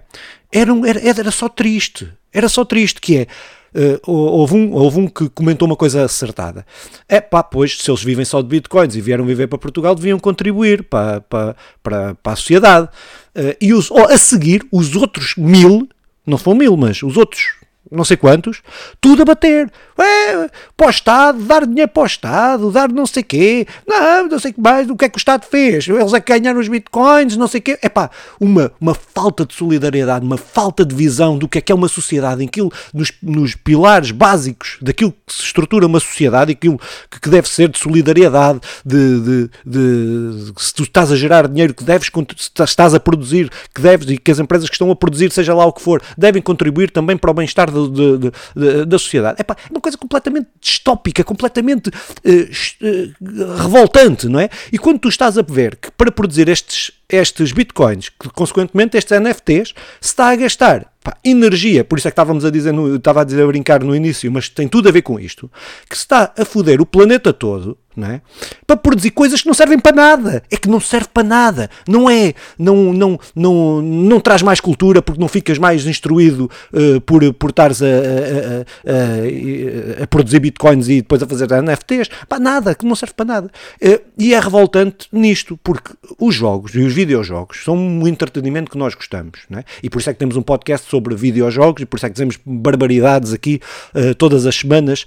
Eram, 0.52 0.84
era, 0.84 1.00
era 1.00 1.32
só 1.32 1.48
triste. 1.48 2.12
Era 2.34 2.50
só 2.50 2.66
triste, 2.66 3.00
que 3.00 3.18
é 3.18 3.28
uh, 3.76 4.12
houve, 4.12 4.56
um, 4.56 4.74
houve 4.74 5.00
um 5.00 5.08
que 5.08 5.30
comentou 5.30 5.68
uma 5.68 5.76
coisa 5.76 6.06
acertada. 6.06 6.66
É 7.08 7.20
pá, 7.20 7.44
pois, 7.44 7.78
se 7.80 7.90
eles 7.90 8.04
vivem 8.04 8.26
só 8.26 8.42
de 8.42 8.48
bitcoins 8.48 8.96
e 8.96 9.02
vieram 9.02 9.26
viver 9.26 9.48
para 9.48 9.58
Portugal, 9.58 9.96
deviam 9.96 10.20
contribuir 10.20 10.84
para, 10.84 11.22
para, 11.22 11.56
para, 11.82 12.16
para 12.16 12.34
a 12.34 12.36
sociedade. 12.36 12.90
Uh, 13.36 13.56
e 13.60 13.74
os, 13.74 13.92
a 13.92 14.18
seguir, 14.18 14.66
os 14.72 14.96
outros 14.96 15.36
mil, 15.38 15.88
não 16.26 16.38
foram 16.38 16.58
mil, 16.58 16.78
mas 16.78 17.02
os 17.04 17.18
outros 17.18 17.63
não 17.92 18.04
sei 18.04 18.18
quantos, 18.18 18.62
tudo 19.00 19.22
a 19.22 19.26
bater. 19.26 19.72
Ué, 19.98 20.50
para 20.76 20.88
o 20.88 20.90
Estado, 20.90 21.44
dar 21.44 21.66
dinheiro 21.66 21.92
para 21.92 22.04
o 22.04 22.06
Estado, 22.06 22.72
dar 22.72 22.90
não 22.90 23.06
sei 23.06 23.22
quê, 23.24 23.68
não, 23.88 24.28
não 24.28 24.40
sei 24.40 24.54
que 24.54 24.60
mais, 24.60 24.90
o 24.90 24.96
que 24.96 25.06
é 25.06 25.10
que 25.10 25.18
o 25.18 25.20
Estado 25.20 25.46
fez? 25.46 25.88
Eles 25.88 26.14
a 26.14 26.20
ganhar 26.20 26.56
os 26.56 26.68
bitcoins, 26.68 27.38
não 27.38 27.48
sei 27.48 27.60
o 27.60 27.64
quê. 27.64 27.78
É 27.82 27.90
pá, 27.90 28.10
uma, 28.40 28.72
uma 28.80 28.96
falta 28.96 29.46
de 29.46 29.54
solidariedade, 29.54 30.26
uma 30.26 30.38
falta 30.38 30.86
de 30.86 30.96
visão 30.96 31.38
do 31.38 31.48
que 31.48 31.58
é 31.58 31.62
que 31.62 31.72
é 31.72 31.76
uma 31.76 31.88
sociedade, 31.88 32.44
em 32.44 32.48
aquilo, 32.48 32.72
nos, 32.94 33.12
nos 33.22 33.56
pilares 33.56 34.12
básicos 34.12 34.78
daquilo 34.82 35.12
que 35.12 35.34
se 35.34 35.44
estrutura 35.44 35.86
uma 35.86 36.00
sociedade, 36.00 36.52
aquilo 36.52 36.80
que 37.22 37.30
deve 37.30 37.48
ser 37.50 37.70
de 37.70 37.78
solidariedade, 37.78 38.60
de, 38.86 39.20
de, 39.20 39.50
de, 39.66 40.54
de 40.54 40.54
se 40.58 40.74
tu 40.74 40.84
estás 40.84 41.12
a 41.12 41.16
gerar 41.16 41.48
dinheiro 41.48 41.74
que 41.74 41.84
deves, 41.84 42.10
se 42.38 42.64
estás 42.64 42.94
a 42.94 43.00
produzir, 43.00 43.50
que 43.74 43.82
deves, 43.82 44.10
e 44.10 44.18
que 44.18 44.32
as 44.32 44.40
empresas 44.40 44.70
que 44.70 44.76
estão 44.76 44.90
a 44.90 44.96
produzir, 44.96 45.32
seja 45.32 45.54
lá 45.54 45.66
o 45.66 45.74
que 45.74 45.82
for, 45.82 46.02
devem 46.18 46.42
contribuir 46.42 46.92
também 46.92 47.18
para 47.18 47.32
o 47.32 47.34
bem-estar 47.34 47.72
de, 47.74 48.18
de, 48.18 48.32
de, 48.56 48.86
da 48.86 48.98
sociedade. 48.98 49.42
É 49.42 49.72
uma 49.72 49.82
coisa 49.82 49.98
completamente 49.98 50.48
distópica, 50.60 51.24
completamente 51.24 51.90
uh, 51.90 53.56
revoltante, 53.62 54.28
não 54.28 54.40
é? 54.40 54.50
E 54.72 54.78
quando 54.78 55.00
tu 55.00 55.10
estás 55.10 55.38
a 55.38 55.42
ver 55.42 55.76
que 55.76 55.92
para 55.92 56.12
produzir 56.12 56.48
estes, 56.50 56.92
estes 57.10 57.52
bitcoins, 57.52 58.10
que 58.10 58.30
consequentemente 58.30 58.98
estes 58.98 59.20
NFTs, 59.20 59.74
se 60.00 60.10
está 60.10 60.30
a 60.30 60.36
gastar 60.36 60.92
pá, 61.04 61.18
energia, 61.24 61.84
por 61.84 61.98
isso 61.98 62.08
é 62.08 62.12
que 62.12 62.14
estávamos 62.14 62.46
a 62.46 62.50
dizer, 62.50 62.72
no, 62.72 62.96
estava 62.96 63.22
a 63.22 63.24
dizer 63.24 63.44
a 63.44 63.48
brincar 63.48 63.84
no 63.84 63.96
início, 63.96 64.32
mas 64.32 64.50
tem 64.50 64.68
tudo 64.68 64.90
a 64.90 64.92
ver 64.92 65.02
com 65.02 65.20
isto, 65.20 65.52
que 65.90 65.96
se 65.96 66.04
está 66.04 66.34
a 66.38 66.46
foder 66.46 66.82
o 66.82 66.86
planeta 66.86 67.34
todo, 67.34 67.78
não 67.96 68.08
é? 68.08 68.22
Para 68.66 68.78
produzir 68.78 69.12
coisas 69.12 69.42
que 69.42 69.48
não 69.48 69.54
servem 69.54 69.80
para 69.80 69.96
nada. 69.96 70.44
É 70.50 70.58
que 70.58 70.70
não 70.70 70.80
serve 70.80 71.08
para 71.14 71.24
nada. 71.24 71.70
Não 71.88 72.10
é, 72.10 72.34
não, 72.58 72.94
não, 72.94 73.20
não, 73.36 73.82
não 73.82 74.20
traz 74.20 74.42
mais 74.42 74.60
cultura 74.60 75.02
porque 75.02 75.20
não 75.20 75.28
ficas 75.28 75.58
mais 75.58 75.86
instruído 75.86 76.50
uh, 76.74 77.02
por, 77.02 77.34
por 77.34 77.50
estares 77.50 77.82
a, 77.82 77.86
a, 77.86 80.00
a, 80.00 80.04
a, 80.04 80.08
produzir 80.08 80.40
bitcoins 80.40 80.88
e 80.88 81.02
depois 81.02 81.22
a 81.22 81.28
fazer 81.28 81.50
NFTs. 81.62 82.10
Para 82.28 82.40
nada, 82.40 82.76
que 82.76 82.86
não 82.86 82.96
serve 82.96 83.14
para 83.14 83.26
nada. 83.26 83.52
Uh, 83.82 84.02
e 84.18 84.34
é 84.34 84.40
revoltante 84.40 85.08
nisto, 85.12 85.60
porque 85.64 85.94
os 86.20 86.34
jogos 86.34 86.74
e 86.76 86.80
os 86.80 86.94
videojogos 86.94 87.64
são 87.64 87.76
um 87.76 88.08
entretenimento 88.08 88.72
que 88.72 88.78
nós 88.78 88.96
gostamos, 88.96 89.42
não 89.50 89.60
é? 89.60 89.64
E 89.82 89.90
por 89.90 90.00
isso 90.00 90.10
é 90.10 90.14
que 90.14 90.20
temos 90.20 90.36
um 90.36 90.42
podcast 90.42 90.90
sobre 90.90 91.16
videojogos 91.16 91.82
e 91.82 91.86
por 91.86 91.98
isso 91.98 92.06
é 92.06 92.10
que 92.10 92.14
dizemos 92.14 92.40
barbaridades 92.46 93.34
aqui 93.34 93.60
uh, 93.94 94.16
todas 94.16 94.46
as 94.46 94.56
semanas 94.56 95.06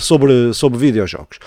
sobre, 0.00 0.52
sobre 0.54 0.78
videojogos. 0.78 1.38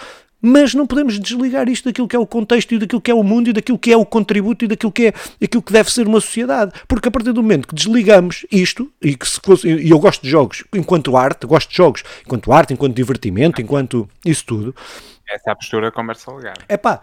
Mas 0.41 0.73
não 0.73 0.87
podemos 0.87 1.19
desligar 1.19 1.69
isto 1.69 1.85
daquilo 1.85 2.07
que 2.07 2.15
é 2.15 2.19
o 2.19 2.25
contexto 2.25 2.73
e 2.73 2.79
daquilo 2.79 2.99
que 2.99 3.11
é 3.11 3.13
o 3.13 3.23
mundo 3.23 3.49
e 3.49 3.53
daquilo 3.53 3.77
que 3.77 3.91
é 3.91 3.97
o 3.97 4.05
contributo 4.05 4.65
e 4.65 4.67
daquilo 4.67 4.91
que 4.91 5.07
é 5.07 5.13
aquilo 5.43 5.61
que 5.61 5.71
deve 5.71 5.91
ser 5.91 6.07
uma 6.07 6.19
sociedade. 6.19 6.71
Porque 6.87 7.07
a 7.07 7.11
partir 7.11 7.31
do 7.31 7.43
momento 7.43 7.67
que 7.67 7.75
desligamos 7.75 8.45
isto, 8.51 8.91
e 9.01 9.15
que 9.15 9.27
se 9.27 9.39
e 9.65 9.89
eu 9.89 9.99
gosto 9.99 10.23
de 10.23 10.29
jogos 10.29 10.63
enquanto 10.73 11.15
arte, 11.15 11.45
gosto 11.45 11.69
de 11.69 11.77
jogos 11.77 12.03
enquanto 12.25 12.51
arte, 12.51 12.73
enquanto 12.73 12.95
divertimento, 12.95 13.61
enquanto 13.61 14.09
isso 14.25 14.45
tudo. 14.45 14.75
Essa 15.29 15.49
é 15.49 15.51
a 15.51 15.55
postura 15.55 15.91
comercial 15.91 16.37
legada. 16.37 16.61
É 16.67 16.77
pá, 16.77 16.99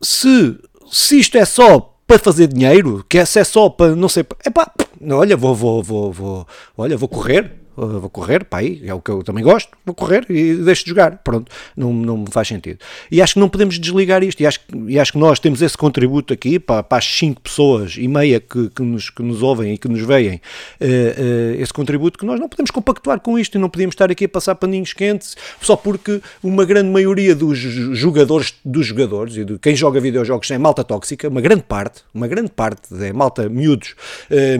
se, 0.00 0.58
se 0.90 1.20
isto 1.20 1.38
é 1.38 1.44
só 1.44 1.92
para 2.06 2.18
fazer 2.18 2.48
dinheiro, 2.48 3.04
que 3.08 3.18
essa 3.18 3.40
é 3.40 3.44
só 3.44 3.70
para 3.70 3.94
não 3.94 4.08
sei. 4.08 4.24
Epá, 4.44 4.70
olha, 5.10 5.36
vou, 5.36 5.54
vou, 5.54 5.82
vou, 5.82 6.12
vou, 6.12 6.46
olha, 6.76 6.96
vou 6.96 7.08
correr, 7.08 7.61
vou 7.76 8.10
correr, 8.10 8.44
pá, 8.44 8.58
aí, 8.58 8.82
é 8.84 8.92
o 8.92 9.00
que 9.00 9.10
eu 9.10 9.22
também 9.22 9.42
gosto, 9.42 9.70
vou 9.84 9.94
correr 9.94 10.26
e 10.28 10.54
deixo 10.56 10.84
de 10.84 10.90
jogar, 10.90 11.18
pronto, 11.18 11.50
não, 11.76 11.92
não 11.92 12.18
me 12.18 12.30
faz 12.30 12.48
sentido. 12.48 12.78
E 13.10 13.22
acho 13.22 13.34
que 13.34 13.40
não 13.40 13.48
podemos 13.48 13.78
desligar 13.78 14.22
isto, 14.22 14.40
e 14.40 14.46
acho, 14.46 14.60
e 14.86 14.98
acho 14.98 15.12
que 15.12 15.18
nós 15.18 15.38
temos 15.38 15.62
esse 15.62 15.76
contributo 15.76 16.32
aqui 16.32 16.58
para, 16.58 16.82
para 16.82 16.98
as 16.98 17.06
5 17.06 17.40
pessoas 17.40 17.96
e 17.96 18.06
meia 18.06 18.40
que, 18.40 18.68
que, 18.70 18.82
nos, 18.82 19.08
que 19.08 19.22
nos 19.22 19.42
ouvem 19.42 19.74
e 19.74 19.78
que 19.78 19.88
nos 19.88 20.02
veem, 20.02 20.36
uh, 20.80 20.84
uh, 20.84 21.62
esse 21.62 21.72
contributo 21.72 22.18
que 22.18 22.26
nós 22.26 22.38
não 22.38 22.48
podemos 22.48 22.70
compactuar 22.70 23.20
com 23.20 23.38
isto 23.38 23.56
e 23.56 23.58
não 23.58 23.70
podemos 23.70 23.94
estar 23.94 24.10
aqui 24.10 24.26
a 24.26 24.28
passar 24.28 24.54
paninhos 24.54 24.92
quentes 24.92 25.36
só 25.60 25.76
porque 25.76 26.20
uma 26.42 26.64
grande 26.64 26.90
maioria 26.90 27.34
dos 27.34 27.58
jogadores, 27.58 28.54
dos 28.64 28.86
jogadores 28.86 29.36
e 29.36 29.44
de 29.44 29.58
quem 29.58 29.74
joga 29.74 30.00
videojogos 30.00 30.50
é 30.50 30.58
malta 30.58 30.84
tóxica, 30.84 31.28
uma 31.28 31.40
grande 31.40 31.62
parte, 31.62 32.02
uma 32.12 32.28
grande 32.28 32.50
parte 32.50 32.82
é 33.02 33.12
malta 33.12 33.48
miúdos, 33.48 33.94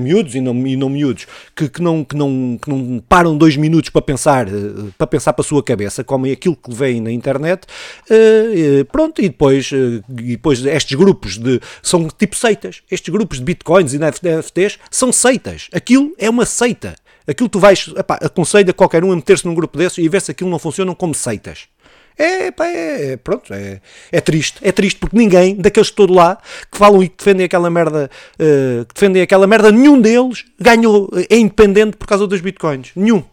miúdos 0.00 0.34
e 0.34 0.40
não, 0.40 0.66
e 0.66 0.76
não 0.76 0.88
miúdos, 0.88 1.26
que, 1.54 1.68
que, 1.68 1.82
não, 1.82 2.04
que, 2.04 2.16
não, 2.16 2.58
que 2.60 2.70
não 2.70 3.01
param 3.08 3.36
dois 3.36 3.56
minutos 3.56 3.90
para 3.90 4.02
pensar, 4.02 4.48
eh, 4.48 4.52
para 4.96 5.06
pensar 5.06 5.32
para 5.32 5.42
a 5.42 5.46
sua 5.46 5.62
cabeça, 5.62 6.04
como 6.04 6.26
é 6.26 6.32
aquilo 6.32 6.56
que 6.56 6.72
vem 6.72 7.00
na 7.00 7.10
internet, 7.10 7.66
eh, 8.10 8.80
eh, 8.80 8.84
pronto, 8.84 9.20
e 9.20 9.28
depois, 9.28 9.70
e 9.72 10.02
depois 10.08 10.64
estes 10.64 10.96
grupos 10.96 11.38
de, 11.38 11.60
são 11.82 12.08
tipo 12.08 12.36
seitas, 12.36 12.82
estes 12.90 13.12
grupos 13.12 13.38
de 13.38 13.44
bitcoins 13.44 13.94
e 13.94 13.98
NFTs 13.98 14.78
são 14.90 15.12
seitas, 15.12 15.68
aquilo 15.72 16.14
é 16.18 16.28
uma 16.28 16.46
seita, 16.46 16.94
aquilo 17.26 17.48
tu 17.48 17.58
vais, 17.58 17.88
epá, 17.96 18.18
aconselho 18.22 18.70
a 18.70 18.74
qualquer 18.74 19.04
um 19.04 19.12
a 19.12 19.16
meter-se 19.16 19.46
num 19.46 19.54
grupo 19.54 19.78
desses 19.78 19.98
e 19.98 20.08
ver 20.08 20.20
se 20.20 20.30
aquilo 20.30 20.50
não 20.50 20.58
funciona 20.58 20.94
como 20.94 21.14
seitas. 21.14 21.71
É, 22.16 22.50
pá, 22.50 22.66
é, 22.66 23.12
é, 23.12 23.16
pronto, 23.16 23.52
é, 23.52 23.80
é 24.10 24.20
triste, 24.20 24.58
é 24.62 24.70
triste 24.70 24.98
porque 24.98 25.16
ninguém 25.16 25.56
daqueles 25.56 25.90
que 25.90 25.96
todo 25.96 26.12
lá 26.12 26.36
que 26.70 26.78
falam 26.78 27.02
e 27.02 27.08
que 27.08 27.16
defendem 27.16 27.46
aquela 27.46 27.70
merda, 27.70 28.10
uh, 28.34 28.84
que 28.86 28.94
defendem 28.94 29.22
aquela 29.22 29.46
merda, 29.46 29.72
nenhum 29.72 30.00
deles 30.00 30.44
ganhou, 30.58 31.10
é 31.30 31.36
independente 31.36 31.96
por 31.96 32.06
causa 32.06 32.26
dos 32.26 32.40
bitcoins, 32.40 32.92
nenhum, 32.94 33.24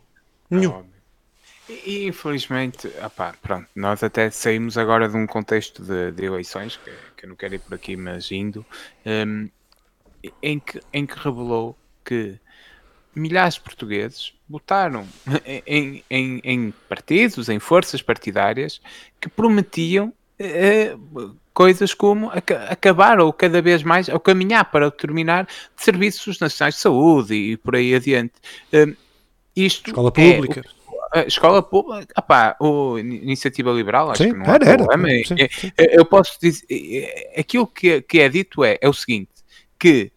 nenhum. 0.49 0.89
E, 1.69 2.07
infelizmente, 2.07 2.87
opá, 3.05 3.35
pronto, 3.41 3.67
nós 3.75 4.01
até 4.01 4.31
saímos 4.31 4.77
agora 4.77 5.07
de 5.07 5.15
um 5.15 5.27
contexto 5.27 5.83
de, 5.83 6.11
de 6.11 6.25
eleições, 6.25 6.77
que, 6.77 6.91
que, 7.15 7.25
eu 7.25 7.29
não 7.29 7.35
quero 7.35 7.55
ir 7.55 7.59
por 7.59 7.75
aqui, 7.75 7.95
mas 7.95 8.31
indo, 8.31 8.65
um, 9.05 9.47
em, 10.41 10.59
que, 10.59 10.81
em 10.91 11.05
que 11.05 11.17
revelou 11.19 11.77
que 12.03 12.39
milhares 13.15 13.55
de 13.55 13.61
portugueses 13.61 14.33
votaram 14.49 15.05
em, 15.65 16.03
em, 16.09 16.41
em, 16.43 16.73
partidos, 16.87 17.49
em 17.49 17.59
forças 17.59 18.01
partidárias 18.01 18.81
que 19.21 19.29
prometiam 19.29 20.11
eh, 20.39 20.95
coisas 21.53 21.93
como 21.93 22.31
ac 22.31 22.53
acabar 22.69 23.19
ou 23.19 23.33
cada 23.33 23.61
vez 23.61 23.83
mais, 23.83 24.07
ou 24.07 24.19
caminhar 24.19 24.71
para 24.71 24.89
terminar 24.89 25.45
de 25.45 25.83
serviços 25.83 26.39
nacionais 26.39 26.75
de 26.75 26.79
saúde 26.79 27.35
e 27.35 27.57
por 27.57 27.75
aí 27.75 27.93
adiante. 27.93 28.33
Uh, 28.73 28.95
isto 29.53 29.89
escola 29.89 30.09
pública. 30.09 30.63
É, 31.13 31.27
escola 31.27 31.61
pública, 31.61 32.13
opá, 32.17 32.55
o 32.61 32.97
Iniciativa 32.97 33.71
Liberal, 33.71 34.11
acho 34.11 34.23
sim, 34.23 34.31
que 34.31 34.37
não 34.37 34.45
era, 34.45 34.69
é 34.69 34.77
problema. 34.77 35.11
Era, 35.11 35.25
sim, 35.25 35.35
sim. 35.49 35.71
Eu 35.77 36.05
posso 36.05 36.39
dizer, 36.41 37.33
aquilo 37.37 37.67
que, 37.67 38.01
que 38.03 38.21
é 38.21 38.29
dito 38.29 38.63
é, 38.63 38.77
é 38.79 38.87
o 38.87 38.93
seguinte, 38.93 39.31
que 39.77 40.11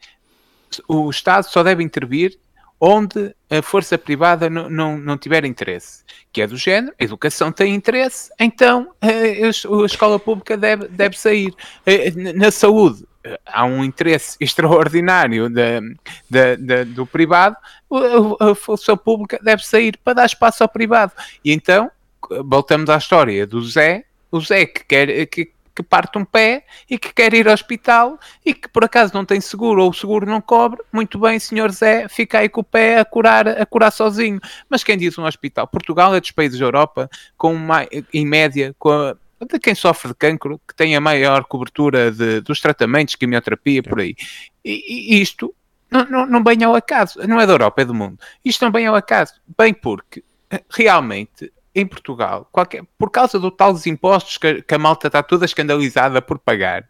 o 0.86 1.10
Estado 1.10 1.44
só 1.44 1.64
deve 1.64 1.82
intervir 1.82 2.38
onde 2.84 3.32
a 3.48 3.62
força 3.62 3.96
privada 3.96 4.50
não, 4.50 5.16
tiver 5.16 5.44
interesse, 5.44 6.02
que 6.32 6.42
é 6.42 6.48
do 6.48 6.56
género, 6.56 6.92
a 7.00 7.04
educação 7.04 7.52
tem 7.52 7.72
interesse, 7.72 8.32
então 8.40 8.92
a, 9.00 9.06
a 9.06 9.86
escola 9.86 10.18
pública 10.18 10.56
deve, 10.56 10.88
deve 10.88 11.16
sair. 11.16 11.54
Eh, 11.86 12.10
na 12.10 12.50
saúde, 12.50 13.06
eh, 13.22 13.38
há 13.46 13.64
um 13.64 13.84
interesse 13.84 14.36
extraordinário 14.40 15.48
da, 15.48 15.80
da, 16.28 16.56
da, 16.56 16.82
do 16.82 17.06
privado, 17.06 17.56
a, 18.40 18.52
força 18.56 18.96
pública 18.96 19.38
deve 19.40 19.64
sair 19.64 19.96
para 20.02 20.14
dar 20.14 20.26
espaço 20.26 20.64
ao 20.64 20.68
privado. 20.68 21.12
E 21.44 21.52
então, 21.52 21.88
voltamos 22.44 22.90
à 22.90 22.96
história 22.96 23.46
do 23.46 23.62
Zé, 23.62 24.04
o 24.28 24.40
Zé 24.40 24.66
que 24.66 24.84
quer 24.84 25.26
que 25.26 25.52
que 25.74 25.82
parte 25.82 26.18
um 26.18 26.24
pé 26.24 26.64
e 26.88 26.98
que 26.98 27.12
quer 27.12 27.32
ir 27.35 27.48
ao 27.48 27.54
hospital 27.54 28.18
e 28.44 28.52
que 28.54 28.68
por 28.68 28.85
acaso 28.85 29.14
não 29.14 29.24
tem 29.24 29.40
seguro 29.40 29.82
ou 29.82 29.90
o 29.90 29.94
seguro 29.94 30.26
não 30.26 30.40
cobre, 30.40 30.80
muito 30.92 31.18
bem, 31.18 31.38
senhor 31.38 31.70
Zé, 31.70 32.08
fica 32.08 32.38
aí 32.38 32.48
com 32.48 32.61
o 32.61 32.64
pé 32.64 32.98
a 32.98 33.04
curar, 33.04 33.48
a 33.48 33.66
curar 33.66 33.90
sozinho. 33.90 34.40
Mas 34.68 34.85
quem 34.85 34.98
diz 34.98 35.16
um 35.18 35.24
hospital? 35.24 35.66
Portugal 35.66 36.14
é 36.14 36.20
dos 36.20 36.30
países 36.30 36.58
da 36.58 36.64
Europa 36.64 37.08
com 37.37 37.54
uma, 37.54 37.87
em 38.12 38.26
média, 38.26 38.74
com 38.78 38.90
a, 38.90 39.16
de 39.44 39.58
quem 39.58 39.74
sofre 39.74 40.08
de 40.08 40.14
cancro, 40.14 40.61
que 40.66 40.74
tem 40.74 40.94
a 40.94 41.00
maior 41.00 41.44
cobertura 41.44 42.11
de, 42.11 42.40
dos 42.40 42.61
tratamentos, 42.61 43.14
quimioterapia, 43.14 43.82
por 43.82 44.00
aí. 44.00 44.14
E, 44.64 45.16
e 45.16 45.20
isto 45.20 45.54
não, 45.90 46.06
não, 46.06 46.26
não 46.26 46.42
bem 46.42 46.62
ao 46.64 46.74
acaso, 46.74 47.18
não 47.26 47.40
é 47.40 47.46
da 47.46 47.52
Europa, 47.52 47.82
é 47.82 47.85
do 47.85 47.94
mundo. 47.94 48.18
Isto 48.44 48.64
não 48.64 48.72
bem 48.72 48.87
ao 48.87 48.94
acaso, 48.94 49.35
bem 49.58 49.74
porque 49.74 50.24
eh, 50.50 50.62
realmente 50.70 51.52
em 51.74 51.87
Portugal, 51.87 52.48
qualquer, 52.52 52.85
por 52.98 53.11
causa 53.11 53.38
do 53.38 53.50
tal 53.50 53.72
dos 53.72 53.87
impostos 53.87 54.37
que, 54.37 54.62
que, 54.62 54.74
a 54.74 54.78
malta 54.78 55.06
está 55.06 55.22
toda 55.22 55.44
escandalizada 55.44 56.20
por 56.20 56.38
pagar, 56.38 56.87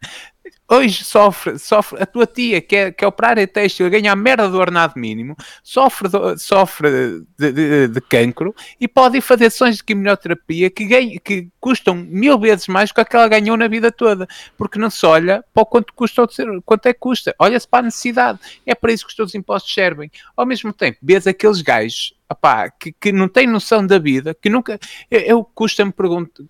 hoje 0.69 1.03
sofre, 1.03 1.57
sofre 1.57 2.01
a 2.01 2.05
tua 2.05 2.25
tia 2.25 2.59
que 2.61 2.75
é, 2.75 2.91
que 2.91 3.03
é 3.03 3.07
operária 3.07 3.47
têxtil, 3.47 3.89
ganha 3.89 4.11
a 4.11 4.15
merda 4.15 4.49
do 4.49 4.57
ordenado 4.57 4.93
mínimo, 4.97 5.35
sofre, 5.63 6.09
do, 6.09 6.37
sofre 6.37 6.89
de, 7.37 7.51
de, 7.51 7.87
de, 7.87 8.01
cancro 8.01 8.53
e 8.79 8.87
pode 8.87 9.17
ir 9.17 9.21
fazer 9.21 9.49
sessões 9.49 9.77
de 9.77 9.83
quimioterapia 9.83 10.69
que, 10.69 10.85
ganha, 10.85 11.19
que 11.19 11.47
custam 11.59 11.95
mil 11.95 12.37
vezes 12.39 12.67
mais 12.67 12.89
do 12.89 12.95
que 12.95 13.01
aquela 13.01 13.27
ganhou 13.27 13.55
na 13.55 13.67
vida 13.67 13.91
toda, 13.91 14.27
porque 14.57 14.79
não 14.79 14.89
se 14.89 15.05
olha 15.05 15.43
para 15.53 15.63
o 15.63 15.65
quanto 15.65 15.93
custa, 15.93 16.27
quanto 16.65 16.87
é 16.87 16.93
que 16.93 16.99
custa, 16.99 17.35
olha-se 17.39 17.67
para 17.67 17.79
a 17.79 17.83
necessidade, 17.83 18.39
é 18.65 18.75
para 18.75 18.91
isso 18.91 19.05
que 19.05 19.11
os 19.11 19.15
teus 19.15 19.35
impostos 19.35 19.73
servem. 19.73 20.11
Ao 20.35 20.45
mesmo 20.45 20.73
tempo, 20.73 20.97
vês 21.01 21.25
aqueles 21.27 21.61
gajos 21.61 22.13
opá, 22.33 22.69
que, 22.69 22.91
que 22.91 23.11
não 23.11 23.27
têm 23.27 23.47
noção 23.47 23.85
da 23.85 23.97
vida, 23.97 24.33
que 24.33 24.49
nunca. 24.49 24.79
Eu, 25.09 25.19
eu 25.21 25.43
custa-me 25.43 25.91
perguntar. 25.91 26.43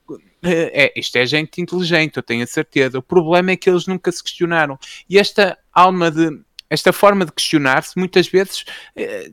É, 0.45 0.91
isto 0.99 1.15
é 1.15 1.25
gente 1.25 1.61
inteligente, 1.61 2.17
eu 2.17 2.23
tenho 2.23 2.43
a 2.43 2.47
certeza. 2.47 2.99
O 2.99 3.03
problema 3.03 3.51
é 3.51 3.55
que 3.55 3.69
eles 3.69 3.87
nunca 3.87 4.11
se 4.11 4.21
questionaram. 4.21 4.77
E 5.09 5.17
esta 5.17 5.57
alma 5.71 6.11
de. 6.11 6.41
Esta 6.69 6.91
forma 6.91 7.23
de 7.25 7.31
questionar-se, 7.31 7.97
muitas 7.97 8.27
vezes. 8.27 8.65
É, 8.95 9.29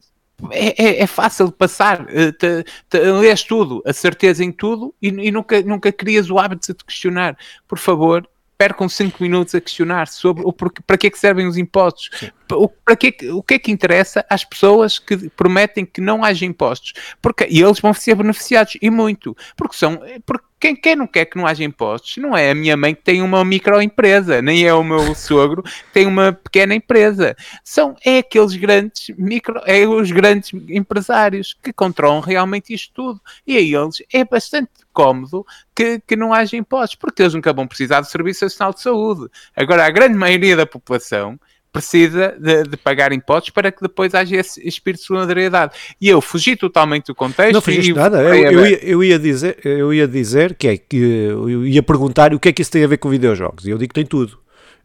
é, 0.52 1.02
é, 1.02 1.06
fácil 1.06 1.46
de 1.46 1.52
passar, 1.52 2.06
te, 2.06 2.64
te, 2.88 2.98
lês 2.98 3.42
tudo, 3.42 3.82
a 3.84 3.92
certeza 3.92 4.42
em 4.42 4.50
tudo 4.50 4.94
e, 5.02 5.08
e, 5.08 5.30
nunca, 5.30 5.60
nunca 5.60 5.92
crias 5.92 6.30
o 6.30 6.38
hábito 6.38 6.72
de 6.72 6.78
te 6.78 6.84
questionar. 6.84 7.36
Por 7.68 7.78
favor, 7.78 8.26
percam 8.60 8.90
5 8.90 9.22
minutos 9.22 9.54
a 9.54 9.60
questionar 9.60 10.06
sobre 10.06 10.42
o 10.44 10.52
porquê, 10.52 10.82
para 10.86 10.98
que 10.98 11.06
é 11.06 11.10
que 11.10 11.18
servem 11.18 11.46
os 11.46 11.56
impostos, 11.56 12.30
o, 12.52 12.68
para 12.68 12.94
que, 12.94 13.16
o 13.30 13.42
que 13.42 13.54
é 13.54 13.58
que 13.58 13.72
interessa 13.72 14.22
às 14.28 14.44
pessoas 14.44 14.98
que 14.98 15.30
prometem 15.30 15.86
que 15.86 15.98
não 15.98 16.22
haja 16.22 16.44
impostos, 16.44 16.92
porque 17.22 17.46
e 17.48 17.62
eles 17.62 17.80
vão 17.80 17.94
ser 17.94 18.14
beneficiados 18.14 18.76
e 18.82 18.90
muito, 18.90 19.34
porque 19.56 19.74
são 19.74 19.98
porque 20.26 20.44
Quem, 20.60 20.76
quem 20.76 20.94
não 20.94 21.06
quer 21.06 21.24
que 21.24 21.38
não 21.38 21.46
haja 21.46 21.64
impostos 21.64 22.18
não 22.18 22.36
é 22.36 22.50
a 22.50 22.54
minha 22.54 22.76
mãe 22.76 22.94
que 22.94 23.02
tem 23.02 23.22
uma 23.22 23.42
microempresa, 23.42 24.42
nem 24.42 24.66
é 24.66 24.74
o 24.74 24.84
meu 24.84 25.14
sogro 25.14 25.62
que 25.62 25.92
tem 25.92 26.06
uma 26.06 26.34
pequena 26.34 26.74
empresa. 26.74 27.34
São 27.64 27.96
é 28.04 28.18
aqueles 28.18 28.54
grandes 28.54 29.08
micro, 29.16 29.61
é 29.64 29.86
os 29.86 30.12
grandes 30.12 30.52
empresários 30.68 31.56
que 31.62 31.72
controlam 31.72 32.20
realmente 32.20 32.74
isto 32.74 32.92
tudo. 32.92 33.20
E 33.46 33.56
a 33.56 33.61
eles 33.61 34.02
é 34.12 34.22
bastante 34.22 34.70
cómodo 34.92 35.46
que, 35.74 35.98
que 36.06 36.14
não 36.14 36.34
haja 36.34 36.58
impostos, 36.58 36.96
porque 36.96 37.22
eles 37.22 37.32
nunca 37.32 37.54
vão 37.54 37.66
precisar 37.66 38.02
do 38.02 38.06
Serviço 38.06 38.44
Nacional 38.44 38.74
de 38.74 38.82
Saúde. 38.82 39.30
Agora, 39.56 39.86
a 39.86 39.90
grande 39.90 40.14
maioria 40.14 40.56
da 40.56 40.66
população 40.66 41.40
precisa 41.72 42.36
de, 42.38 42.64
de, 42.64 42.76
pagar 42.76 43.12
impostos 43.12 43.50
para 43.50 43.70
que 43.70 43.80
depois 43.80 44.14
haja 44.14 44.36
esse 44.36 44.66
espírito 44.66 45.00
de 45.00 45.06
solidariedade. 45.06 45.72
E 46.00 46.08
eu 46.08 46.20
fugi 46.20 46.56
totalmente 46.56 47.06
do 47.06 47.14
contexto. 47.14 47.54
Não 47.54 47.60
fugiste 47.60 47.92
nada. 47.92 48.22
Eu, 48.22 48.34
eu, 48.34 48.66
ia, 48.66 48.84
eu, 48.84 49.04
ia, 49.04 49.18
dizer, 49.18 49.58
eu 49.64 49.94
ia 49.94 50.08
dizer 50.08 50.54
que 50.54 50.68
é 50.68 50.76
que 50.76 50.96
eu 50.96 51.66
ia 51.66 51.82
perguntar 51.82 52.34
o 52.34 52.40
que 52.40 52.48
é 52.48 52.52
que 52.52 52.62
isso 52.62 52.70
tem 52.70 52.84
a 52.84 52.88
ver 52.88 52.98
com 52.98 53.08
videojogos. 53.08 53.66
E 53.66 53.70
eu 53.70 53.78
digo 53.78 53.88
que 53.88 53.94
tem 53.94 54.06
tudo. 54.06 54.38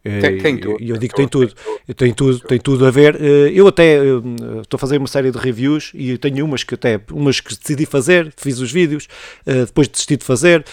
Tem, 0.05 0.37
tem 0.37 0.57
tudo. 0.57 0.77
E 0.79 0.89
eu 0.91 0.97
digo 0.97 1.13
que 1.13 1.17
tem 1.17 1.27
tudo. 1.27 1.51
Tem 1.97 2.13
tudo, 2.13 2.39
tem 2.41 2.59
tudo 2.59 2.85
a 2.85 2.91
ver. 2.91 3.19
Eh, 3.19 3.51
eu 3.55 3.67
até 3.67 3.95
eh, 3.95 4.01
estou 4.61 4.77
a 4.77 4.79
fazer 4.79 4.99
uma 4.99 5.07
série 5.07 5.31
de 5.31 5.37
reviews 5.37 5.91
e 5.95 6.15
tenho 6.19 6.45
umas 6.45 6.63
que 6.63 6.75
até 6.75 7.01
umas 7.11 7.39
que 7.39 7.55
decidi 7.57 7.87
fazer, 7.87 8.31
fiz 8.37 8.59
os 8.59 8.71
vídeos, 8.71 9.07
eh, 9.47 9.65
depois 9.65 9.87
desisti 9.87 10.15
de 10.15 10.23
fazer, 10.23 10.63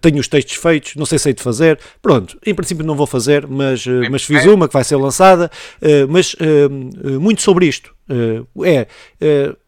tenho 0.00 0.18
os 0.18 0.28
textos 0.28 0.54
feitos, 0.56 0.94
não 0.94 1.04
sei 1.04 1.18
se 1.18 1.28
hei 1.28 1.34
de 1.34 1.42
fazer. 1.42 1.78
Pronto, 2.00 2.38
em 2.46 2.54
princípio 2.54 2.86
não 2.86 2.94
vou 2.94 3.06
fazer, 3.06 3.48
mas, 3.48 3.84
mas 4.10 4.22
fiz 4.22 4.44
uma 4.46 4.68
que 4.68 4.74
vai 4.74 4.84
ser 4.84 4.96
lançada. 4.96 5.50
Mas 6.08 6.36
muito 7.20 7.42
sobre 7.42 7.66
isto. 7.66 7.92
É 8.64 8.86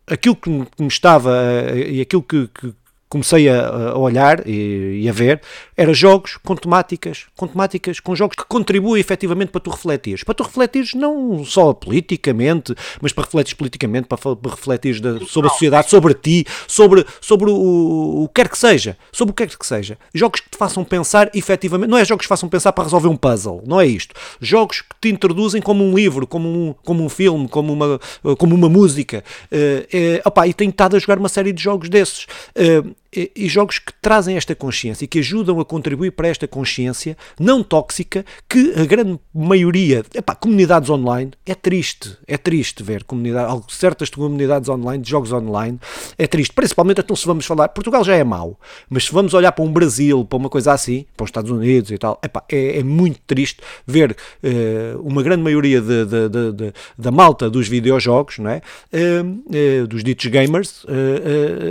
aquilo 0.06 0.36
que 0.36 0.50
me 0.50 0.88
estava 0.88 1.32
e 1.74 2.00
aquilo 2.00 2.22
que, 2.22 2.48
que, 2.48 2.72
comecei 3.10 3.48
a, 3.48 3.90
a 3.90 3.98
olhar 3.98 4.46
e, 4.46 5.02
e, 5.02 5.08
a 5.08 5.12
ver 5.12 5.42
era 5.76 5.92
jogos 5.92 6.38
com 6.44 6.54
temáticas, 6.54 7.26
com 7.36 7.48
temáticas, 7.48 7.98
com 7.98 8.14
jogos 8.14 8.36
que 8.36 8.44
contribuem 8.44 9.00
efetivamente 9.00 9.50
para 9.50 9.60
tu 9.60 9.70
refletires. 9.70 10.22
Para 10.22 10.34
tu 10.34 10.44
refletires 10.44 10.94
não 10.94 11.44
só 11.44 11.72
politicamente, 11.72 12.72
mas 13.02 13.12
para 13.12 13.24
refletires 13.24 13.54
politicamente, 13.54 14.06
para, 14.06 14.36
para 14.36 14.50
refletires 14.50 15.00
da, 15.00 15.18
sobre 15.26 15.48
a 15.48 15.52
sociedade, 15.52 15.90
sobre 15.90 16.14
ti, 16.14 16.46
sobre, 16.68 17.04
sobre 17.20 17.50
o, 17.50 18.22
o 18.22 18.28
que 18.28 18.42
quer 18.42 18.48
que 18.48 18.56
seja. 18.56 18.96
Sobre 19.10 19.32
o 19.32 19.34
que 19.34 19.44
quer 19.44 19.56
que 19.56 19.66
seja. 19.66 19.98
Jogos 20.14 20.40
que 20.40 20.50
te 20.50 20.56
façam 20.56 20.84
pensar 20.84 21.30
efetivamente. 21.34 21.90
Não 21.90 21.98
é 21.98 22.04
jogos 22.04 22.22
que 22.22 22.26
te 22.26 22.28
façam 22.28 22.48
pensar 22.48 22.72
para 22.72 22.84
resolver 22.84 23.08
um 23.08 23.16
puzzle, 23.16 23.60
não 23.66 23.80
é 23.80 23.86
isto. 23.86 24.14
Jogos 24.40 24.82
que 24.82 24.94
te 25.00 25.08
introduzem 25.08 25.60
como 25.60 25.82
um 25.82 25.96
livro, 25.96 26.28
como 26.28 26.48
um, 26.48 26.74
como 26.84 27.02
um 27.02 27.08
filme, 27.08 27.48
como 27.48 27.72
uma, 27.72 28.00
como 28.36 28.54
uma 28.54 28.68
música. 28.68 29.24
Uh, 29.50 29.96
uh, 29.96 30.22
opa, 30.24 30.46
e 30.46 30.54
tenho 30.54 30.70
estado 30.70 30.94
a 30.94 30.98
jogar 31.00 31.18
uma 31.18 31.28
série 31.28 31.52
de 31.52 31.60
jogos 31.60 31.88
desses. 31.88 32.26
Uh, 32.54 32.99
e, 33.14 33.48
jogos 33.48 33.78
que 33.78 33.92
trazem 34.00 34.36
esta 34.36 34.54
consciência 34.54 35.04
e 35.04 35.08
que 35.08 35.18
ajudam 35.18 35.58
a 35.60 35.64
contribuir 35.64 36.12
para 36.12 36.28
esta 36.28 36.46
consciência 36.46 37.16
não 37.38 37.62
tóxica 37.62 38.24
que 38.48 38.72
a 38.76 38.84
grande 38.84 39.18
maioria, 39.34 40.04
epá, 40.14 40.34
comunidades 40.34 40.88
online, 40.90 41.32
é 41.44 41.54
triste, 41.54 42.16
é 42.26 42.36
triste 42.36 42.82
ver 42.82 43.04
comunidade, 43.04 43.62
certas 43.68 44.10
comunidades 44.10 44.68
online, 44.68 45.02
de 45.02 45.10
jogos 45.10 45.32
online, 45.32 45.78
é 46.16 46.26
triste, 46.26 46.52
principalmente 46.52 47.00
então 47.00 47.16
se 47.16 47.26
vamos 47.26 47.44
falar, 47.44 47.68
Portugal 47.68 48.04
já 48.04 48.14
é 48.14 48.22
mau, 48.22 48.58
mas 48.88 49.06
se 49.06 49.12
vamos 49.12 49.34
olhar 49.34 49.52
para 49.52 49.64
um 49.64 49.72
Brasil, 49.72 50.24
para 50.24 50.36
uma 50.36 50.48
coisa 50.48 50.72
assim, 50.72 51.04
para 51.16 51.24
os 51.24 51.28
Estados 51.28 51.50
Unidos 51.50 51.90
e 51.90 51.98
tal, 51.98 52.18
epá, 52.24 52.44
é, 52.50 52.78
é 52.78 52.82
muito 52.82 53.20
triste 53.26 53.60
ver 53.86 54.12
uh, 54.12 55.00
uma 55.00 55.22
grande 55.22 55.42
maioria 55.42 55.80
de, 55.80 56.04
de, 56.04 56.52
de, 56.52 56.72
da 56.96 57.10
malta 57.10 57.50
dos 57.50 57.66
videojogos, 57.66 58.38
não 58.38 58.50
é? 58.50 58.62
Uh, 58.92 59.82
uh, 59.82 59.86
dos 59.86 60.04
ditos 60.04 60.26
gamers, 60.26 60.86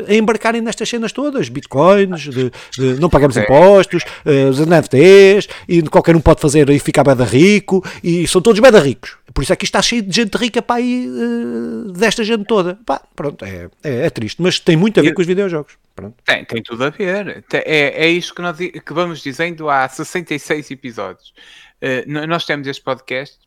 a 0.07 0.13
embarcarem 0.13 0.61
nestas 0.61 0.89
cenas 0.89 1.11
todas 1.11 1.28
todas, 1.29 1.49
bitcoins, 1.49 2.21
de, 2.21 2.51
de 2.71 2.99
não 2.99 3.09
pagamos 3.09 3.37
impostos, 3.37 4.03
uh, 4.25 4.49
os 4.49 4.59
NFTs, 4.59 5.47
e 5.67 5.81
qualquer 5.83 6.15
um 6.15 6.21
pode 6.21 6.41
fazer 6.41 6.69
e 6.69 6.79
ficar 6.79 7.03
bada 7.03 7.23
rico, 7.23 7.83
e 8.03 8.27
são 8.27 8.41
todos 8.41 8.59
bada 8.59 8.79
ricos. 8.79 9.17
Por 9.33 9.43
isso 9.43 9.53
é 9.53 9.55
que 9.55 9.65
está 9.65 9.81
cheio 9.81 10.01
de 10.01 10.15
gente 10.15 10.35
rica 10.35 10.61
para 10.61 10.77
aí, 10.77 11.07
uh, 11.07 11.91
desta 11.91 12.23
gente 12.23 12.45
toda. 12.45 12.79
Pá, 12.85 13.01
pronto, 13.15 13.45
é, 13.45 13.69
é, 13.83 14.05
é, 14.05 14.09
triste, 14.09 14.41
mas 14.41 14.59
tem 14.59 14.75
muito 14.75 14.99
a 14.99 15.03
ver 15.03 15.13
com 15.13 15.21
os 15.21 15.27
videojogos. 15.27 15.77
Pronto. 15.95 16.15
Tem, 16.25 16.43
tem 16.45 16.63
tudo 16.63 16.83
a 16.85 16.89
ver. 16.89 17.43
É, 17.53 18.05
é 18.05 18.09
isto 18.09 18.33
que, 18.33 18.41
nós, 18.41 18.57
que 18.57 18.93
vamos 18.93 19.21
dizendo 19.21 19.69
há 19.69 19.87
66 19.87 20.71
episódios. 20.71 21.33
Uh, 21.81 22.27
nós 22.27 22.45
temos 22.45 22.67
este 22.67 22.83
podcast 22.83 23.37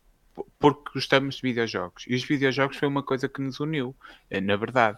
porque 0.57 0.91
gostamos 0.95 1.35
de 1.35 1.41
videojogos. 1.41 2.05
E 2.07 2.15
os 2.15 2.23
videojogos 2.23 2.77
foi 2.77 2.87
uma 2.87 3.03
coisa 3.03 3.29
que 3.29 3.41
nos 3.41 3.59
uniu, 3.59 3.95
na 4.41 4.55
verdade. 4.55 4.97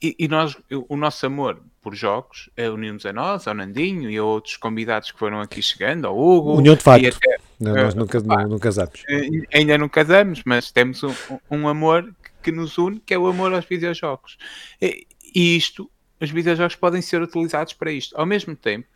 E, 0.00 0.16
e, 0.18 0.28
nós, 0.28 0.56
o 0.88 0.96
nosso 0.96 1.26
amor 1.26 1.60
por 1.80 1.94
jogos 1.94 2.50
é 2.56 2.68
uniu-nos 2.68 3.06
a 3.06 3.12
nós, 3.12 3.46
ao 3.46 3.54
Nandinho 3.54 4.10
e 4.10 4.16
a 4.16 4.24
outros 4.24 4.56
convidados 4.56 5.10
que 5.10 5.18
foram 5.18 5.40
aqui 5.40 5.62
chegando, 5.62 6.06
ao 6.06 6.18
Hugo. 6.18 6.56
União 6.56 6.74
de 6.74 6.82
facto. 6.82 7.16
Até, 7.16 7.38
não, 7.60 7.74
nós 7.74 7.94
uh, 7.94 7.98
nunca, 7.98 8.20
não, 8.20 8.48
não, 8.48 8.58
casamos. 8.58 9.04
Eh, 9.08 9.28
ainda 9.52 9.78
não 9.78 9.88
casamos, 9.88 10.42
mas 10.44 10.70
temos 10.70 11.02
um, 11.02 11.12
um, 11.50 11.68
amor 11.68 12.12
que 12.42 12.52
nos 12.52 12.78
une, 12.78 13.00
que 13.00 13.14
é 13.14 13.18
o 13.18 13.26
amor 13.26 13.52
aos 13.52 13.64
videojogos. 13.64 14.36
E, 14.80 15.06
e 15.34 15.56
isto, 15.56 15.90
os 16.20 16.30
videojogos 16.30 16.76
podem 16.76 17.02
ser 17.02 17.20
utilizados 17.22 17.72
para 17.72 17.90
isto. 17.90 18.16
Ao 18.16 18.26
mesmo 18.26 18.54
tempo, 18.54 18.86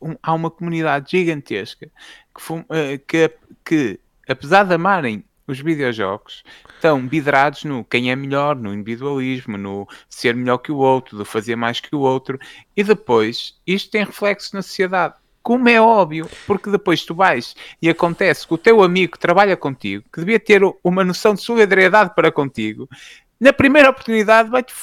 um, 0.00 0.14
há 0.22 0.34
uma 0.34 0.50
comunidade 0.50 1.10
gigantesca 1.10 1.90
que, 2.34 2.52
uh, 2.52 2.64
que, 3.06 3.30
que, 3.64 4.00
apesar 4.28 4.64
de 4.64 4.74
amarem 4.74 5.24
os 5.46 5.60
videojogos 5.60 6.42
estão 6.74 7.06
vidrados 7.06 7.64
no 7.64 7.84
quem 7.84 8.10
é 8.10 8.16
melhor, 8.16 8.56
no 8.56 8.74
individualismo, 8.74 9.56
no 9.56 9.88
ser 10.08 10.34
melhor 10.34 10.58
que 10.58 10.72
o 10.72 10.78
outro, 10.78 11.18
de 11.18 11.24
fazer 11.24 11.56
mais 11.56 11.80
que 11.80 11.94
o 11.94 12.00
outro, 12.00 12.38
e 12.76 12.82
depois 12.82 13.54
isto 13.66 13.90
tem 13.90 14.04
reflexo 14.04 14.54
na 14.54 14.62
sociedade. 14.62 15.14
Como 15.42 15.68
é 15.68 15.80
óbvio, 15.80 16.28
porque 16.46 16.68
depois 16.68 17.04
tu 17.04 17.14
vais 17.14 17.54
e 17.80 17.88
acontece 17.88 18.46
que 18.46 18.54
o 18.54 18.58
teu 18.58 18.82
amigo 18.82 19.12
que 19.12 19.18
trabalha 19.18 19.56
contigo, 19.56 20.04
que 20.12 20.18
devia 20.18 20.40
ter 20.40 20.60
uma 20.82 21.04
noção 21.04 21.34
de 21.34 21.40
solidariedade 21.40 22.14
para 22.16 22.32
contigo, 22.32 22.88
na 23.40 23.52
primeira 23.52 23.90
oportunidade 23.90 24.50
vai-te 24.50 24.74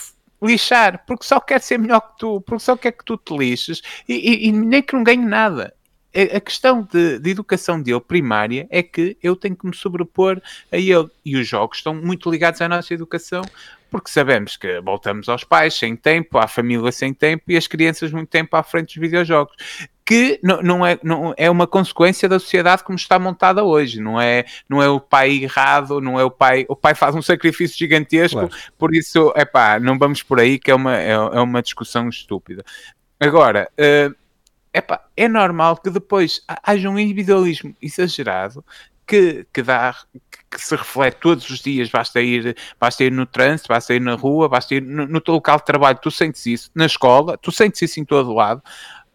lixar, 0.42 1.04
porque 1.06 1.26
só 1.26 1.40
quer 1.40 1.60
ser 1.60 1.78
melhor 1.78 2.00
que 2.02 2.18
tu, 2.18 2.42
porque 2.42 2.64
só 2.64 2.78
quer 2.78 2.92
que 2.94 3.04
tu 3.04 3.18
te 3.18 3.36
lixes 3.36 3.82
e, 4.08 4.14
e, 4.14 4.48
e 4.48 4.52
nem 4.52 4.82
que 4.82 4.94
não 4.94 5.04
ganhe 5.04 5.26
nada 5.26 5.74
a 6.14 6.40
questão 6.40 6.84
de, 6.84 7.18
de, 7.18 7.30
educação 7.32 7.82
dele 7.82 8.00
primária 8.00 8.68
é 8.70 8.84
que 8.84 9.18
eu 9.22 9.36
tenho 9.36 9.56
que 9.56 9.66
me 9.66 9.76
sobrepor 9.76 10.40
a 10.72 10.78
ele. 10.78 11.10
E 11.26 11.36
os 11.36 11.48
jogos 11.48 11.78
estão 11.78 11.96
muito 11.96 12.30
ligados 12.30 12.62
à 12.62 12.70
nossa 12.70 12.94
educação, 12.94 13.42
porque 13.90 14.12
sabemos 14.12 14.56
que 14.56 14.80
voltamos 14.82 15.28
aos 15.28 15.44
pais 15.44 15.74
sem 15.74 15.96
tempo, 15.96 16.38
à 16.38 16.48
família 16.48 16.92
sem 16.92 17.14
tempo 17.14 17.46
e 17.48 17.58
as 17.58 17.68
crianças 17.68 18.12
muito 18.12 18.30
tempo 18.30 18.56
à 18.56 18.62
frente 18.62 18.96
dos 18.96 19.02
videojogos. 19.02 19.56
Que 20.06 20.40
não, 20.44 20.62
não, 20.62 20.86
é, 20.86 21.00
não 21.02 21.34
é 21.38 21.50
uma 21.50 21.66
consequência 21.66 22.28
da 22.28 22.38
sociedade 22.38 22.84
como 22.84 22.98
está 22.98 23.18
montada 23.18 23.64
hoje, 23.64 24.02
não 24.02 24.20
é, 24.20 24.46
não 24.68 24.84
é 24.84 24.90
o 24.90 25.00
pai 25.00 25.44
errado, 25.44 26.02
não 26.02 26.20
é 26.20 26.24
o 26.24 26.30
pai, 26.30 26.66
o 26.68 26.76
pai 26.76 26.94
faz 26.94 27.16
um 27.16 27.22
sacrifício 27.22 27.78
gigantesco, 27.78 28.40
claro. 28.40 28.56
por 28.78 28.94
isso, 28.94 29.32
é 29.36 29.46
pá, 29.46 29.80
não 29.80 29.98
vamos 29.98 30.22
por 30.22 30.42
aí, 30.42 30.60
que 30.60 30.70
é 30.70 30.76
uma, 30.76 30.98
é, 30.98 31.12
é 31.12 31.40
uma 31.40 31.62
discussão 31.62 32.10
estúpida. 32.10 32.66
Agora, 33.18 33.70
uh, 33.80 34.23
epá, 34.74 35.06
é 35.16 35.28
normal 35.28 35.78
que 35.78 35.90
depois 35.90 36.42
haja 36.64 36.90
um 36.90 36.98
individualismo 36.98 37.76
exagerado 37.82 38.66
que, 39.06 39.46
que 39.54 39.62
dá 39.62 39.96
que 40.50 40.62
se 40.62 40.76
reflete 40.76 41.18
todos 41.20 41.50
os 41.50 41.60
dias, 41.60 41.90
basta 41.90 42.22
ir, 42.22 42.56
basta 42.80 43.04
ir 43.04 43.12
no 43.12 43.26
trânsito, 43.26 43.70
basta 43.70 43.94
ir 43.94 44.00
na 44.00 44.14
rua, 44.14 44.48
basta 44.48 44.76
ir 44.76 44.82
no, 44.82 45.08
no 45.08 45.20
teu 45.20 45.34
local 45.34 45.58
de 45.58 45.66
trabalho, 45.66 45.98
tu 46.00 46.12
sentes 46.12 46.46
isso, 46.46 46.72
na 46.76 46.86
escola, 46.86 47.38
tu 47.38 47.52
sentes 47.52 47.82
isso 47.82 48.00
em 48.00 48.06
todo 48.06 48.34
lado. 48.34 48.62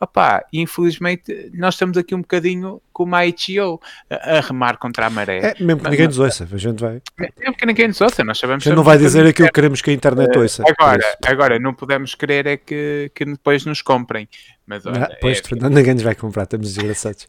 Opá, 0.00 0.44
infelizmente 0.52 1.50
nós 1.54 1.74
estamos 1.74 1.98
aqui 1.98 2.14
um 2.14 2.20
bocadinho 2.20 2.80
como 2.92 3.16
a 3.16 3.26
ITO 3.26 3.80
a, 4.08 4.38
a 4.38 4.40
remar 4.40 4.76
contra 4.76 5.06
a 5.06 5.10
maré. 5.10 5.38
É, 5.38 5.54
mesmo 5.62 5.82
que 5.82 5.90
ninguém 5.90 6.06
nos 6.06 6.18
ouça, 6.20 6.48
a 6.50 6.56
gente 6.56 6.80
vai. 6.80 7.02
Mesmo 7.38 7.56
que 7.56 7.66
ninguém 7.66 7.88
nos 7.88 8.00
ouça, 8.00 8.22
nós 8.22 8.38
sabemos. 8.38 8.64
A 8.64 8.70
gente 8.70 8.76
não 8.76 8.84
vai 8.84 8.96
dizer 8.96 9.26
aquilo 9.26 9.48
que 9.48 9.54
queremos 9.54 9.82
que 9.82 9.90
a 9.90 9.92
internet 9.92 10.36
eh, 10.36 10.38
ouça. 10.38 10.62
Agora, 10.66 11.16
agora 11.26 11.58
não 11.58 11.74
podemos 11.74 12.14
querer 12.14 12.46
é 12.46 12.56
que, 12.56 13.10
que 13.12 13.24
depois 13.24 13.64
nos 13.64 13.82
comprem. 13.82 14.28
Mas 14.64 14.84
olha, 14.84 15.04
ah, 15.04 15.16
pois, 15.20 15.40
é... 15.40 15.68
ninguém 15.68 15.94
nos 15.94 16.02
vai 16.02 16.14
comprar, 16.14 16.42
estamos 16.42 16.74
desgraçados. 16.74 17.26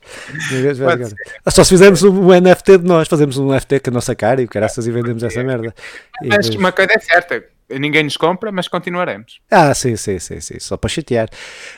Só 1.47 1.63
se 1.63 1.70
fizermos 1.70 2.03
um 2.03 2.30
NFT 2.39 2.80
de 2.80 2.86
nós, 2.86 3.07
fazemos 3.07 3.38
um 3.38 3.51
NFT 3.51 3.80
com 3.80 3.89
a 3.89 3.93
nossa 3.93 4.13
cara 4.13 4.41
e 4.41 4.47
caraças 4.47 4.86
e 4.86 4.91
vendemos 4.91 5.24
essa 5.24 5.41
merda. 5.43 5.74
Mas 6.24 6.47
e, 6.47 6.57
uma 6.57 6.72
coisa 6.72 6.91
é 6.93 6.99
certa, 6.99 7.43
ninguém 7.78 8.03
nos 8.03 8.17
compra, 8.17 8.51
mas 8.51 8.67
continuaremos. 8.67 9.39
Ah, 9.49 9.74
sim, 9.74 9.95
sim, 9.95 10.17
sim, 10.20 10.39
sim, 10.39 10.59
só 10.59 10.78
para 10.78 10.89
chatear. 10.89 11.30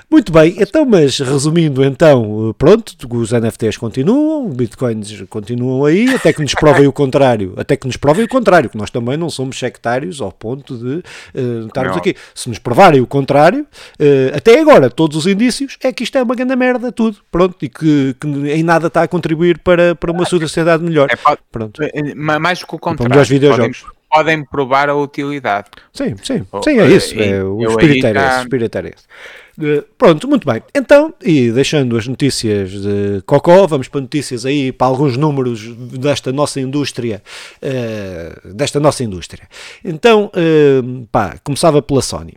Muito 0.09 0.31
bem, 0.31 0.55
então, 0.59 0.85
mas 0.85 1.19
resumindo, 1.19 1.83
então, 1.83 2.55
pronto, 2.57 2.95
os 3.09 3.31
NFTs 3.31 3.77
continuam, 3.77 4.49
bitcoins 4.49 5.23
continuam 5.29 5.85
aí, 5.85 6.13
até 6.13 6.31
que 6.31 6.41
nos 6.41 6.53
provem 6.53 6.87
o 6.87 6.93
contrário, 6.93 7.53
até 7.57 7.75
que 7.75 7.87
nos 7.87 7.97
provem 7.97 8.25
o 8.25 8.27
contrário, 8.27 8.69
que 8.69 8.77
nós 8.77 8.89
também 8.89 9.17
não 9.17 9.29
somos 9.29 9.57
sectários 9.57 10.21
ao 10.21 10.31
ponto 10.31 10.77
de 10.77 11.03
uh, 11.39 11.67
estarmos 11.67 11.97
aqui. 11.97 12.15
Se 12.33 12.49
nos 12.49 12.59
provarem 12.59 13.01
o 13.01 13.07
contrário, 13.07 13.61
uh, 13.99 14.35
até 14.37 14.59
agora, 14.59 14.89
todos 14.89 15.17
os 15.17 15.27
indícios 15.27 15.77
é 15.83 15.91
que 15.91 16.03
isto 16.03 16.17
é 16.17 16.23
uma 16.23 16.35
grande 16.35 16.55
merda, 16.55 16.91
tudo, 16.91 17.17
pronto, 17.31 17.57
e 17.61 17.69
que, 17.69 18.15
que 18.19 18.27
em 18.27 18.63
nada 18.63 18.87
está 18.87 19.03
a 19.03 19.07
contribuir 19.07 19.59
para, 19.59 19.95
para 19.95 20.11
uma 20.11 20.25
sociedade 20.25 20.83
melhor. 20.83 21.09
É, 21.11 21.37
pronto. 21.51 21.81
Mais 22.15 22.59
do 22.59 22.67
que 22.67 22.75
o 22.75 22.79
contrário. 22.79 22.97
Para 22.97 23.09
melhores 23.09 23.29
videojogos. 23.29 23.81
Podem 23.81 24.00
podem 24.11 24.43
provar 24.43 24.89
a 24.89 24.95
utilidade. 24.95 25.67
Sim, 25.93 26.15
sim, 26.21 26.45
sim, 26.63 26.79
é 26.79 26.87
isso. 26.87 27.19
É, 27.19 27.43
o 27.43 27.61
espírito 27.69 28.07
é 28.07 28.11
esse. 28.11 28.37
O 28.37 28.41
espírito 28.41 28.77
é 28.77 28.81
esse. 28.81 29.05
Uh, 29.57 29.83
pronto, 29.97 30.27
muito 30.27 30.47
bem. 30.49 30.61
Então, 30.73 31.13
e 31.21 31.51
deixando 31.51 31.97
as 31.97 32.07
notícias 32.07 32.71
de 32.71 33.21
Cocó, 33.25 33.67
vamos 33.67 33.87
para 33.87 34.01
notícias 34.01 34.45
aí, 34.45 34.71
para 34.71 34.87
alguns 34.87 35.17
números 35.17 35.67
desta 35.75 36.31
nossa 36.31 36.59
indústria, 36.59 37.21
uh, 37.61 38.53
desta 38.53 38.79
nossa 38.79 39.03
indústria. 39.03 39.47
Então, 39.83 40.31
uh, 40.35 41.07
pá, 41.11 41.37
começava 41.43 41.81
pela 41.81 42.01
Sony, 42.01 42.35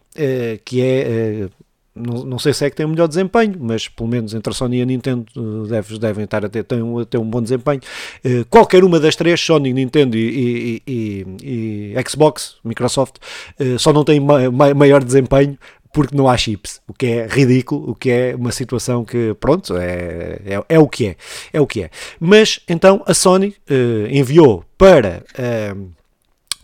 que 0.64 0.80
é 0.80 1.48
não, 1.94 2.24
não 2.24 2.38
sei 2.38 2.52
se 2.52 2.64
é 2.64 2.70
que 2.70 2.76
tem 2.76 2.84
o 2.84 2.88
melhor 2.88 3.06
desempenho, 3.06 3.54
mas 3.60 3.86
pelo 3.86 4.08
menos 4.08 4.34
entre 4.34 4.50
a 4.50 4.54
Sony 4.54 4.78
e 4.78 4.82
a 4.82 4.84
Nintendo 4.84 5.24
deve, 5.68 5.98
devem 5.98 6.24
estar 6.24 6.44
a 6.44 6.48
ter, 6.48 6.64
ter, 6.64 6.82
um, 6.82 7.04
ter 7.04 7.18
um 7.18 7.24
bom 7.24 7.40
desempenho. 7.40 7.80
Uh, 8.24 8.44
qualquer 8.50 8.82
uma 8.82 8.98
das 8.98 9.14
três, 9.14 9.40
Sony, 9.40 9.72
Nintendo 9.72 10.16
e, 10.16 10.82
e, 10.86 11.26
e, 11.40 11.94
e 11.94 11.94
Xbox, 12.08 12.56
Microsoft, 12.64 13.16
uh, 13.60 13.78
só 13.78 13.92
não 13.92 14.04
tem 14.04 14.18
ma 14.18 14.50
ma 14.50 14.74
maior 14.74 15.04
desempenho 15.04 15.56
porque 15.92 16.16
não 16.16 16.28
há 16.28 16.36
chips, 16.36 16.82
o 16.88 16.92
que 16.92 17.06
é 17.06 17.26
ridículo, 17.28 17.90
o 17.90 17.94
que 17.94 18.10
é 18.10 18.34
uma 18.34 18.50
situação 18.50 19.04
que, 19.04 19.32
pronto, 19.38 19.76
é, 19.76 20.40
é, 20.44 20.64
é 20.68 20.78
o 20.80 20.88
que 20.88 21.06
é, 21.06 21.16
é 21.52 21.60
o 21.60 21.66
que 21.68 21.84
é. 21.84 21.90
Mas, 22.18 22.58
então, 22.68 23.00
a 23.06 23.14
Sony 23.14 23.54
uh, 23.70 24.08
enviou 24.10 24.64
para 24.76 25.22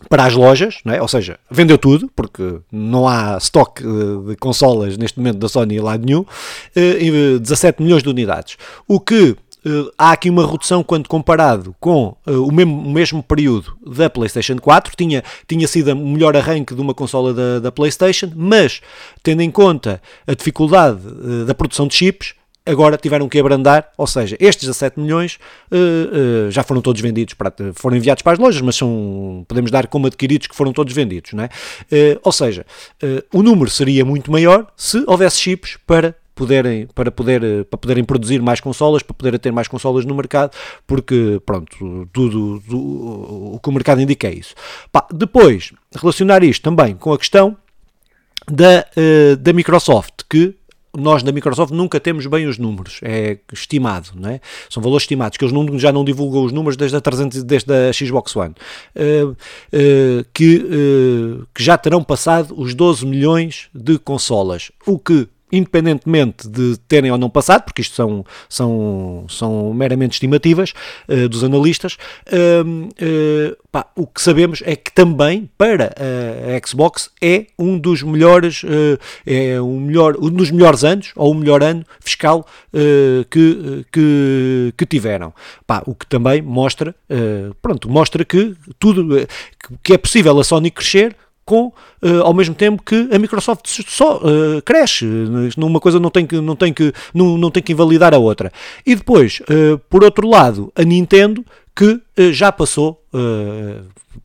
para 0.09 0.25
as 0.25 0.33
lojas, 0.33 0.79
é? 0.85 1.01
ou 1.01 1.07
seja, 1.07 1.39
vendeu 1.49 1.77
tudo, 1.77 2.09
porque 2.15 2.59
não 2.71 3.07
há 3.07 3.37
estoque 3.37 3.83
de 4.27 4.35
consolas 4.37 4.97
neste 4.97 5.17
momento 5.17 5.37
da 5.37 5.49
Sony 5.49 5.79
lá 5.79 5.97
nenhum, 5.97 6.25
17 6.73 7.81
eh, 7.81 7.83
milhões 7.83 8.03
de 8.03 8.09
unidades. 8.09 8.57
O 8.87 8.99
que 8.99 9.35
há 9.97 10.11
aqui 10.11 10.29
uma 10.29 10.49
redução 10.49 10.83
quando 10.83 11.07
comparado 11.07 11.75
com 11.79 12.15
o, 12.25 12.51
mesmo, 12.51 12.91
mesmo, 12.91 13.23
período 13.23 13.77
da 13.85 14.09
PlayStation 14.09 14.57
4. 14.57 14.93
Tinha, 14.95 15.23
tinha 15.47 15.67
sido 15.67 15.91
o 15.91 15.95
melhor 15.95 16.35
arranque 16.35 16.73
de 16.73 16.81
uma 16.81 16.93
consola 16.93 17.33
da, 17.33 17.59
da 17.59 17.71
PlayStation, 17.71 18.31
mas 18.35 18.81
tendo 19.21 19.41
em 19.41 19.51
conta 19.51 20.01
a 20.25 20.33
dificuldade 20.33 21.01
da 21.45 21.53
produção 21.53 21.87
de 21.87 21.95
chips, 21.95 22.33
agora 22.65 22.97
tiveram 22.97 23.27
que 23.27 23.39
abrandar, 23.39 23.91
ou 23.97 24.05
seja, 24.05 24.37
estes 24.39 24.67
17 24.67 24.99
milhões 24.99 25.39
uh, 25.71 26.47
uh, 26.47 26.51
já 26.51 26.63
foram 26.63 26.81
todos 26.81 27.01
vendidos, 27.01 27.33
para, 27.33 27.53
foram 27.73 27.97
enviados 27.97 28.21
para 28.21 28.33
as 28.33 28.39
lojas, 28.39 28.61
mas 28.61 28.75
são, 28.75 29.43
podemos 29.47 29.71
dar 29.71 29.87
como 29.87 30.07
adquiridos 30.07 30.47
que 30.47 30.55
foram 30.55 30.71
todos 30.71 30.93
vendidos, 30.93 31.33
não 31.33 31.43
é? 31.43 31.49
Uh, 31.91 32.19
ou 32.23 32.31
seja, 32.31 32.65
o 33.33 33.41
número 33.41 33.69
seria 33.69 34.05
muito 34.05 34.31
maior 34.31 34.67
se 34.75 35.03
houvesse 35.07 35.39
chips 35.39 35.77
para 35.85 36.15
poderem, 36.35 36.87
para, 36.87 37.11
poder, 37.11 37.65
para 37.65 37.77
poderem 37.77 38.03
produzir 38.03 38.41
mais 38.41 38.59
consolas, 38.59 39.01
para 39.01 39.13
poderem 39.13 39.39
ter 39.39 39.51
mais 39.51 39.67
consolas 39.67 40.05
no 40.05 40.15
mercado, 40.15 40.55
porque, 40.85 41.41
pronto, 41.45 42.07
tudo, 42.13 42.61
tudo 42.61 43.55
o 43.55 43.59
que 43.61 43.69
o 43.69 43.71
mercado 43.71 44.01
indica 44.01 44.27
é 44.27 44.33
isso. 44.33 44.53
Pá, 44.91 45.07
depois, 45.11 45.73
relacionar 45.95 46.43
isto 46.43 46.61
também 46.61 46.95
com 46.95 47.11
a 47.11 47.17
questão 47.17 47.57
da, 48.47 48.85
da 49.39 49.53
Microsoft, 49.53 50.23
que 50.29 50.55
nós 50.97 51.23
da 51.23 51.31
Microsoft 51.31 51.71
nunca 51.71 51.99
temos 51.99 52.25
bem 52.25 52.47
os 52.47 52.57
números, 52.57 52.99
é 53.01 53.37
estimado, 53.51 54.09
não 54.15 54.29
é? 54.29 54.41
São 54.69 54.83
valores 54.83 55.03
estimados, 55.03 55.37
que 55.37 55.45
eles 55.45 55.53
não, 55.53 55.79
já 55.79 55.91
não 55.91 56.03
divulgam 56.03 56.43
os 56.43 56.51
números 56.51 56.75
desde 56.75 56.97
a, 56.97 57.01
300, 57.01 57.43
desde 57.43 57.71
a 57.73 57.93
Xbox 57.93 58.35
One, 58.35 58.53
uh, 58.95 59.29
uh, 59.29 59.35
que, 60.33 60.57
uh, 60.57 61.47
que 61.53 61.63
já 61.63 61.77
terão 61.77 62.03
passado 62.03 62.53
os 62.57 62.73
12 62.73 63.05
milhões 63.05 63.69
de 63.73 63.97
consolas, 63.97 64.71
o 64.85 64.99
que 64.99 65.27
independentemente 65.51 66.47
de 66.47 66.77
terem 66.87 67.11
ou 67.11 67.17
não 67.17 67.29
passado, 67.29 67.63
porque 67.63 67.81
isto 67.81 67.95
são, 67.95 68.25
são, 68.47 69.25
são 69.27 69.73
meramente 69.73 70.13
estimativas 70.13 70.73
uh, 71.07 71.27
dos 71.27 71.43
analistas, 71.43 71.97
uh, 72.27 72.87
uh, 72.87 73.57
pá, 73.71 73.87
o 73.95 74.07
que 74.07 74.21
sabemos 74.21 74.61
é 74.65 74.75
que 74.75 74.91
também 74.91 75.49
para 75.57 75.93
a 75.95 76.67
Xbox 76.67 77.09
é 77.21 77.47
um 77.57 77.77
dos 77.77 78.03
melhores, 78.03 78.63
é 79.25 79.61
um, 79.61 79.79
melhor, 79.79 80.17
um 80.17 80.29
dos 80.29 80.51
melhores 80.51 80.83
anos, 80.83 81.11
ou 81.15 81.31
o 81.31 81.35
melhor 81.35 81.63
ano 81.63 81.85
fiscal 81.99 82.45
que, 83.29 83.85
que, 83.91 84.73
que, 84.77 84.85
tiveram. 84.85 85.33
Pá, 85.65 85.81
o 85.85 85.95
que 85.95 86.05
também 86.05 86.41
mostra, 86.41 86.93
pronto, 87.61 87.89
mostra 87.89 88.25
que 88.25 88.55
tudo 88.77 89.25
que 89.81 89.93
é 89.93 89.97
possível 89.97 90.37
a 90.37 90.43
Sony 90.43 90.69
crescer 90.69 91.15
com, 91.45 91.67
uh, 91.67 92.21
ao 92.23 92.33
mesmo 92.33 92.55
tempo 92.55 92.81
que 92.83 93.09
a 93.11 93.19
Microsoft 93.19 93.67
só 93.87 94.17
uh, 94.17 94.61
cresce. 94.63 95.05
Numa 95.57 95.79
coisa 95.79 95.99
não 95.99 96.09
tem 96.09 96.25
que, 96.25 96.39
não 96.39 96.55
tem 96.55 96.73
que, 96.73 96.93
não, 97.13 97.37
não 97.37 97.51
tem 97.51 97.61
que 97.61 97.73
invalidar 97.73 98.13
a 98.13 98.17
outra. 98.17 98.51
E 98.85 98.95
depois, 98.95 99.41
uh, 99.41 99.77
por 99.89 100.03
outro 100.03 100.27
lado, 100.29 100.71
a 100.75 100.83
Nintendo 100.83 101.45
que 101.73 102.01
já 102.33 102.51
passou, 102.51 103.01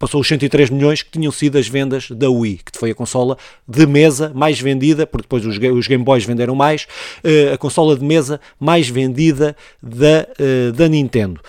passou 0.01 0.21
os 0.21 0.27
103 0.27 0.69
milhões 0.69 1.01
que 1.01 1.13
tinham 1.13 1.31
sido 1.31 1.57
as 1.57 1.69
vendas 1.69 2.11
da 2.11 2.29
Wii, 2.29 2.57
que 2.57 2.77
foi 2.77 2.91
a 2.91 2.95
consola 2.95 3.39
de 3.67 3.87
mesa 3.87 4.33
mais 4.35 4.61
vendida, 4.61 5.07
porque 5.07 5.23
depois 5.23 5.47
os, 5.47 5.57
os 5.57 5.87
Game 5.87 6.03
Boys 6.03 6.25
venderam 6.25 6.57
mais, 6.57 6.89
a 7.55 7.57
consola 7.57 7.97
de 7.97 8.05
mesa 8.05 8.41
mais 8.59 8.89
vendida 8.89 9.57
da, 9.81 10.27
da 10.75 10.89
Nintendo. 10.89 11.41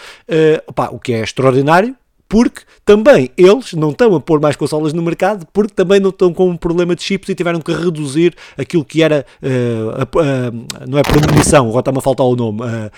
Opa, 0.68 0.90
o 0.92 1.00
que 1.00 1.14
é 1.14 1.24
extraordinário, 1.24 1.96
porque 2.30 2.62
também 2.86 3.30
eles 3.38 3.74
não 3.74 3.92
estão 3.92 4.16
a 4.16 4.20
pôr 4.20 4.40
mais 4.40 4.56
consolas 4.56 4.94
no 4.94 5.02
mercado, 5.02 5.48
porque 5.54 5.74
também 5.74 6.00
não 6.00 6.10
estão 6.10 6.34
com 6.34 6.50
um 6.50 6.58
problema 6.58 6.96
de 6.96 7.04
chips 7.04 7.30
e 7.30 7.36
tiveram 7.36 7.62
que 7.62 7.72
reduzir 7.72 8.36
aquilo 8.58 8.84
que 8.84 9.02
era, 9.02 9.26
uh, 9.42 9.92
a, 9.92 10.04
a, 10.04 10.88
não 10.88 10.98
é 10.98 11.04
premonição, 11.04 11.68
agora 11.68 11.80
está-me 11.80 12.00
a 12.00 12.02
faltar 12.02 12.26
o 12.26 12.36
nome, 12.36 12.62
a, 12.64 12.92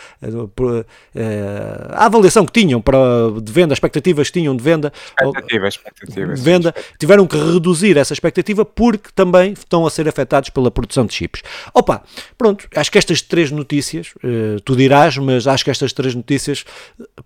a, 1.96 2.06
avaliação 2.06 2.46
que 2.46 2.52
tinham 2.52 2.82
para, 2.82 2.98
de 3.42 3.52
venda, 3.52 3.74
as 3.74 3.78
expectativas 3.78 4.30
que 4.30 4.40
tinham 4.40 4.56
de 4.56 4.64
venda, 4.64 4.92
expectativas, 5.20 5.76
expectativas, 5.76 6.40
de 6.40 6.46
venda, 6.46 6.76
tiveram 6.98 7.28
que 7.28 7.38
reduzir 7.38 7.98
essa 7.98 8.14
expectativa 8.14 8.66
porque 8.66 9.10
também 9.14 9.54
estão 9.54 9.86
a 9.86 9.90
ser 9.90 10.08
afetados 10.08 10.50
pela 10.50 10.72
produção 10.72 11.06
de 11.06 11.14
chips. 11.14 11.44
Opa, 11.74 12.02
pronto, 12.38 12.68
acho 12.76 12.92
que 12.92 12.98
estas 12.98 13.22
três 13.22 13.52
notícias, 13.52 14.14
uh, 14.24 14.60
tu 14.64 14.76
dirás, 14.76 15.18
mas 15.18 15.46
acho 15.46 15.64
que 15.64 15.72
estas 15.72 15.94
três 15.94 16.16
notícias, 16.16 16.66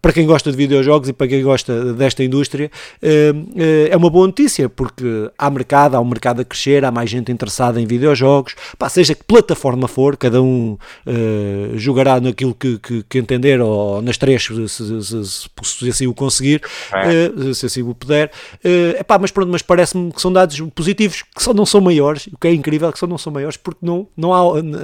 para 0.02 0.12
quem 0.12 0.26
gosta 0.26 0.52
de 0.52 0.58
videojogos 0.58 1.10
e 1.10 1.14
para 1.14 1.28
quem 1.28 1.44
gosta 1.44 1.93
desta 1.94 2.24
indústria, 2.24 2.70
eh, 3.02 3.34
eh, 3.56 3.90
é 3.92 3.98
uma 3.98 4.10
boa 4.10 4.28
notícia, 4.28 4.70
porque 4.70 5.30
há 5.38 5.50
mercado, 5.50 5.96
há 5.96 6.00
um 6.00 6.06
mercado 6.06 6.42
a 6.42 6.46
crescer, 6.46 6.84
há 6.86 6.92
mais 6.92 7.10
gente 7.10 7.32
interessada 7.32 7.80
em 7.80 7.86
videojogos, 7.86 8.56
pá, 8.78 8.90
seja 8.90 9.16
que 9.16 9.24
plataforma 9.24 9.88
for, 9.88 10.18
cada 10.18 10.42
um 10.42 10.78
uh, 11.06 11.78
jogará 11.78 12.20
naquilo 12.20 12.54
que, 12.54 12.78
que, 12.80 13.04
que, 13.04 13.18
entender, 13.18 13.62
ou 13.62 14.02
nas 14.02 14.18
três, 14.18 14.44
se, 14.44 14.68
se, 14.70 15.04
se, 15.04 15.50
se 15.64 15.90
assim 15.90 16.08
o 16.08 16.14
conseguir, 16.14 16.62
uh, 16.92 17.54
se 17.54 17.66
assim 17.66 17.82
o 17.82 17.94
puder. 17.94 18.32
Uh, 18.64 19.00
epá, 19.00 19.18
mas 19.18 19.32
pronto, 19.32 19.50
mas 19.52 19.62
parece-me 19.62 20.12
que 20.12 20.22
são 20.22 20.32
dados 20.32 20.60
positivos, 20.76 21.24
que 21.24 21.44
só 21.44 21.54
não 21.54 21.66
são 21.66 21.82
maiores, 21.82 22.28
o 22.28 22.38
que 22.38 22.48
é 22.48 22.54
incrível 22.54 22.92
que 22.92 23.00
só 23.00 23.08
não 23.08 23.18
são 23.18 23.32
maiores, 23.32 23.58
porque 23.58 23.86
não, 23.86 24.08
não 24.16 24.34
há 24.34 24.40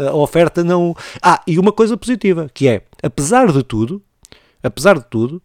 a 0.09 0.15
oferta, 0.15 0.63
não... 0.63 0.95
Ah, 1.21 1.41
e 1.45 1.59
uma 1.59 1.71
coisa 1.71 1.97
positiva, 1.97 2.49
que 2.53 2.67
é, 2.67 2.81
apesar 3.01 3.51
de 3.51 3.63
tudo, 3.63 4.01
apesar 4.63 4.97
de 4.97 5.05
tudo, 5.09 5.41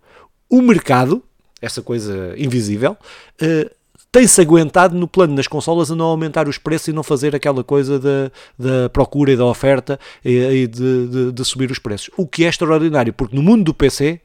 o 0.49 0.61
mercado 0.61 1.23
essa 1.65 1.83
coisa 1.83 2.35
invisível, 2.37 2.97
uh, 3.43 3.71
tem-se 4.15 4.41
aguentado 4.41 4.97
no 4.97 5.09
plano 5.09 5.35
das 5.35 5.49
consolas 5.49 5.91
a 5.91 5.97
não 5.97 6.07
aumentar 6.07 6.47
os 6.47 6.57
preços 6.57 6.87
e 6.87 6.93
não 6.93 7.03
fazer 7.03 7.35
aquela 7.35 7.65
coisa 7.65 7.99
da, 7.99 8.31
da 8.57 8.89
procura 8.89 9.33
e 9.33 9.37
da 9.37 9.45
oferta 9.45 9.99
e, 10.25 10.37
e 10.39 10.67
de, 10.69 11.09
de, 11.09 11.33
de, 11.33 11.45
subir 11.45 11.69
os 11.69 11.81
preços. 11.81 12.11
O 12.17 12.25
que 12.25 12.45
é 12.45 12.49
extraordinário, 12.49 13.13
porque 13.13 13.35
no 13.35 13.43
mundo 13.43 13.65
do 13.65 13.75
PC, 13.75 14.21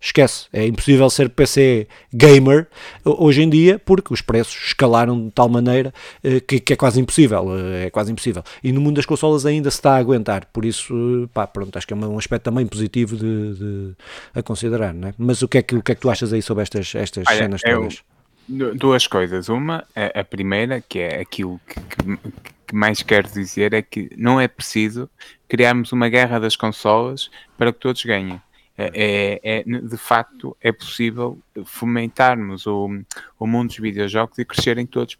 esquece, 0.00 0.46
é 0.52 0.66
impossível 0.66 1.10
ser 1.10 1.28
PC 1.28 1.88
gamer 2.12 2.68
hoje 3.04 3.42
em 3.42 3.50
dia 3.50 3.78
porque 3.78 4.12
os 4.12 4.20
preços 4.20 4.54
escalaram 4.68 5.26
de 5.26 5.30
tal 5.32 5.48
maneira 5.48 5.92
eh, 6.22 6.40
que, 6.40 6.60
que, 6.60 6.72
é 6.72 6.76
quase 6.76 7.00
impossível, 7.00 7.46
eh, 7.58 7.86
é 7.86 7.90
quase 7.90 8.12
impossível. 8.12 8.44
E 8.62 8.70
no 8.70 8.80
mundo 8.80 8.96
das 8.96 9.06
consolas 9.06 9.44
ainda 9.44 9.70
se 9.70 9.78
está 9.78 9.94
a 9.94 9.98
aguentar, 9.98 10.46
por 10.52 10.64
isso, 10.64 10.94
eh, 11.24 11.28
pá, 11.34 11.46
pronto, 11.46 11.76
acho 11.76 11.86
que 11.86 11.92
é 11.92 11.96
um 11.96 12.18
aspecto 12.18 12.44
também 12.44 12.66
positivo 12.66 13.16
de, 13.16 13.54
de 13.54 13.94
a 14.34 14.42
considerar, 14.42 14.94
não 14.94 15.08
é? 15.08 15.14
Mas 15.18 15.42
o 15.42 15.48
que 15.48 15.58
é 15.58 15.62
que, 15.62 15.74
o 15.74 15.82
que 15.82 15.92
é 15.92 15.94
que 15.94 16.00
tu 16.00 16.10
achas 16.10 16.32
aí 16.32 16.42
sobre 16.42 16.62
estas, 16.62 16.94
estas 16.94 17.24
Olha, 17.26 17.36
cenas 17.36 17.60
todas? 17.60 18.02
Eu, 18.48 18.74
duas 18.76 19.06
coisas. 19.06 19.48
Uma, 19.48 19.84
a, 19.94 20.20
a, 20.20 20.24
primeira, 20.24 20.80
que 20.80 21.00
é 21.00 21.20
aquilo 21.20 21.60
que, 21.66 21.80
que, 21.80 22.32
que 22.68 22.74
mais 22.74 23.02
quero 23.02 23.28
dizer, 23.28 23.74
é 23.74 23.82
que 23.82 24.10
não 24.16 24.40
é 24.40 24.46
preciso 24.46 25.10
criarmos 25.48 25.92
uma 25.92 26.08
guerra 26.08 26.38
das 26.38 26.54
consolas 26.54 27.30
para 27.56 27.72
que 27.72 27.80
todos 27.80 28.02
ganhem 28.04 28.40
é, 28.78 29.40
é, 29.42 29.58
é, 29.58 29.62
de 29.64 29.96
facto 29.96 30.56
é 30.60 30.70
possível 30.70 31.36
fomentarmos 31.64 32.64
o, 32.64 32.88
o 33.36 33.46
mundo 33.46 33.68
dos 33.68 33.78
videojogos 33.78 34.38
e 34.38 34.44
crescerem 34.44 34.86
todos. 34.86 35.18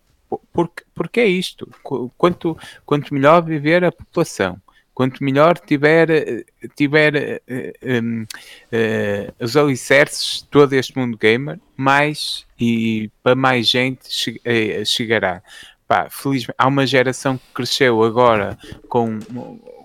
Porque, 0.53 0.85
porque 0.95 1.21
é 1.21 1.27
isto. 1.27 1.69
Quanto, 2.17 2.57
quanto 2.87 3.13
melhor 3.13 3.43
viver 3.43 3.83
a 3.83 3.91
população, 3.91 4.61
quanto 4.95 5.25
melhor 5.25 5.59
tiver, 5.59 6.45
tiver 6.77 7.41
um, 7.83 8.23
uh, 8.23 9.45
os 9.45 9.57
alicerces 9.57 10.43
todo 10.51 10.73
este 10.75 10.97
mundo 10.99 11.17
gamer, 11.17 11.59
mais 11.77 12.47
e 12.61 13.11
para 13.23 13.35
mais 13.35 13.69
gente 13.69 14.09
che 14.09 14.41
eh, 14.45 14.85
chegará. 14.85 15.43
Pá, 15.87 16.09
felizmente, 16.11 16.57
há 16.59 16.67
uma 16.67 16.87
geração 16.87 17.39
que 17.39 17.45
cresceu 17.55 18.03
agora 18.03 18.59
com, 18.89 19.19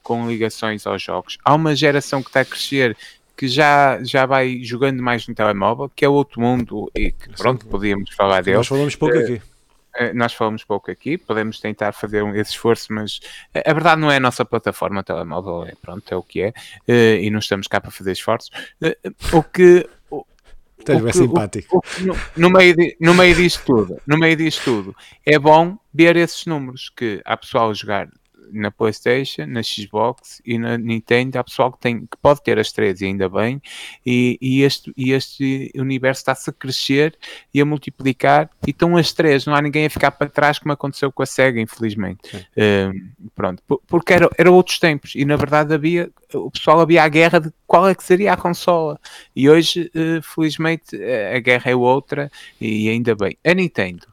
com 0.04 0.28
ligações 0.28 0.86
aos 0.86 1.02
jogos. 1.02 1.38
Há 1.46 1.54
uma 1.54 1.76
geração 1.76 2.22
que 2.22 2.30
está 2.30 2.42
a 2.42 2.46
crescer 2.46 2.98
que 3.36 3.48
já, 3.48 4.02
já 4.04 4.26
vai 4.26 4.64
jogando 4.64 5.02
mais 5.02 5.28
no 5.28 5.34
telemóvel, 5.34 5.92
que 5.96 6.06
é 6.06 6.10
outro 6.10 6.40
mundo 6.40 6.92
e 6.96 7.12
que 7.12 7.30
pronto, 7.30 7.66
podíamos 7.66 8.14
falar 8.14 8.44
dele. 8.44 8.58
Nós 8.58 8.68
falamos 8.68 8.96
pouco 8.96 9.16
uh, 9.16 9.20
aqui. 9.20 9.42
nós 10.14 10.34
falamos 10.34 10.64
pouco 10.64 10.92
aqui, 10.92 11.18
podemos 11.18 11.60
tentar 11.60 11.94
fazer 11.94 12.24
esse 12.36 12.52
esforço, 12.52 12.94
mas 12.94 13.20
a 13.54 13.74
verdade 13.74 14.02
não 14.02 14.12
é 14.12 14.18
a 14.18 14.20
nossa 14.20 14.46
plataforma 14.46 15.04
telemóvel, 15.04 15.66
é, 15.66 15.74
pronto, 15.82 16.12
é 16.12 16.16
o 16.16 16.24
que 16.24 16.42
é, 16.42 16.54
e 17.22 17.30
não 17.30 17.40
estamos 17.40 17.68
cá 17.68 17.82
para 17.82 17.92
fazer 17.92 18.12
esforços. 18.12 18.52
O 19.32 19.44
que. 19.44 19.90
Estás 20.78 21.02
bem 21.02 21.14
simpático. 21.14 21.78
O, 21.78 21.80
o, 21.80 22.06
no, 22.06 22.18
no, 22.36 22.50
meio 22.50 22.76
de, 22.76 22.98
no 23.00 23.14
meio 23.14 23.34
disto 23.34 23.64
tudo, 23.66 24.02
no 24.06 24.18
meio 24.18 24.36
disto 24.36 24.64
tudo, 24.66 24.96
é 25.26 25.40
bom 25.40 25.78
ver 25.94 26.18
esses 26.18 26.46
números 26.46 26.92
que 26.94 27.22
há 27.24 27.38
pessoal 27.38 27.70
a 27.70 27.74
jogar 27.74 28.10
na 28.52 28.72
PlayStation, 28.72 29.46
na 29.46 29.62
Xbox 29.64 30.42
e 30.46 30.58
na 30.58 30.78
Nintendo. 30.78 31.40
Há 31.40 31.44
pessoal 31.44 31.72
que, 31.72 31.80
tem, 31.80 32.02
que 32.02 32.18
pode 32.22 32.44
ter 32.44 32.60
as 32.60 32.72
três 32.72 33.02
e 33.02 33.06
ainda 33.06 33.30
bem, 33.30 33.62
e, 34.06 34.38
e 34.42 34.62
este, 34.62 34.94
e 34.96 35.12
este 35.12 35.72
universo 35.76 36.22
está-se 36.22 36.50
a 36.50 36.54
crescer 36.54 37.18
e 37.54 37.62
a 37.62 37.66
multiplicar, 37.66 38.50
e 38.66 38.72
estão 38.72 38.98
as 38.98 39.12
três, 39.12 39.46
não 39.46 39.56
há 39.56 39.62
ninguém 39.62 39.86
a 39.86 39.90
ficar 39.90 40.12
para 40.12 40.30
trás, 40.30 40.60
como 40.60 40.72
aconteceu 40.72 41.12
com 41.12 41.24
a 41.24 41.26
SEGA, 41.26 41.60
infelizmente. 41.60 42.36
Uh, 42.36 43.30
pronto, 43.36 43.64
porque 43.88 44.14
era, 44.14 44.30
era 44.38 44.52
outros 44.52 44.80
tempos, 44.80 45.14
e 45.16 45.26
na 45.26 45.36
verdade 45.36 45.74
havia, 45.74 46.10
o 46.34 46.52
pessoal 46.52 46.80
havia 46.80 47.04
a 47.04 47.10
guerra 47.10 47.40
de 47.40 47.52
qual 47.68 47.88
é 47.88 47.96
que 47.96 48.04
seria 48.04 48.34
a 48.34 48.38
consola, 48.38 49.00
e 49.36 49.50
hoje, 49.50 49.92
uh, 49.96 50.22
felizmente, 50.22 50.96
a 51.36 51.40
guerra 51.40 51.72
é 51.72 51.76
outra, 51.76 52.32
e 52.60 52.90
ainda 52.90 53.16
bem. 53.16 53.38
A 53.44 53.54
Nintendo 53.54 54.13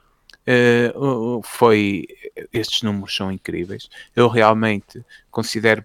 Uh, 0.51 1.41
foi 1.45 2.07
estes 2.53 2.83
números 2.83 3.15
são 3.15 3.31
incríveis. 3.31 3.89
Eu 4.17 4.29
realmente 4.29 5.05
considero 5.31 5.85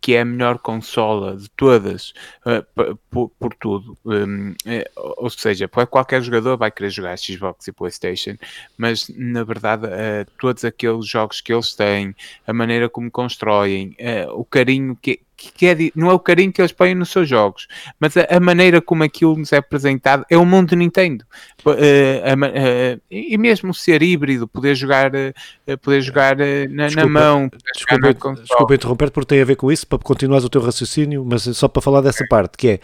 que 0.00 0.14
é 0.14 0.22
a 0.22 0.24
melhor 0.24 0.58
consola 0.58 1.36
de 1.36 1.48
todas 1.50 2.14
uh, 2.46 2.96
por, 3.10 3.28
por, 3.38 3.54
tudo. 3.54 3.96
Um, 4.04 4.54
é, 4.64 4.90
ou 4.96 5.28
seja, 5.28 5.68
qualquer 5.68 6.22
jogador 6.22 6.56
vai 6.56 6.70
querer 6.70 6.90
jogar 6.90 7.18
Xbox 7.18 7.68
e 7.68 7.72
PlayStation, 7.72 8.36
mas 8.78 9.08
na 9.14 9.44
verdade 9.44 9.86
uh, 9.86 10.30
todos 10.40 10.64
aqueles 10.64 11.06
jogos 11.06 11.40
que 11.40 11.52
eles 11.52 11.74
têm, 11.74 12.14
a 12.46 12.52
maneira 12.52 12.88
como 12.88 13.10
constroem, 13.10 13.94
uh, 14.00 14.32
o 14.32 14.44
carinho 14.44 14.96
que, 14.96 15.20
que 15.48 15.66
é, 15.66 15.76
não 15.94 16.10
é 16.10 16.12
o 16.12 16.18
carinho 16.18 16.52
que 16.52 16.60
eles 16.60 16.72
põem 16.72 16.94
nos 16.94 17.10
seus 17.10 17.28
jogos, 17.28 17.66
mas 17.98 18.16
a, 18.16 18.26
a 18.30 18.40
maneira 18.40 18.80
como 18.80 19.02
aquilo 19.02 19.36
nos 19.36 19.52
é 19.52 19.56
apresentado 19.56 20.24
é 20.28 20.36
o 20.36 20.44
mundo 20.44 20.76
Nintendo. 20.76 21.24
Uh, 21.64 21.70
uh, 21.70 23.00
e 23.10 23.38
mesmo 23.38 23.72
ser 23.72 24.02
híbrido, 24.02 24.46
poder 24.46 24.74
jogar, 24.74 25.12
uh, 25.14 25.78
poder 25.78 26.00
jogar 26.02 26.36
na, 26.36 26.86
desculpa, 26.86 26.94
na, 26.94 27.06
mão. 27.06 27.50
Desculpa, 27.74 28.34
desculpa 28.42 28.74
interromper 28.74 29.10
porque 29.10 29.28
tem 29.28 29.40
a 29.40 29.44
ver 29.44 29.56
com 29.56 29.72
isso, 29.72 29.86
para 29.86 29.98
continuar 29.98 30.38
o 30.38 30.48
teu 30.48 30.60
raciocínio, 30.60 31.24
mas 31.24 31.42
só 31.56 31.68
para 31.68 31.82
falar 31.82 32.00
dessa 32.00 32.24
parte, 32.28 32.56
que 32.56 32.68
é 32.68 32.80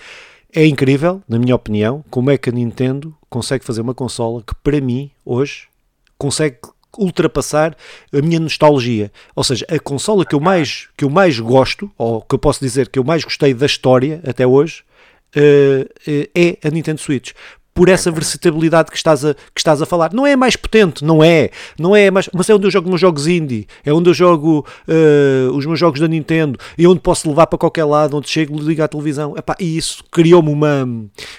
é 0.55 0.65
incrível, 0.65 1.23
na 1.29 1.39
minha 1.39 1.55
opinião, 1.55 2.03
como 2.09 2.31
é 2.31 2.39
que 2.39 2.49
a 2.49 2.53
Nintendo 2.53 3.15
consegue 3.29 3.63
fazer 3.63 3.83
uma 3.83 3.93
consola 3.93 4.43
que, 4.43 4.55
para 4.55 4.81
mim, 4.81 5.11
hoje, 5.23 5.69
consegue 6.17 6.59
ultrapassar 6.99 7.77
a 8.13 8.21
minha 8.21 8.41
nostalgia. 8.41 9.11
Ou 9.35 9.45
seja, 9.45 9.67
a 9.69 9.79
consola 9.79 10.25
que 10.25 10.35
eu 10.35 10.41
mais, 10.41 10.89
que 10.97 11.05
eu 11.05 11.11
mais 11.11 11.39
gosto, 11.39 11.91
ou 11.97 12.23
que 12.23 12.35
eu 12.35 12.39
posso 12.39 12.61
dizer 12.61 12.89
que 12.89 12.99
eu 12.99 13.05
mais 13.05 13.25
gostei 13.25 13.55
da 13.55 13.67
história 13.67 14.21
até 14.27 14.47
hoje, 14.47 14.83
uh, 15.37 16.29
é 16.35 16.59
a 16.67 16.71
Nintendo 16.71 17.01
Switch 17.01 17.33
por 17.77 17.91
essa 17.91 18.11
versatilidade 18.11 18.91
que 18.91 18.97
estás, 18.97 19.23
a, 19.23 19.35
que 19.35 19.59
estás 19.59 19.83
a 19.83 19.87
falar. 19.87 20.11
Não 20.15 20.27
é 20.27 20.35
mais 20.35 20.57
potente, 20.57 21.05
não 21.05 21.23
é, 21.23 21.51
não 21.79 21.95
é 21.95 22.11
mais, 22.11 22.27
mas 22.33 22.49
é 22.49 22.55
onde 22.55 22.67
eu 22.67 22.71
jogo 22.71 22.89
meus 22.89 23.01
jogos 23.03 23.27
indie, 23.27 23.67
é 23.85 23.93
onde 23.93 24.09
eu 24.09 24.15
jogo 24.15 24.67
uh, 24.89 25.55
os 25.55 25.67
meus 25.67 25.79
jogos 25.79 26.01
da 26.01 26.09
Nintendo 26.09 26.59
e 26.79 26.87
onde 26.87 27.01
posso 27.01 27.29
levar 27.29 27.47
para 27.47 27.59
qualquer 27.59 27.85
lado, 27.85 28.17
onde 28.17 28.31
chego, 28.31 28.59
ligo 28.59 28.83
à 28.83 28.89
televisão. 28.89 29.35
Epá, 29.37 29.55
e 29.61 29.77
isso 29.77 30.03
criou-me 30.11 30.49
uma, 30.49 30.89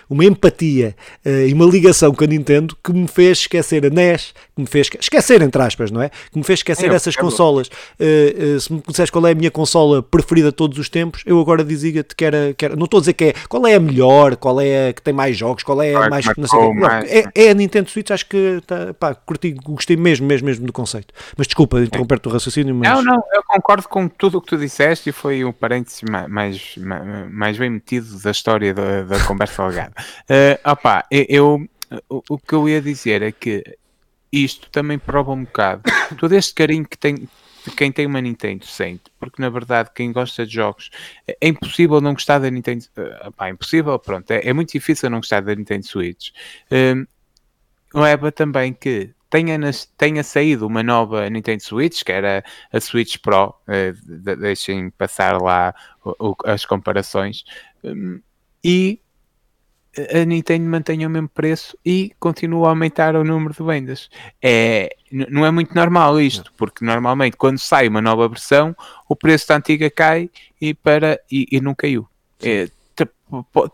uma 0.07 0.23
empatia 0.23 0.95
uh, 1.25 1.47
e 1.47 1.51
uma 1.51 1.65
ligação 1.65 2.13
com 2.13 2.23
a 2.23 2.27
Nintendo 2.27 2.77
que 2.83 2.93
me 2.93 3.07
fez 3.07 3.39
esquecer 3.39 3.83
a 3.83 3.89
NES, 3.89 4.35
que 4.57 4.61
me 4.61 4.67
fez 4.67 4.89
esquecer, 4.99 5.41
entre 5.43 5.61
aspas, 5.61 5.91
não 5.91 6.01
é? 6.01 6.09
Que 6.09 6.37
me 6.37 6.43
fez 6.43 6.59
esquecer 6.59 6.91
é, 6.91 6.95
essas 6.95 7.15
consolas. 7.15 7.67
Uh, 7.99 8.59
se 8.59 8.73
me 8.73 8.81
disseres 8.87 9.11
qual 9.11 9.25
é 9.27 9.31
a 9.31 9.35
minha 9.35 9.51
consola 9.51 10.01
preferida 10.01 10.49
de 10.49 10.55
todos 10.55 10.79
os 10.79 10.89
tempos, 10.89 11.21
eu 11.25 11.39
agora 11.39 11.63
dizia-te 11.63 12.15
que 12.15 12.25
era, 12.25 12.53
que 12.55 12.65
era. 12.65 12.75
Não 12.75 12.85
estou 12.85 12.97
a 12.97 13.01
dizer 13.01 13.13
que 13.13 13.25
é 13.25 13.33
qual 13.47 13.65
é 13.67 13.75
a 13.75 13.79
melhor, 13.79 14.35
qual 14.35 14.59
é 14.59 14.89
a 14.89 14.93
que 14.93 15.01
tem 15.01 15.13
mais 15.13 15.37
jogos, 15.37 15.63
qual 15.63 15.79
é 15.81 15.93
a 15.93 16.09
mais 16.09 16.25
não 16.35 16.47
sei 16.47 16.59
é, 17.07 17.45
é, 17.45 17.51
a 17.51 17.53
Nintendo 17.53 17.89
Switch, 17.89 18.09
acho 18.09 18.27
que 18.27 18.61
tá, 18.65 18.93
pá, 18.93 19.13
curti, 19.13 19.51
gostei 19.51 19.95
mesmo, 19.95 20.25
mesmo, 20.25 20.47
mesmo 20.47 20.65
do 20.65 20.73
conceito. 20.73 21.13
Mas 21.37 21.45
desculpa 21.45 21.79
interromper-te 21.79 22.27
o 22.27 22.31
raciocínio. 22.31 22.73
Mas... 22.73 22.89
Não, 22.89 23.03
não, 23.03 23.23
eu 23.33 23.43
concordo 23.43 23.87
com 23.87 24.07
tudo 24.07 24.39
o 24.39 24.41
que 24.41 24.47
tu 24.47 24.57
disseste 24.57 25.09
e 25.09 25.13
foi 25.13 25.45
um 25.45 25.51
parênteses 25.51 26.01
mais, 26.01 26.75
mais, 26.77 27.29
mais 27.29 27.57
bem 27.57 27.69
metido 27.69 28.19
da 28.19 28.31
história 28.31 28.73
da, 28.73 29.03
da 29.03 29.19
conversa 29.19 29.65
legada. 29.67 29.93
Uh, 30.23 30.57
opa, 30.69 31.05
eu, 31.11 31.67
o, 32.09 32.23
o 32.29 32.37
que 32.37 32.53
eu 32.53 32.67
ia 32.67 32.81
dizer 32.81 33.21
é 33.21 33.31
que 33.31 33.63
isto 34.31 34.69
também 34.69 34.99
prova 34.99 35.31
um 35.31 35.43
bocado 35.43 35.83
todo 36.19 36.33
este 36.33 36.53
carinho 36.53 36.87
que 36.87 36.97
tem 36.97 37.27
quem 37.75 37.91
tem 37.91 38.05
uma 38.05 38.21
Nintendo 38.21 38.65
sente, 38.65 39.11
porque 39.19 39.41
na 39.41 39.49
verdade 39.49 39.89
quem 39.93 40.13
gosta 40.13 40.45
de 40.45 40.53
jogos 40.53 40.89
é, 41.27 41.37
é 41.41 41.47
impossível 41.49 41.99
não 41.99 42.13
gostar 42.13 42.39
da 42.39 42.49
Nintendo. 42.49 42.85
Uh, 42.97 43.31
pá, 43.33 43.47
é 43.47 43.51
impossível, 43.51 43.99
pronto, 43.99 44.31
é, 44.31 44.47
é, 44.47 44.53
muito 44.53 44.71
difícil 44.71 45.09
não 45.09 45.17
gostar 45.17 45.41
da 45.41 45.53
Nintendo 45.53 45.85
Switch. 45.85 46.29
Leva 47.93 48.31
também 48.31 48.73
que 48.73 49.11
tenha, 49.29 49.57
tenha 49.97 50.23
saído 50.23 50.67
uma 50.67 50.83
nova 50.83 51.29
Nintendo 51.29 51.61
Switch, 51.63 52.03
que 52.03 52.11
era 52.11 52.43
a 52.71 52.79
Switch 52.79 53.17
Pro, 53.17 53.49
uh, 53.67 54.35
deixem 54.37 54.89
passar 54.91 55.41
lá 55.41 55.73
o, 56.03 56.29
o, 56.29 56.35
as 56.45 56.65
comparações, 56.65 57.43
um, 57.83 58.21
e 58.63 58.99
a 60.13 60.25
Nintendo 60.25 60.65
mantenha 60.65 61.07
o 61.07 61.09
mesmo 61.09 61.29
preço 61.29 61.77
e 61.85 62.11
continua 62.19 62.67
a 62.67 62.69
aumentar 62.69 63.15
o 63.15 63.23
número 63.23 63.53
de 63.53 63.63
vendas. 63.63 64.09
É, 64.41 64.95
não 65.11 65.45
é 65.45 65.51
muito 65.51 65.73
normal 65.73 66.19
isto, 66.19 66.51
porque 66.55 66.85
normalmente 66.85 67.35
quando 67.37 67.57
sai 67.57 67.87
uma 67.87 68.01
nova 68.01 68.27
versão, 68.27 68.75
o 69.07 69.15
preço 69.15 69.47
da 69.47 69.57
antiga 69.57 69.89
cai 69.89 70.29
e, 70.61 70.73
para, 70.73 71.19
e, 71.31 71.47
e 71.51 71.61
não 71.61 71.73
caiu. 71.73 72.07
É, 72.41 72.69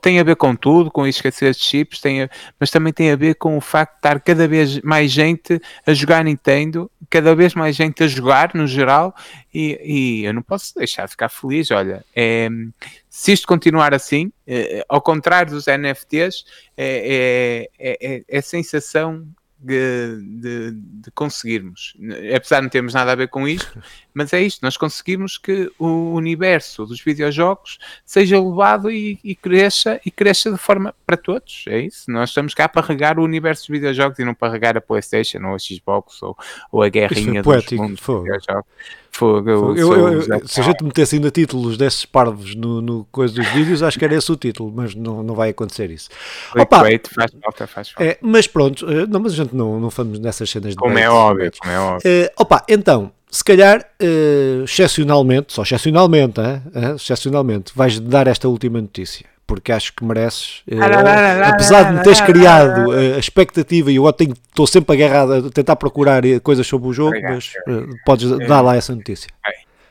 tem 0.02 0.20
a 0.20 0.24
ver 0.24 0.36
com 0.36 0.56
tudo, 0.56 0.90
com 0.90 1.06
esquecer 1.06 1.54
de 1.54 1.60
chips, 1.60 2.00
tem 2.00 2.24
a, 2.24 2.30
mas 2.60 2.72
também 2.72 2.92
tem 2.92 3.12
a 3.12 3.16
ver 3.16 3.36
com 3.36 3.56
o 3.56 3.62
facto 3.62 3.94
de 3.94 3.98
estar 4.00 4.20
cada 4.20 4.48
vez 4.48 4.82
mais 4.82 5.12
gente 5.12 5.62
a 5.86 5.94
jogar 5.94 6.24
Nintendo, 6.24 6.90
cada 7.10 7.36
vez 7.36 7.54
mais 7.54 7.76
gente 7.76 8.04
a 8.04 8.08
jogar 8.08 8.56
no 8.56 8.66
geral, 8.66 9.14
e, 9.54 9.80
e 9.84 10.26
eu 10.26 10.34
não 10.34 10.42
posso 10.42 10.74
deixar 10.76 11.06
de 11.06 11.12
ficar 11.12 11.30
feliz. 11.30 11.70
Olha, 11.70 12.04
é, 12.16 12.50
se 13.08 13.32
isto 13.32 13.48
continuar 13.48 13.94
assim, 13.94 14.32
é, 14.48 14.84
ao 14.90 15.02
contrário 15.02 15.52
dos 15.52 15.66
NFTs, 15.68 16.44
é, 16.76 17.70
é, 17.80 17.98
é, 18.02 18.24
é 18.28 18.42
sensação 18.42 19.28
de, 19.64 20.22
de, 20.22 20.72
de, 20.72 21.12
conseguirmos. 21.12 21.96
Apesar 22.36 22.58
de 22.58 22.64
não 22.64 22.70
termos 22.70 22.94
nada 22.94 23.12
a 23.12 23.16
ver 23.16 23.30
com 23.30 23.48
isto, 23.48 23.82
mas 24.14 24.34
é 24.34 24.42
isto: 24.42 24.62
nós 24.62 24.76
conseguimos 24.76 25.38
que 25.38 25.72
o 25.80 26.14
universo 26.14 26.86
dos 26.86 27.02
videojogos 27.02 27.80
seja 28.06 28.36
elevado 28.36 28.92
e, 28.92 29.20
e, 29.24 29.36
cresça 29.36 30.00
e 30.06 30.12
cresça 30.12 30.52
de 30.52 30.58
forma 30.58 30.94
para 31.06 31.18
todos. 31.18 31.66
É 31.68 31.80
isso. 31.80 32.12
Nós 32.12 32.30
estamos 32.30 32.54
cá 32.54 32.68
para 32.68 32.86
regar 32.86 33.18
o 33.18 33.24
universo 33.24 33.64
dos 33.64 33.70
videojogos 33.70 34.20
e 34.20 34.26
não 34.26 34.34
para 34.34 34.52
regar 34.52 34.78
a 34.78 34.82
PlayStation 34.82 35.40
ou 35.46 35.56
a 35.56 35.60
Xbox 35.60 36.22
ou, 36.22 36.38
ou 36.72 36.84
a 36.84 36.90
guerrinha 36.90 37.42
dos 37.42 37.54
poético, 37.54 37.84
mundos 37.84 38.00
dos 38.06 38.24
videojogos. 38.24 38.66
Fogo, 39.16 39.48
eu, 39.48 39.78
eu, 39.78 40.22
eu, 40.24 40.48
se 40.48 40.60
a 40.60 40.64
gente 40.64 40.84
metesse 40.84 41.16
ainda 41.16 41.30
títulos 41.30 41.78
desses 41.78 42.04
parvos 42.04 42.56
no, 42.56 42.82
no 42.82 43.06
coisa 43.12 43.34
dos 43.36 43.48
vídeos, 43.50 43.84
acho 43.84 44.00
que 44.00 44.04
era 44.04 44.16
esse 44.16 44.32
o 44.32 44.36
título, 44.36 44.74
mas 44.76 44.96
não, 44.96 45.22
não 45.22 45.36
vai 45.36 45.52
acontecer 45.52 45.92
isso. 45.92 46.10
Opa, 46.58 46.80
faz 46.80 47.32
falta, 47.42 47.68
faz 47.68 47.90
falta. 47.92 48.04
É, 48.04 48.18
mas 48.22 48.48
pronto, 48.48 48.90
eh, 48.90 49.06
não, 49.06 49.20
mas 49.20 49.34
a 49.34 49.36
gente 49.36 49.56
não, 49.56 49.80
não 49.80 49.92
fomos 49.92 50.20
nessas 50.20 50.50
cenas 50.50 50.72
de 50.72 50.78
Como 50.78 50.98
é 50.98 51.08
óbvio, 51.08 51.52
como 51.60 51.72
é 51.72 51.80
óbvio. 51.80 52.10
Uh, 52.10 52.30
opa, 52.38 52.66
então, 52.68 53.12
se 53.30 53.44
calhar, 53.44 53.88
uh, 54.02 54.64
excepcionalmente, 54.64 55.54
só 55.54 55.62
excepcionalmente, 55.62 56.40
uh, 56.40 56.96
excepcionalmente, 56.96 57.72
vais 57.76 58.00
dar 58.00 58.26
esta 58.26 58.48
última 58.48 58.82
notícia 58.82 59.33
porque 59.46 59.72
acho 59.72 59.94
que 59.94 60.04
mereces. 60.04 60.64
Uh, 60.68 60.80
apesar 61.46 61.84
de 61.84 61.98
me 61.98 62.04
teres 62.04 62.22
criado 62.22 62.90
uh, 62.90 63.16
a 63.16 63.20
expectativa 63.20 63.92
e 63.92 63.96
eu 63.98 64.10
estou 64.10 64.68
sempre 64.68 64.96
agarrado 64.96 65.48
a 65.48 65.50
tentar 65.52 65.76
procurar 65.76 66.26
eh, 66.26 66.40
coisas 66.40 66.66
sobre 66.66 66.88
o 66.88 66.94
jogo, 66.94 67.10
Obrigado, 67.10 67.34
mas 67.36 67.54
uh, 67.68 67.90
podes 68.06 68.30
dar 68.48 68.62
lá 68.62 68.76
essa 68.76 68.96
notícia. 68.96 69.30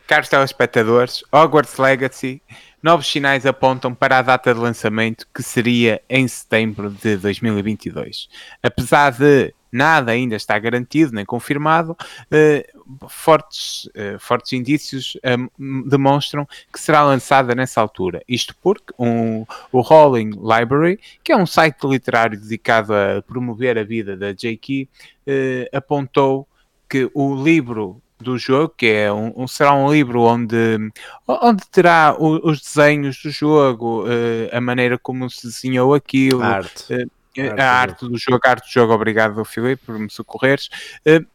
Caros 0.06 0.28
telespectadores, 0.28 1.22
Hogwarts 1.32 1.78
Legacy, 1.78 2.42
novos 2.82 3.06
sinais 3.06 3.46
apontam 3.46 3.94
para 3.94 4.18
a 4.18 4.22
data 4.22 4.52
de 4.52 4.60
lançamento 4.60 5.26
que 5.34 5.42
seria 5.42 6.02
em 6.08 6.26
setembro 6.26 6.90
de 6.90 7.16
2022. 7.16 8.28
Apesar 8.62 9.12
de 9.12 9.54
nada 9.72 10.12
ainda 10.12 10.36
está 10.36 10.58
garantido 10.58 11.12
nem 11.12 11.24
confirmado, 11.24 11.92
uh, 11.92 13.08
fortes, 13.08 13.86
uh, 13.86 14.18
fortes 14.18 14.52
indícios 14.52 15.16
um, 15.58 15.88
demonstram 15.88 16.46
que 16.70 16.78
será 16.78 17.02
lançada 17.02 17.54
nessa 17.54 17.80
altura. 17.80 18.22
Isto 18.28 18.54
porque 18.62 18.92
um, 18.98 19.46
o 19.72 19.80
Rolling 19.80 20.30
Library, 20.32 21.00
que 21.24 21.32
é 21.32 21.36
um 21.36 21.46
site 21.46 21.86
literário 21.86 22.38
dedicado 22.38 22.92
a 22.94 23.22
promover 23.22 23.78
a 23.78 23.84
vida 23.84 24.14
da 24.16 24.32
J.K., 24.32 24.88
uh, 25.26 25.76
apontou 25.76 26.46
que 26.88 27.10
o 27.14 27.34
livro 27.42 28.02
do 28.20 28.38
jogo, 28.38 28.74
que 28.76 28.86
é 28.86 29.12
um, 29.12 29.48
será 29.48 29.74
um 29.74 29.90
livro 29.90 30.20
onde, 30.22 30.78
onde 31.26 31.66
terá 31.72 32.14
os 32.16 32.60
desenhos 32.60 33.20
do 33.20 33.30
jogo, 33.30 34.04
a 34.52 34.60
maneira 34.60 34.96
como 34.96 35.28
se 35.28 35.48
desenhou 35.48 35.92
aquilo, 35.92 36.40
arte. 36.40 37.08
Uh, 37.36 37.60
a 37.60 37.64
arte 37.64 38.08
do 38.08 38.18
jogo, 38.18 38.40
a 38.44 38.50
arte 38.50 38.68
do 38.68 38.72
jogo, 38.72 38.92
obrigado 38.92 39.44
Filipe 39.44 39.84
por 39.84 39.98
me 39.98 40.10
socorreres. 40.10 40.68
Uh, 41.06 41.26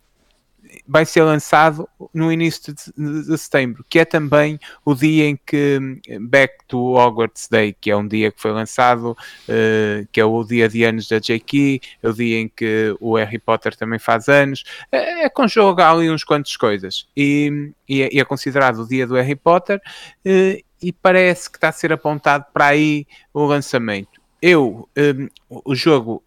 vai 0.87 1.05
ser 1.05 1.23
lançado 1.23 1.87
no 2.13 2.31
início 2.31 2.73
de, 2.73 3.23
de, 3.23 3.37
setembro, 3.37 3.85
que 3.89 3.99
é 3.99 4.05
também 4.05 4.59
o 4.85 4.93
dia 4.93 5.25
em 5.25 5.39
que 5.45 5.79
Back 6.21 6.65
to 6.67 6.93
Hogwarts 6.93 7.47
Day, 7.49 7.75
que 7.79 7.91
é 7.91 7.95
um 7.95 8.07
dia 8.07 8.31
que 8.31 8.41
foi 8.41 8.51
lançado, 8.51 9.11
uh, 9.11 10.07
que 10.11 10.19
é 10.19 10.25
o 10.25 10.43
dia 10.43 10.67
de 10.67 10.83
anos 10.83 11.07
da 11.07 11.19
J.K., 11.19 11.81
é 12.01 12.09
o 12.09 12.13
dia 12.13 12.39
em 12.39 12.47
que 12.47 12.95
o 12.99 13.15
Harry 13.15 13.39
Potter 13.39 13.75
também 13.75 13.99
faz 13.99 14.27
anos, 14.27 14.63
é, 14.91 15.25
é 15.25 15.29
conjuga 15.29 15.89
ali 15.89 16.09
uns 16.09 16.23
quantos 16.23 16.55
coisas, 16.57 17.07
e, 17.15 17.71
e, 17.87 18.01
é, 18.01 18.09
e, 18.11 18.19
é, 18.19 18.25
considerado 18.25 18.79
o 18.79 18.87
dia 18.87 19.07
do 19.07 19.15
Harry 19.15 19.35
Potter, 19.35 19.77
uh, 19.77 20.67
e 20.81 20.93
parece 20.93 21.49
que 21.49 21.57
está 21.57 21.69
a 21.69 21.73
ser 21.73 21.91
apontado 21.91 22.45
para 22.53 22.67
aí 22.67 23.07
o 23.33 23.45
lançamento. 23.45 24.16
Eu, 24.41 24.87
um, 24.97 25.27
o 25.49 25.75
jogo 25.75 26.23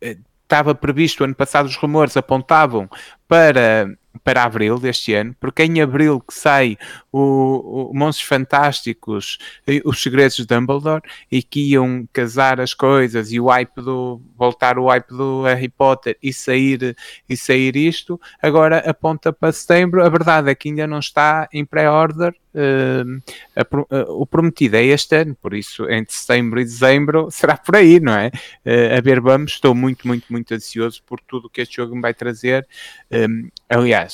estava 0.51 0.75
previsto 0.75 1.23
ano 1.23 1.35
passado, 1.35 1.67
os 1.67 1.77
rumores 1.77 2.17
apontavam 2.17 2.89
para 3.29 3.89
para 4.25 4.45
abril 4.45 4.79
deste 4.79 5.15
ano, 5.15 5.35
porque 5.39 5.63
é 5.63 5.67
em 5.67 5.81
abril 5.81 6.21
que 6.21 6.35
sai 6.35 6.77
o, 7.13 7.91
o 7.91 7.95
Monstros 7.95 8.29
Fantásticos, 8.29 9.39
os 9.85 10.03
Segredos 10.03 10.37
de 10.37 10.47
Dumbledore, 10.47 11.03
e 11.31 11.43
que 11.43 11.73
iam 11.73 12.09
casar 12.13 12.61
as 12.61 12.75
coisas 12.75 13.33
e 13.33 13.41
o 13.41 13.47
hype 13.47 13.81
do 13.81 14.21
voltar 14.37 14.79
o 14.79 14.89
hype 14.89 15.09
do 15.09 15.43
Harry 15.43 15.69
Potter 15.69 16.17
e 16.23 16.33
sair 16.33 16.97
e 17.29 17.37
sair 17.37 17.77
isto, 17.77 18.21
agora 18.43 18.79
aponta 18.79 19.33
para 19.33 19.53
setembro. 19.53 20.05
A 20.05 20.09
verdade 20.09 20.51
é 20.51 20.55
que 20.55 20.69
ainda 20.69 20.87
não 20.87 20.99
está 20.99 21.49
em 21.53 21.65
pré-order. 21.65 22.35
Uh, 22.53 23.19
uh, 23.57 24.21
o 24.21 24.27
prometido 24.27 24.77
é 24.77 24.85
este 24.85 25.15
ano, 25.15 25.37
por 25.41 25.55
isso 25.55 25.89
entre 25.89 26.13
setembro 26.13 26.61
e 26.61 26.65
dezembro 26.65 27.29
será 27.31 27.57
por 27.57 27.77
aí, 27.77 28.01
não 28.01 28.13
é? 28.13 28.33
Uh, 28.67 28.99
a 28.99 29.01
ver, 29.01 29.21
vamos. 29.21 29.53
Estou 29.53 29.75
muito, 29.75 30.07
muito, 30.07 30.27
muito 30.31 30.53
ansioso 30.53 31.03
por 31.07 31.21
tudo 31.21 31.49
que 31.49 31.61
este 31.61 31.77
jogo 31.77 31.95
me 31.95 32.03
vai 32.03 32.13
trazer. 32.13 32.67
Um, 33.11 33.49
aliás, 33.69 34.10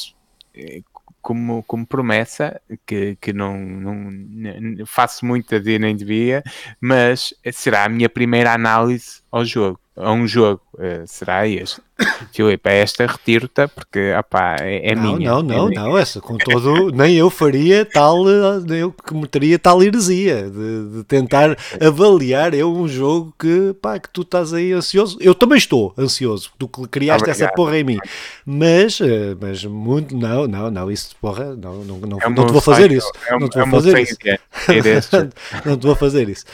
como, 1.23 1.63
como 1.65 1.87
promessa, 1.87 2.61
que, 2.87 3.17
que 3.17 3.33
não, 3.33 3.59
não 3.59 4.87
faço 4.87 5.27
muito 5.27 5.55
a 5.55 5.59
dia 5.59 5.79
nem 5.79 5.97
devia, 5.97 6.43
mas 6.81 7.35
será 7.53 7.85
a 7.85 7.89
minha 7.89 8.09
primeira 8.09 8.53
análise 8.53 9.23
ao 9.31 9.45
jogo 9.45 9.81
a 9.97 10.13
um 10.13 10.27
jogo, 10.27 10.61
uh, 10.75 11.07
será 11.07 11.49
este. 11.49 11.81
Filipe, 12.33 12.69
é 12.69 12.81
esta 12.83 13.07
retiro-te 13.07 13.67
porque 13.69 14.13
opá, 14.13 14.57
é, 14.61 14.91
é 14.91 14.95
não, 14.95 15.17
minha. 15.17 15.31
Não, 15.31 15.43
não, 15.43 15.69
é 15.69 15.75
não, 15.75 15.99
essa 15.99 16.21
com 16.21 16.37
todo, 16.37 16.91
nem 16.91 17.17
eu 17.17 17.31
faria 17.31 17.87
tal, 17.87 18.23
nem 18.67 18.81
eu 18.81 18.95
cometeria 19.07 19.59
tal 19.59 19.83
heresia 19.83 20.51
de, 20.51 20.99
de, 20.99 21.05
tentar 21.05 21.57
avaliar 21.81 22.53
eu 22.53 22.71
um 22.71 22.87
jogo 22.87 23.35
que, 23.39 23.75
pá, 23.81 23.99
que 23.99 24.11
tu 24.11 24.21
estás 24.21 24.53
aí 24.53 24.73
ansioso. 24.73 25.17
Eu 25.21 25.35
também 25.35 25.57
estou 25.57 25.95
ansioso, 25.97 26.51
tu 26.59 26.69
criaste 26.69 27.25
Obrigado. 27.25 27.49
essa 27.49 27.55
porra 27.55 27.79
em 27.79 27.85
mim, 27.85 27.99
mas, 28.45 29.01
eh, 29.01 29.35
mas 29.41 29.65
muito, 29.65 30.15
não, 30.15 30.47
não, 30.47 30.71
não, 30.71 30.91
isso 30.91 31.17
porra, 31.19 31.57
não, 31.57 31.83
não, 31.83 31.99
não, 31.99 32.19
é 32.21 32.29
não 32.29 32.47
te 32.47 32.53
vou 32.53 32.61
fazer 32.61 32.93
isso. 32.93 33.11
É 33.27 33.39
não 33.39 33.49
te 33.49 33.59
vou 33.59 33.69
fazer 33.69 33.99
isso. 33.99 34.17
não 35.65 35.79
te 35.79 35.87
vou 35.87 35.97
fazer 35.97 36.29
isso. 36.29 36.45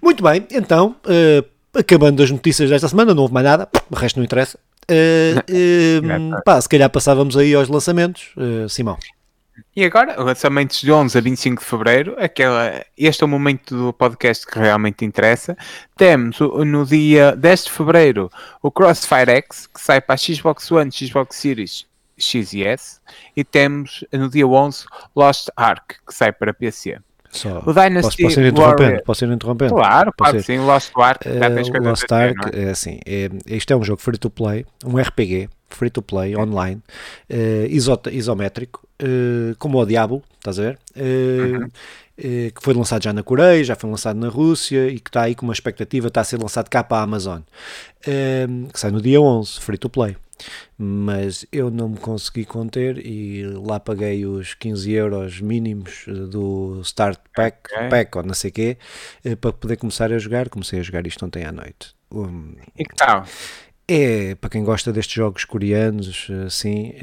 Muito 0.00 0.22
bem, 0.22 0.46
então, 0.52 0.94
uh, 1.06 1.44
acabando 1.74 2.22
as 2.22 2.30
notícias 2.30 2.70
desta 2.70 2.88
semana, 2.88 3.14
não 3.14 3.22
houve 3.22 3.34
mais 3.34 3.44
nada, 3.44 3.68
o 3.90 3.94
resto 3.94 4.16
não 4.16 4.24
interessa. 4.24 4.58
Uh, 4.90 5.38
uh, 5.38 6.42
pá, 6.44 6.60
se 6.60 6.68
calhar 6.68 6.90
passávamos 6.90 7.36
aí 7.36 7.54
aos 7.54 7.68
lançamentos, 7.68 8.34
uh, 8.36 8.68
Simão. 8.68 8.98
E 9.74 9.84
agora, 9.84 10.20
lançamentos 10.20 10.80
de 10.80 10.90
11 10.90 11.16
a 11.16 11.20
25 11.20 11.62
de 11.62 11.68
Fevereiro, 11.68 12.16
aquela, 12.18 12.84
este 12.98 13.22
é 13.22 13.26
o 13.26 13.28
momento 13.28 13.76
do 13.76 13.92
podcast 13.92 14.44
que 14.44 14.58
realmente 14.58 15.04
interessa. 15.04 15.56
Temos 15.96 16.38
no 16.40 16.84
dia 16.84 17.36
10 17.36 17.64
de 17.64 17.70
Fevereiro 17.70 18.30
o 18.60 18.70
Crossfire 18.70 19.30
X, 19.30 19.66
que 19.66 19.80
sai 19.80 20.00
para 20.00 20.16
a 20.16 20.18
Xbox 20.18 20.70
One, 20.70 20.90
Xbox 20.90 21.36
Series 21.36 21.86
X 22.18 22.52
e 22.52 22.64
S. 22.64 23.00
E 23.36 23.44
temos 23.44 24.04
no 24.12 24.28
dia 24.28 24.46
11 24.46 24.84
Lost 25.14 25.48
Ark, 25.56 25.96
que 26.06 26.14
sai 26.14 26.32
para 26.32 26.52
PC. 26.52 26.98
Só. 27.32 27.62
O 27.64 27.72
Dynasty 27.72 28.22
posso, 28.22 28.22
posso 28.22 28.40
ir 28.40 28.46
interrompendo? 28.46 29.02
Posso 29.04 29.24
ir 29.24 29.32
interrompendo? 29.32 29.74
Claro, 29.74 30.12
ir. 30.34 30.42
sim. 30.42 30.58
Lost 30.58 30.92
Ark. 30.94 31.26
Uh, 31.26 31.82
Lost 31.82 32.12
Ark, 32.12 32.50
é? 32.52 32.64
é 32.64 32.70
assim, 32.70 33.00
é, 33.06 33.30
isto 33.46 33.72
é 33.72 33.76
um 33.76 33.82
jogo 33.82 34.00
free 34.00 34.18
to 34.18 34.28
play, 34.28 34.66
um 34.84 34.98
RPG 34.98 35.48
free 35.70 35.88
to 35.88 36.02
play, 36.02 36.36
online, 36.36 36.82
uh, 37.30 38.10
isométrico, 38.10 38.86
uh, 39.02 39.56
como 39.58 39.80
o 39.80 39.86
Diablo, 39.86 40.22
estás 40.38 40.58
a 40.58 40.62
ver? 40.62 40.78
Uh, 40.94 41.62
uhum. 41.62 41.70
que 42.16 42.60
foi 42.60 42.74
lançado 42.74 43.02
já 43.02 43.12
na 43.14 43.22
Coreia, 43.22 43.64
já 43.64 43.74
foi 43.74 43.88
lançado 43.88 44.18
na 44.18 44.28
Rússia 44.28 44.88
e 44.88 45.00
que 45.00 45.08
está 45.08 45.22
aí 45.22 45.34
com 45.34 45.46
uma 45.46 45.54
expectativa, 45.54 46.08
está 46.08 46.20
a 46.20 46.24
ser 46.24 46.38
lançado 46.38 46.68
cá 46.68 46.84
para 46.84 46.98
a 46.98 47.02
Amazon, 47.02 47.40
que 48.02 48.78
sai 48.78 48.90
no 48.90 49.00
dia 49.00 49.20
11, 49.20 49.58
free 49.58 49.78
to 49.78 49.88
play 49.88 50.14
mas 50.78 51.46
eu 51.52 51.70
não 51.70 51.90
me 51.90 51.96
consegui 51.96 52.44
conter 52.44 52.98
e 53.04 53.44
lá 53.44 53.78
paguei 53.78 54.26
os 54.26 54.54
15 54.54 54.90
euros 54.92 55.40
mínimos 55.40 56.04
eh, 56.08 56.12
do 56.12 56.80
Start 56.82 57.20
Pack, 57.34 57.72
okay. 57.72 57.88
pack 57.88 58.18
ou 58.18 58.24
não 58.24 58.34
sei 58.34 58.50
o 58.50 58.52
quê, 58.52 58.78
eh, 59.24 59.36
para 59.36 59.52
poder 59.52 59.76
começar 59.76 60.12
a 60.12 60.18
jogar. 60.18 60.48
Comecei 60.48 60.80
a 60.80 60.82
jogar 60.82 61.06
isto 61.06 61.24
ontem 61.24 61.44
à 61.44 61.52
noite. 61.52 61.94
Um, 62.10 62.54
e 62.76 62.84
que 62.84 62.94
tal? 62.94 63.24
É, 63.94 64.34
para 64.36 64.48
quem 64.48 64.64
gosta 64.64 64.90
destes 64.90 65.14
jogos 65.14 65.44
coreanos, 65.44 66.26
assim, 66.46 66.94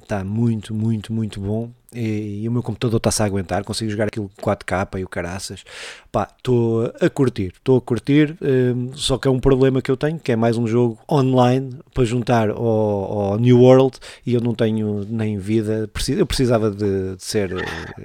está 0.00 0.24
muito, 0.24 0.74
muito, 0.74 1.12
muito 1.12 1.38
bom. 1.38 1.70
E, 1.92 2.44
e 2.44 2.48
o 2.48 2.52
meu 2.52 2.62
computador 2.62 2.96
está-se 2.96 3.22
a 3.22 3.26
aguentar, 3.26 3.62
consigo 3.62 3.90
jogar 3.90 4.06
aquilo 4.06 4.30
4K 4.40 5.00
e 5.00 5.04
o 5.04 5.08
caraças. 5.08 5.64
Pá, 6.10 6.26
estou 6.34 6.90
a 6.98 7.10
curtir, 7.10 7.52
estou 7.56 7.76
a 7.76 7.80
curtir. 7.82 8.38
Um, 8.40 8.90
só 8.94 9.18
que 9.18 9.28
é 9.28 9.30
um 9.30 9.38
problema 9.38 9.82
que 9.82 9.90
eu 9.90 9.98
tenho, 9.98 10.18
que 10.18 10.32
é 10.32 10.36
mais 10.36 10.56
um 10.56 10.66
jogo 10.66 10.98
online 11.10 11.78
para 11.92 12.04
juntar 12.04 12.48
ao, 12.48 12.56
ao 12.58 13.38
New 13.38 13.60
World 13.60 13.98
e 14.24 14.32
eu 14.32 14.40
não 14.40 14.54
tenho 14.54 15.06
nem 15.10 15.36
vida. 15.36 15.90
Eu 16.08 16.26
precisava 16.26 16.70
de, 16.70 17.16
de 17.16 17.22
ser, 17.22 17.48
de 17.54 17.64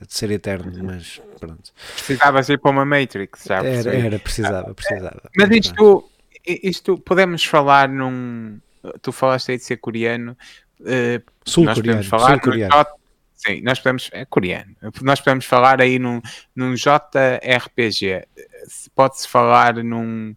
ser 0.09 0.29
eterno, 0.31 0.73
mas 0.83 1.21
pronto. 1.39 1.71
Precisavas 1.93 2.49
ir 2.49 2.59
para 2.59 2.71
uma 2.71 2.83
Matrix, 2.83 3.45
já 3.45 3.63
Era, 3.63 3.95
era 3.95 4.19
precisava, 4.19 4.73
precisava. 4.73 5.21
Mas 5.37 5.49
isto 5.51 6.09
isto 6.47 6.97
podemos 6.97 7.43
falar 7.43 7.89
num. 7.89 8.59
Tu 9.01 9.11
falaste 9.11 9.51
aí 9.51 9.57
de 9.57 9.63
ser 9.63 9.77
coreano. 9.77 10.37
Uh, 10.79 11.23
Sul-coreano. 11.45 12.03
Sul 12.03 12.19
-coreano. 12.19 12.85
Sim, 13.35 13.61
nós 13.61 13.79
podemos. 13.79 14.09
É 14.13 14.25
coreano. 14.25 14.75
Nós 15.01 15.19
podemos 15.19 15.45
falar 15.45 15.81
aí 15.81 15.99
num, 15.99 16.21
num 16.55 16.73
JRPG. 16.73 18.27
Pode-se 18.95 19.27
falar 19.27 19.75
num 19.83 20.35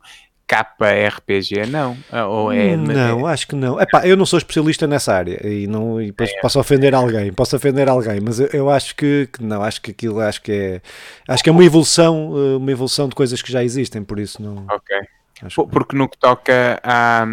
KRPG, 0.49 1.67
não? 1.67 1.97
Ou 2.27 2.51
é, 2.51 2.75
não, 2.75 3.27
acho 3.27 3.47
que 3.47 3.55
não. 3.55 3.79
Epá, 3.79 4.07
eu 4.07 4.17
não 4.17 4.25
sou 4.25 4.39
especialista 4.39 4.87
nessa 4.87 5.13
área 5.13 5.47
e, 5.47 5.67
não, 5.67 6.01
e 6.01 6.09
é. 6.09 6.41
posso 6.41 6.59
ofender 6.59 6.95
alguém, 6.95 7.31
posso 7.31 7.55
ofender 7.55 7.87
alguém, 7.87 8.19
mas 8.21 8.41
eu, 8.41 8.47
eu 8.47 8.71
acho 8.71 8.97
que, 8.97 9.29
que, 9.31 9.45
não, 9.45 9.63
acho 9.63 9.83
que 9.83 9.91
aquilo 9.91 10.21
acho 10.21 10.41
que 10.41 10.53
é 10.53 10.81
acho 11.29 11.45
que 11.45 11.51
é 11.51 11.53
uma 11.53 11.65
evolução, 11.65 12.33
eh, 12.35 12.57
uma 12.57 12.73
evolução 12.73 13.09
de 13.09 13.15
coisas 13.15 13.43
que 13.43 13.53
já 13.53 13.63
existem, 13.63 14.03
por 14.03 14.19
isso 14.19 14.43
não. 14.43 14.65
Ok. 14.71 14.97
Porque 15.71 15.97
no 15.97 16.09
que 16.09 16.19
toca 16.19 16.81
a, 16.83 17.27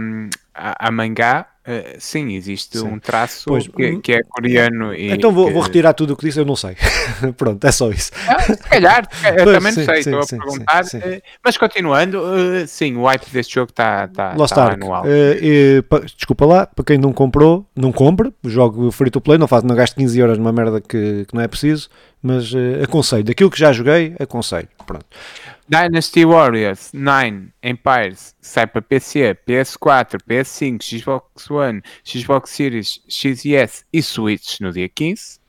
a, 0.53 0.87
a 0.87 0.91
mangá, 0.91 1.47
Uh, 1.67 1.97
sim, 1.97 2.35
existe 2.35 2.77
sim. 2.77 2.85
um 2.85 2.99
traço 2.99 3.45
pois, 3.47 3.67
que, 3.67 3.87
hum, 3.87 3.99
que, 3.99 4.13
é 4.13 4.21
coreano. 4.21 4.93
E 4.93 5.09
então 5.09 5.31
vou, 5.31 5.47
que... 5.47 5.53
vou, 5.53 5.63
retirar 5.63 5.93
tudo 5.93 6.13
o 6.13 6.15
que 6.15 6.27
disse, 6.27 6.39
eu 6.39 6.45
não 6.45 6.55
sei. 6.55 6.77
Pronto, 7.35 7.65
é 7.65 7.71
só 7.71 7.89
isso. 7.89 8.11
Ah, 8.27 8.39
se 8.39 8.57
calhar, 8.57 9.09
eu 9.35 9.51
também 9.51 9.71
sim, 9.71 9.79
não 9.79 9.85
sei, 9.85 10.03
sim, 10.03 10.15
estou 10.15 10.21
a 10.21 10.43
perguntar. 10.43 10.83
Uh, 10.83 11.21
mas 11.43 11.57
continuando, 11.57 12.19
uh, 12.19 12.67
sim, 12.67 12.95
o 12.95 13.05
hype 13.05 13.31
deste 13.31 13.55
jogo 13.55 13.71
está 13.71 14.07
tá, 14.09 14.35
tá, 14.35 14.47
tá 14.47 14.73
anual. 14.73 15.05
E, 15.07 15.83
desculpa 16.15 16.45
lá, 16.45 16.67
para 16.67 16.85
quem 16.85 16.99
não 16.99 17.11
comprou, 17.11 17.65
não 17.75 17.91
compre, 17.91 18.31
jogo 18.43 18.91
free 18.91 19.09
to 19.09 19.19
play, 19.19 19.39
não, 19.39 19.47
faz, 19.47 19.63
não 19.63 19.75
gasto 19.75 19.95
15 19.95 20.19
euros 20.19 20.37
numa 20.37 20.51
merda 20.51 20.79
que, 20.79 21.25
que 21.27 21.33
não 21.33 21.41
é 21.41 21.47
preciso, 21.47 21.89
mas 22.21 22.53
aconselho. 22.83 23.23
Daquilo 23.23 23.49
que 23.49 23.57
já 23.57 23.73
joguei, 23.73 24.15
aconselho. 24.19 24.67
Pronto. 24.85 25.07
Dynasty 25.67 26.23
Warriors 26.23 26.91
9 26.93 27.51
Empires 27.63 28.35
sai 28.39 28.67
para 28.67 28.83
PC, 28.83 29.35
PS4, 29.47 30.21
PS5, 30.27 30.83
Xbox 30.83 31.49
One, 31.49 31.81
Xbox 32.03 32.51
Series, 32.51 33.01
XS 33.09 33.83
e 33.91 34.03
Switch 34.03 34.59
no 34.59 34.71
dia 34.71 34.87
15. 34.87 35.39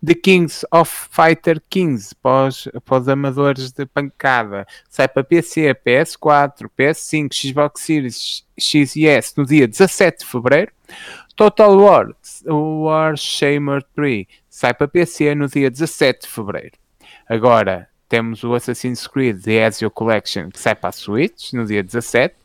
The 0.00 0.14
Kings 0.14 0.64
of 0.70 1.08
Fighter 1.10 1.60
15 1.68 2.14
para 2.22 2.50
para 2.84 3.00
os 3.00 3.08
amadores 3.08 3.72
de 3.72 3.84
pancada 3.84 4.64
sai 4.88 5.08
para 5.08 5.24
PC, 5.24 5.74
PS4, 5.74 6.70
PS5, 6.78 7.34
Xbox 7.34 7.80
Series, 7.80 8.46
XS 8.56 9.34
no 9.36 9.44
dia 9.44 9.66
17 9.66 10.18
de 10.18 10.24
fevereiro. 10.24 10.70
Total 11.34 11.76
War, 11.76 12.14
War 12.46 13.16
Shamer 13.16 13.82
3 13.96 14.26
sai 14.48 14.72
para 14.72 14.86
PC 14.86 15.34
no 15.34 15.48
dia 15.48 15.68
17 15.68 16.20
de 16.20 16.28
fevereiro. 16.28 16.78
Agora, 17.28 17.88
temos 18.08 18.44
o 18.44 18.54
Assassin's 18.54 19.06
Creed 19.06 19.40
The 19.42 19.66
Ezio 19.66 19.90
Collection 19.90 20.50
que 20.50 20.58
sai 20.58 20.74
para 20.74 20.90
a 20.90 20.92
Switch 20.92 21.52
no 21.52 21.64
dia 21.64 21.82
17. 21.82 22.43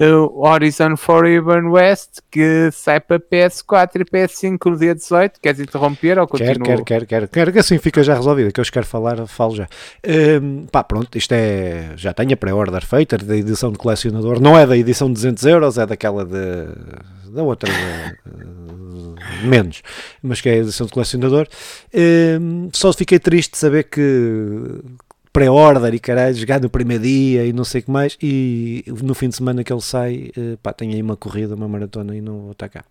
O 0.00 0.46
Horizon 0.46 0.96
Forever 0.96 1.64
West 1.66 2.20
que 2.30 2.70
sai 2.72 3.00
para 3.00 3.20
PS4 3.20 4.00
e 4.00 4.04
PS5 4.04 4.70
no 4.70 4.78
dia 4.78 4.94
18. 4.94 5.40
Queres 5.40 5.60
interromper 5.60 6.18
ou 6.18 6.26
continuo? 6.26 6.64
Quero, 6.64 6.84
quero, 6.84 7.06
quero, 7.06 7.28
quero. 7.28 7.52
que 7.52 7.58
assim 7.58 7.78
fica 7.78 8.02
já 8.02 8.14
resolvido. 8.14 8.52
Que 8.52 8.60
eu 8.60 8.64
quero 8.64 8.86
falar, 8.86 9.26
falo 9.26 9.56
já. 9.56 9.68
Um, 10.42 10.66
pá, 10.66 10.82
pronto, 10.82 11.16
isto 11.18 11.32
é. 11.32 11.92
Já 11.96 12.14
tenho 12.14 12.32
a 12.32 12.36
pré-order 12.36 12.84
feita 12.86 13.18
da 13.18 13.36
edição 13.36 13.70
de 13.72 13.78
colecionador. 13.78 14.40
Não 14.40 14.58
é 14.58 14.66
da 14.66 14.76
edição 14.76 15.08
de 15.08 15.14
200 15.14 15.44
euros, 15.46 15.78
é 15.78 15.86
daquela 15.86 16.24
de. 16.24 17.30
da 17.30 17.42
outra. 17.42 17.70
De, 17.70 18.50
menos, 19.44 19.82
mas 20.22 20.40
que 20.40 20.48
é 20.48 20.52
a 20.52 20.56
edição 20.56 20.86
de 20.86 20.92
colecionador. 20.92 21.46
Um, 21.94 22.68
só 22.72 22.92
fiquei 22.92 23.18
triste 23.18 23.52
de 23.52 23.58
saber 23.58 23.84
que 23.84 24.80
pré-order 25.32 25.94
e 25.94 25.98
caralho, 25.98 26.34
jogar 26.34 26.60
no 26.60 26.68
primeiro 26.68 27.02
dia 27.02 27.44
e 27.44 27.52
não 27.52 27.64
sei 27.64 27.80
o 27.80 27.84
que 27.84 27.90
mais, 27.90 28.16
e 28.22 28.84
no 29.02 29.14
fim 29.14 29.28
de 29.28 29.36
semana 29.36 29.62
que 29.62 29.72
ele 29.72 29.80
sai, 29.80 30.30
uh, 30.36 30.56
pá, 30.58 30.72
tenho 30.72 30.92
aí 30.92 31.02
uma 31.02 31.16
corrida, 31.16 31.54
uma 31.54 31.68
maratona 31.68 32.16
e 32.16 32.20
não 32.20 32.40
vou 32.40 32.52
estar 32.52 32.68
cá. 32.68 32.84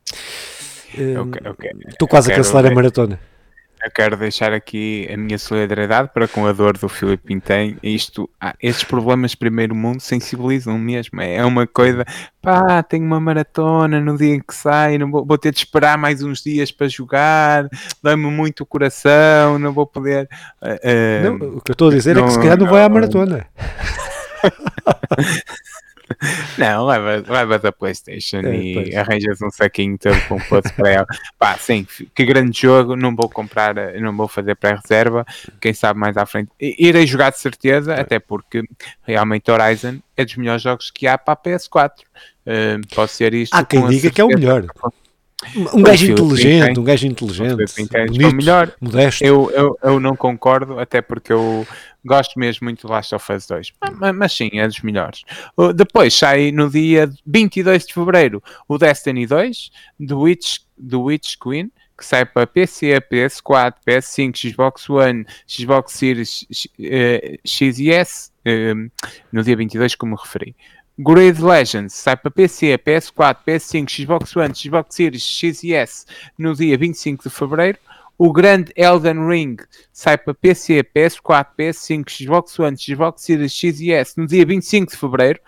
Uh, 0.98 1.22
okay, 1.22 1.52
okay. 1.52 1.72
Estou 1.88 2.08
quase 2.08 2.32
a 2.32 2.36
cancelar 2.36 2.66
a 2.66 2.72
maratona. 2.72 3.20
Eu 3.82 3.92
quero 3.92 4.18
deixar 4.18 4.52
aqui 4.52 5.08
a 5.12 5.16
minha 5.16 5.38
solidariedade 5.38 6.10
para 6.14 6.28
com 6.28 6.46
a 6.46 6.52
dor 6.52 6.78
do 6.78 6.90
Filipe 6.90 7.28
Pintem. 7.28 7.78
Isto, 7.82 8.30
ah, 8.40 8.54
estes 8.62 8.84
problemas 8.84 9.32
de 9.32 9.38
primeiro 9.38 9.74
mundo 9.74 10.02
sensibilizam 10.02 10.78
mesmo. 10.78 11.22
É 11.22 11.46
uma 11.46 11.66
coisa, 11.66 12.04
pá, 12.42 12.84
tenho 12.84 13.06
uma 13.06 13.22
maratona 13.22 14.02
no 14.02 14.18
dia 14.18 14.36
em 14.36 14.42
que 14.42 14.54
sai, 14.54 14.98
não 14.98 15.10
vou, 15.10 15.26
vou 15.26 15.38
ter 15.38 15.54
de 15.54 15.60
esperar 15.60 15.98
mais 15.98 16.22
uns 16.22 16.44
dias 16.44 16.74
para 16.74 16.90
jogar, 16.90 17.70
dá-me 18.04 18.30
muito 18.30 18.64
o 18.64 18.66
coração, 18.66 19.58
não 19.58 19.72
vou 19.72 19.88
poder. 19.88 20.28
Uh, 20.62 21.24
não, 21.24 21.36
o 21.58 21.62
que 21.62 21.72
eu 21.72 21.74
estou 21.74 21.88
a 21.88 21.94
dizer 21.94 22.16
não, 22.16 22.24
é 22.24 22.28
que 22.28 22.34
se 22.34 22.40
calhar 22.40 22.58
não, 22.58 22.66
não 22.66 22.74
vai 22.74 22.84
à 22.84 22.90
maratona. 22.90 23.48
Não, 26.58 26.86
leva, 26.86 27.24
leva 27.28 27.60
da 27.60 27.72
Playstation 27.72 28.40
é, 28.40 28.56
e 28.56 28.74
pois. 28.74 28.96
arranjas 28.96 29.42
um 29.42 29.50
saquinho 29.50 29.98
todo 29.98 30.20
com 30.28 30.40
posto 30.40 30.74
para 30.74 30.90
ela. 30.90 31.08
Pá, 31.38 31.58
sim, 31.58 31.86
que 32.14 32.26
grande 32.26 32.60
jogo, 32.60 32.96
não 32.96 33.16
vou 33.16 33.30
comprar, 33.30 33.76
não 34.00 34.16
vou 34.16 34.28
fazer 34.28 34.56
pré-reserva, 34.56 35.26
quem 35.62 35.74
sabe 35.74 36.00
mais 36.00 36.18
à 36.18 36.26
frente. 36.26 36.50
Irei 36.60 37.06
jogar 37.06 37.30
de 37.30 37.40
certeza, 37.40 37.94
é. 37.94 38.02
até 38.02 38.20
porque 38.20 38.64
realmente 39.04 39.50
Horizon 39.50 40.00
é 40.18 40.26
dos 40.26 40.36
melhores 40.36 40.62
jogos 40.62 40.92
que 40.92 41.08
há 41.08 41.18
para 41.18 41.34
a 41.34 41.38
PS4. 41.38 41.92
Uh, 42.46 42.96
pode 42.96 43.12
ser 43.12 43.34
isto. 43.34 43.54
Há 43.54 43.64
quem 43.64 43.86
diga 43.88 44.10
que 44.10 44.20
é 44.20 44.24
o 44.24 44.28
melhor. 44.28 44.66
Um 45.74 45.82
gajo 45.82 46.12
inteligente, 46.12 46.80
um 46.80 46.84
gajo 46.84 47.08
inteligente, 47.08 47.56
bonito, 47.56 48.36
melhor. 48.36 48.74
modesto. 48.82 49.24
Eu, 49.24 49.50
eu, 49.52 49.80
eu 49.82 50.00
não 50.00 50.16
concordo, 50.16 50.78
até 50.80 51.02
porque 51.02 51.32
eu 51.32 51.66
gosto 52.06 52.38
mesmo 52.38 52.66
muito 52.66 52.86
do 52.86 52.92
Last 52.92 53.16
of 53.16 53.32
Us 53.32 53.48
2. 53.48 53.74
Mas, 54.00 54.16
mas 54.16 54.34
sim, 54.34 54.50
é 54.54 54.68
dos 54.68 54.82
melhores. 54.82 55.24
Depois 55.76 56.14
sai 56.14 56.52
no 56.52 56.70
dia 56.70 57.10
22 57.26 57.88
de 57.88 57.94
Fevereiro 57.94 58.44
o 58.68 58.78
Destiny 58.78 59.26
2, 59.26 59.72
The 60.08 60.14
Witch, 60.14 60.58
The 60.90 60.98
Witch 60.98 61.36
Queen, 61.42 61.72
que 61.98 62.06
sai 62.06 62.26
para 62.26 62.48
PC, 62.48 63.00
PS4, 63.12 63.74
PS5, 63.86 64.52
Xbox 64.52 64.90
One, 64.90 65.26
Xbox 65.48 65.94
Series 65.94 66.48
X 67.46 67.80
e 67.80 67.92
S, 67.92 68.32
eh, 68.46 68.74
no 69.32 69.44
dia 69.44 69.56
22, 69.56 69.96
como 69.96 70.16
referi. 70.16 70.56
Grid 71.02 71.42
Legends 71.42 71.94
sai 71.94 72.18
para 72.18 72.30
PC, 72.30 72.78
PS4, 72.78 73.38
PS5, 73.48 73.90
Xbox 73.90 74.36
One, 74.36 74.54
Xbox 74.54 74.96
Series 74.96 75.24
X 75.24 75.64
e 75.64 75.74
S 75.74 76.06
no 76.38 76.54
dia 76.54 76.78
25 76.78 77.24
de 77.24 77.30
Fevereiro. 77.30 77.78
O 78.18 78.34
grande 78.34 78.74
Elden 78.76 79.26
Ring 79.26 79.56
sai 79.94 80.18
para 80.18 80.34
PC, 80.34 80.84
PS4, 80.84 81.46
PS5, 81.58 82.10
Xbox 82.10 82.60
One, 82.60 82.76
Xbox 82.78 83.22
Series 83.22 83.54
X 83.54 83.80
e 83.80 83.94
S 83.94 84.18
no 84.18 84.28
dia 84.28 84.46
25 84.46 84.92
de 84.92 84.98
Fevereiro. 84.98 85.40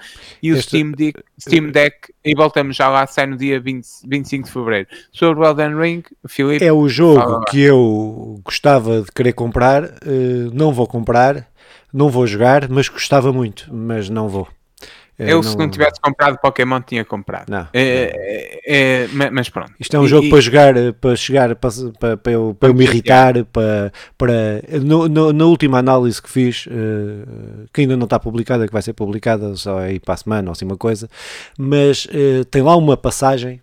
E 0.42 0.54
o 0.54 0.56
este... 0.56 0.70
Steam, 0.70 0.92
Deck, 0.94 1.22
Steam 1.38 1.70
Deck, 1.70 2.14
e 2.24 2.34
voltamos 2.34 2.78
já 2.78 2.88
lá, 2.88 3.06
sai 3.06 3.26
no 3.26 3.36
dia 3.36 3.60
20, 3.60 3.86
25 4.08 4.46
de 4.46 4.54
Fevereiro. 4.54 4.88
Sobre 5.12 5.44
o 5.44 5.46
Elden 5.46 5.76
Ring, 5.78 6.04
Filipe. 6.30 6.64
É 6.64 6.72
o 6.72 6.88
jogo 6.88 7.44
que 7.50 7.60
eu 7.60 8.40
gostava 8.42 9.02
de 9.02 9.12
querer 9.12 9.34
comprar, 9.34 9.84
uh, 9.84 10.50
não 10.54 10.72
vou 10.72 10.88
comprar, 10.88 11.46
não 11.92 12.08
vou 12.08 12.26
jogar, 12.26 12.70
mas 12.70 12.88
gostava 12.88 13.34
muito, 13.34 13.68
mas 13.70 14.10
não 14.10 14.30
vou. 14.30 14.48
Eu, 15.30 15.38
não... 15.38 15.44
se 15.44 15.58
não 15.58 15.70
tivesse 15.70 16.00
comprado 16.02 16.38
Pokémon, 16.40 16.82
tinha 16.82 17.06
comprado. 17.06 17.50
Não. 17.50 17.68
É, 17.74 18.62
é, 18.66 19.04
é, 19.04 19.30
mas 19.30 19.50
pronto. 19.50 19.72
Isto 19.80 19.96
é 19.96 20.00
um 20.00 20.06
e, 20.06 20.08
jogo 20.08 20.26
e... 20.28 20.30
para 20.30 20.42
jogar, 20.42 20.74
para 21.00 21.16
chegar, 21.16 21.56
para, 21.56 21.72
para, 22.00 22.18
para, 22.18 22.32
eu, 22.32 22.56
para 22.60 22.70
eu 22.70 22.74
me 22.74 22.84
irritar. 22.84 23.34
Para, 23.46 23.92
para, 24.18 24.34
no, 24.82 25.08
no, 25.08 25.34
na 25.34 25.46
última 25.46 25.80
análise 25.80 26.22
que 26.22 26.30
fiz, 26.30 26.66
uh, 26.68 27.68
que 27.74 27.82
ainda 27.82 27.96
não 27.96 28.06
está 28.06 28.20
publicada, 28.20 28.66
que 28.66 28.74
vai 28.74 28.82
ser 28.82 28.94
publicada 28.94 29.56
só 29.56 29.80
aí 29.80 30.00
para 30.00 30.14
a 30.14 30.18
semana 30.18 30.50
ou 30.50 30.52
assim 30.54 30.66
uma 30.66 30.78
coisa, 30.78 31.10
mas 31.58 32.06
uh, 32.06 32.46
tem 32.46 32.62
lá 32.62 32.76
uma 32.76 32.98
passagem 32.98 33.62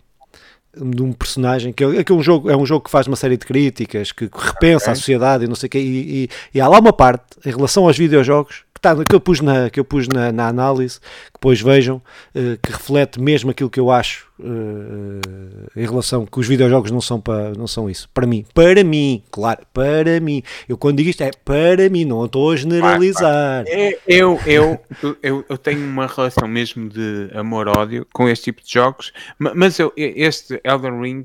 de 0.75 1.01
um 1.01 1.11
personagem 1.11 1.73
que 1.73 1.83
é, 1.83 2.03
que 2.03 2.11
é 2.11 2.15
um 2.15 2.21
jogo 2.21 2.49
é 2.49 2.55
um 2.55 2.65
jogo 2.65 2.85
que 2.85 2.91
faz 2.91 3.07
uma 3.07 3.15
série 3.15 3.37
de 3.37 3.45
críticas 3.45 4.11
que 4.11 4.29
repensa 4.31 4.85
okay. 4.85 4.93
a 4.93 4.95
sociedade 4.95 5.45
e 5.45 5.47
não 5.47 5.55
sei 5.55 5.67
o 5.67 5.69
que 5.69 5.79
e, 5.79 6.23
e, 6.23 6.29
e, 6.53 6.61
há 6.61 6.67
lá 6.67 6.79
uma 6.79 6.93
parte 6.93 7.23
em 7.43 7.49
relação 7.49 7.87
aos 7.87 7.97
videojogos 7.97 8.63
que, 8.73 8.79
tá, 8.79 8.95
que 9.03 9.15
eu 9.15 9.19
pus, 9.19 9.41
na, 9.41 9.69
que 9.69 9.79
eu 9.79 9.83
pus 9.83 10.07
na, 10.07 10.31
na 10.31 10.47
análise, 10.47 10.99
que 10.99 11.33
depois 11.33 11.59
vejam, 11.59 11.97
uh, 11.97 12.57
que 12.61 12.71
reflete 12.71 13.19
mesmo 13.19 13.51
aquilo 13.51 13.69
que 13.69 13.79
eu 13.79 13.91
acho 13.91 14.28
uh, 14.39 15.69
em 15.75 15.85
relação 15.85 16.25
que 16.25 16.39
os 16.39 16.47
videojogos 16.47 16.91
não 16.91 17.01
são, 17.01 17.19
para, 17.19 17.51
não 17.51 17.67
são 17.67 17.89
isso. 17.89 18.09
Para 18.13 18.25
mim, 18.25 18.45
para 18.53 18.83
mim, 18.83 19.23
claro, 19.29 19.61
para 19.73 20.19
mim. 20.19 20.41
Eu 20.67 20.77
quando 20.77 20.97
digo 20.97 21.09
isto 21.09 21.21
é 21.21 21.31
para 21.43 21.89
mim, 21.89 22.05
não 22.05 22.25
estou 22.25 22.51
a 22.51 22.55
generalizar. 22.55 23.65
Eu, 24.07 24.39
eu, 24.45 24.79
eu, 25.21 25.45
eu 25.47 25.57
tenho 25.57 25.85
uma 25.85 26.07
relação 26.07 26.47
mesmo 26.47 26.89
de 26.89 27.29
amor-ódio 27.33 28.07
com 28.13 28.27
este 28.27 28.45
tipo 28.45 28.63
de 28.63 28.71
jogos, 28.71 29.11
mas 29.37 29.77
eu, 29.79 29.91
este 29.95 30.59
Elden 30.63 31.01
Ring 31.01 31.23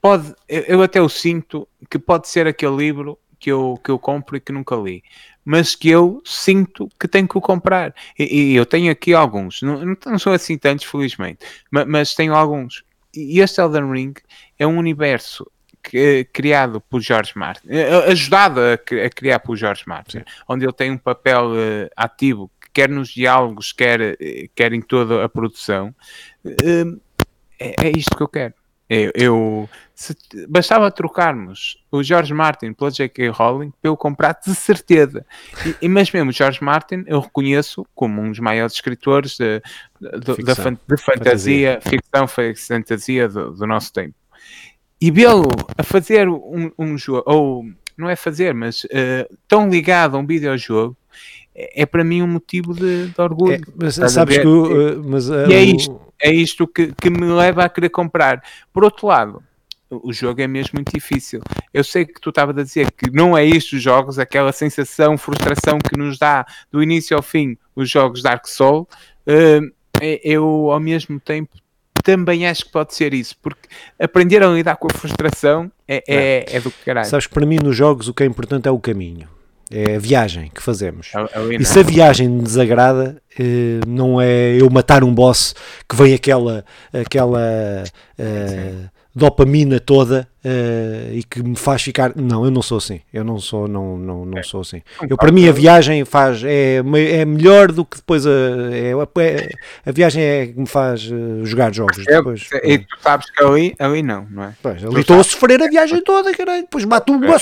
pode, 0.00 0.34
eu 0.48 0.82
até 0.82 1.00
o 1.00 1.08
sinto 1.08 1.68
que 1.88 1.98
pode 1.98 2.28
ser 2.28 2.46
aquele 2.46 2.76
livro 2.76 3.18
que 3.38 3.50
eu, 3.50 3.78
que 3.82 3.90
eu 3.90 3.98
compro 3.98 4.36
e 4.36 4.40
que 4.40 4.52
nunca 4.52 4.76
li 4.76 5.02
mas 5.50 5.74
que 5.74 5.88
eu 5.88 6.22
sinto 6.24 6.88
que 6.96 7.08
tenho 7.08 7.26
que 7.26 7.36
o 7.36 7.40
comprar. 7.40 7.92
E, 8.16 8.52
e 8.52 8.54
eu 8.54 8.64
tenho 8.64 8.92
aqui 8.92 9.12
alguns, 9.12 9.60
não, 9.62 9.96
não 10.06 10.16
são 10.16 10.32
assim 10.32 10.56
tantos, 10.56 10.84
felizmente, 10.84 11.44
mas, 11.68 11.86
mas 11.88 12.14
tenho 12.14 12.36
alguns. 12.36 12.84
E 13.12 13.40
este 13.40 13.60
Elden 13.60 13.90
Ring 13.90 14.14
é 14.56 14.64
um 14.64 14.78
universo 14.78 15.50
que, 15.82 16.24
criado 16.32 16.80
por 16.80 17.00
George 17.00 17.32
Martin, 17.34 17.66
ajudado 18.06 18.60
a, 18.60 18.74
a, 18.74 19.10
criar 19.10 19.40
por 19.40 19.56
George 19.56 19.82
Martin, 19.88 20.18
Sim. 20.18 20.24
onde 20.48 20.64
ele 20.64 20.72
tem 20.72 20.92
um 20.92 20.98
papel 20.98 21.46
uh, 21.50 21.90
ativo, 21.96 22.48
quer 22.72 22.88
nos 22.88 23.08
diálogos, 23.08 23.72
quer, 23.72 24.16
quer 24.54 24.72
em 24.72 24.80
toda 24.80 25.24
a 25.24 25.28
produção. 25.28 25.92
Uh, 26.44 27.00
é, 27.58 27.88
é 27.88 27.92
isto 27.96 28.16
que 28.16 28.22
eu 28.22 28.28
quero. 28.28 28.54
Eu, 28.90 29.12
eu 29.14 29.68
se, 29.94 30.16
bastava 30.48 30.90
trocarmos 30.90 31.78
o 31.92 32.02
George 32.02 32.34
Martin 32.34 32.72
pela 32.72 32.90
J.K. 32.90 33.28
Rowling 33.28 33.72
para 33.80 33.88
eu 33.88 33.96
comprar 33.96 34.36
de 34.44 34.52
certeza. 34.52 35.24
E, 35.64 35.76
e, 35.82 35.88
mas 35.88 36.10
mesmo 36.10 36.30
o 36.30 36.32
George 36.32 36.58
Martin 36.60 37.04
eu 37.06 37.20
reconheço 37.20 37.86
como 37.94 38.20
um 38.20 38.30
dos 38.30 38.40
maiores 38.40 38.74
escritores 38.74 39.36
de, 39.36 39.62
de, 40.00 40.34
ficção, 40.34 40.72
de, 40.72 40.80
de 40.88 40.96
fantasia, 40.96 41.80
fantasia, 41.80 41.80
ficção, 41.82 42.26
fantasia 42.26 43.28
do, 43.28 43.52
do 43.52 43.64
nosso 43.64 43.92
tempo. 43.92 44.14
E 45.00 45.08
vê-lo 45.12 45.48
a 45.78 45.84
fazer 45.84 46.28
um, 46.28 46.72
um, 46.76 46.98
jogo, 46.98 47.22
ou 47.26 47.64
não 47.96 48.10
é 48.10 48.16
fazer, 48.16 48.52
mas 48.52 48.82
uh, 48.84 49.38
tão 49.46 49.70
ligado 49.70 50.16
a 50.16 50.20
um 50.20 50.26
videojogo, 50.26 50.96
é, 51.54 51.82
é 51.82 51.86
para 51.86 52.02
mim 52.02 52.22
um 52.22 52.26
motivo 52.26 52.74
de, 52.74 53.06
de 53.06 53.20
orgulho. 53.20 53.54
É, 53.54 53.60
mas 53.76 53.94
sabes 53.94 54.38
que. 54.38 54.46
Uh, 54.46 55.00
mas, 55.04 55.30
uh, 55.30 55.48
e 55.48 55.54
é 55.54 55.62
isto 55.62 56.09
é 56.20 56.30
isto 56.32 56.66
que, 56.66 56.92
que 56.92 57.10
me 57.10 57.26
leva 57.26 57.64
a 57.64 57.68
querer 57.68 57.90
comprar. 57.90 58.42
Por 58.72 58.84
outro 58.84 59.06
lado, 59.06 59.42
o 59.90 60.12
jogo 60.12 60.40
é 60.40 60.46
mesmo 60.46 60.72
muito 60.74 60.92
difícil. 60.92 61.40
Eu 61.74 61.82
sei 61.82 62.04
que 62.04 62.20
tu 62.20 62.30
estavas 62.30 62.56
a 62.56 62.62
dizer 62.62 62.90
que 62.92 63.10
não 63.10 63.36
é 63.36 63.44
isto 63.44 63.76
os 63.76 63.82
jogos, 63.82 64.18
aquela 64.18 64.52
sensação, 64.52 65.18
frustração 65.18 65.78
que 65.78 65.98
nos 65.98 66.18
dá 66.18 66.46
do 66.70 66.82
início 66.82 67.16
ao 67.16 67.22
fim 67.22 67.56
os 67.74 67.90
jogos 67.90 68.22
Dark 68.22 68.46
Souls. 68.46 68.86
Uh, 69.26 69.70
eu, 70.22 70.70
ao 70.70 70.80
mesmo 70.80 71.18
tempo, 71.20 71.50
também 72.02 72.46
acho 72.46 72.64
que 72.64 72.72
pode 72.72 72.94
ser 72.94 73.12
isso, 73.12 73.36
porque 73.42 73.68
aprender 73.98 74.42
a 74.42 74.48
lidar 74.48 74.76
com 74.76 74.88
a 74.90 74.94
frustração 74.96 75.70
é, 75.86 76.02
é, 76.08 76.56
é 76.56 76.60
do 76.60 76.70
caralho. 76.70 77.08
Sabes 77.08 77.26
que 77.26 77.34
para 77.34 77.44
mim 77.44 77.58
nos 77.62 77.76
jogos 77.76 78.08
o 78.08 78.14
que 78.14 78.22
é 78.22 78.26
importante 78.26 78.66
é 78.66 78.70
o 78.70 78.78
caminho 78.78 79.28
é 79.70 79.96
a 79.96 79.98
viagem 79.98 80.50
que 80.52 80.62
fazemos. 80.62 81.12
É, 81.14 81.20
é 81.20 81.54
e 81.60 81.64
se 81.64 81.78
a 81.78 81.82
viagem 81.82 82.28
me 82.28 82.42
desagrada, 82.42 83.16
eh, 83.38 83.80
não 83.86 84.20
é 84.20 84.56
eu 84.60 84.68
matar 84.68 85.04
um 85.04 85.14
boss 85.14 85.54
que 85.88 85.94
vem 85.94 86.12
aquela, 86.12 86.64
aquela 86.92 87.84
uh, 88.18 88.90
dopamina 89.14 89.78
toda 89.78 90.26
uh, 90.44 91.14
e 91.14 91.22
que 91.22 91.42
me 91.42 91.56
faz 91.56 91.82
ficar. 91.82 92.12
Não, 92.16 92.44
eu 92.44 92.50
não 92.50 92.62
sou 92.62 92.78
assim. 92.78 93.00
Eu 93.12 93.24
não 93.24 93.38
sou, 93.38 93.68
não, 93.68 93.96
não, 93.96 94.24
não 94.24 94.38
é. 94.38 94.42
sou 94.42 94.60
assim. 94.60 94.82
Eu, 95.08 95.16
para 95.16 95.32
mim, 95.32 95.48
a 95.48 95.52
viagem 95.52 96.04
faz 96.04 96.42
é, 96.44 96.76
é 96.76 97.24
melhor 97.24 97.72
do 97.72 97.84
que 97.84 97.96
depois 97.96 98.26
a, 98.26 98.30
é, 98.30 98.92
é, 98.92 99.50
a 99.86 99.92
viagem 99.92 100.22
é 100.22 100.46
que 100.46 100.58
me 100.58 100.66
faz 100.66 101.10
uh, 101.10 101.44
jogar 101.44 101.72
jogos. 101.74 101.98
É, 102.06 102.16
depois, 102.16 102.48
e 102.64 102.78
tu 102.78 102.96
sabes 103.00 103.30
que 103.30 103.42
ali, 103.42 103.74
ali 103.78 104.02
não, 104.02 104.26
não 104.30 104.44
é? 104.44 104.54
Pois, 104.62 104.84
ali 104.84 105.00
estou 105.00 105.20
a 105.20 105.24
sofrer 105.24 105.62
a 105.62 105.68
viagem 105.68 106.02
toda, 106.02 106.32
caralho. 106.34 106.62
Depois 106.62 106.84
mato 106.84 107.12
um 107.12 107.20
é. 107.24 107.38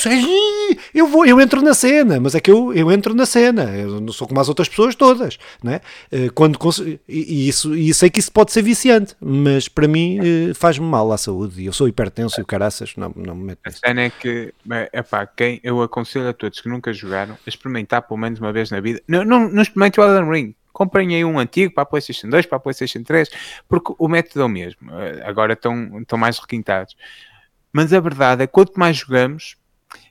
eu 0.95 1.07
vou, 1.07 1.25
eu 1.25 1.41
entro 1.41 1.63
na 1.63 1.75
cena, 1.75 2.21
mas 2.21 2.35
é 2.35 2.41
que 2.41 2.51
eu, 2.51 2.73
eu 2.73 2.91
entro 2.91 3.15
na 3.15 3.27
cena. 3.27 3.65
Eu 3.77 4.01
não 4.01 4.13
sou 4.13 4.27
como 4.27 4.41
as 4.41 4.49
outras 4.49 4.69
pessoas 4.69 4.95
todas, 4.95 5.39
é? 5.65 5.81
Uh, 6.17 6.33
quando 6.35 6.59
e, 6.81 6.99
e 7.09 7.49
isso, 7.49 7.75
e 7.75 7.93
sei 7.95 8.11
que 8.11 8.19
isso 8.19 8.33
pode 8.33 8.53
ser 8.53 8.63
viciante, 8.63 9.15
mas 9.21 9.69
para 9.69 9.87
mim 9.87 10.19
faz-me 10.55 10.85
mal 10.85 11.11
à 11.13 11.19
saúde. 11.19 11.63
E 11.63 11.67
eu 11.67 11.73
sou 11.73 11.89
hipertenso 11.89 12.41
e 12.41 12.43
o 12.43 12.47
caraças 12.47 12.88
não, 12.97 13.13
não 13.15 13.35
me 13.35 13.45
meto 13.45 13.61
A 13.65 13.71
cena 13.71 14.03
é 14.03 14.11
que, 14.11 14.53
epá, 14.93 15.27
quem, 15.27 15.61
eu 15.63 15.83
aconselho 15.83 16.29
a 16.29 16.33
todos 16.33 16.61
que 16.61 16.69
nunca 16.69 16.93
jogaram 16.93 17.35
a 17.35 17.49
experimentar 17.49 18.03
pelo 18.03 18.19
menos 18.19 18.41
uma 18.41 18.53
vez 18.53 18.71
na 18.71 18.81
vida. 18.81 19.03
Não, 19.07 19.25
não, 19.25 19.49
não 19.49 19.63
experimente 19.63 20.01
o 20.01 20.05
Elden 20.05 20.31
Ring. 20.31 20.55
Comprem 20.73 21.15
aí 21.15 21.25
um 21.25 21.39
antigo 21.39 21.75
para 21.75 21.83
a 21.83 21.87
PlayStation 21.87 22.29
2, 22.29 22.47
para 22.47 22.57
a 22.57 22.61
PlayStation 22.61 23.03
3, 23.03 23.29
porque 23.69 23.93
o 23.99 24.09
método 24.09 24.43
é 24.43 24.45
o 24.45 24.49
mesmo. 24.49 24.91
Eh, 24.93 25.23
agora 25.25 25.55
estão, 25.55 26.01
estão 26.01 26.19
mais 26.19 26.39
requintados. 26.39 26.97
Mas 27.73 27.93
a 27.93 28.01
verdade 28.01 28.45
é 28.45 28.47
que 28.47 28.53
quanto 28.53 28.79
mais 28.79 28.97
jogamos, 28.97 29.57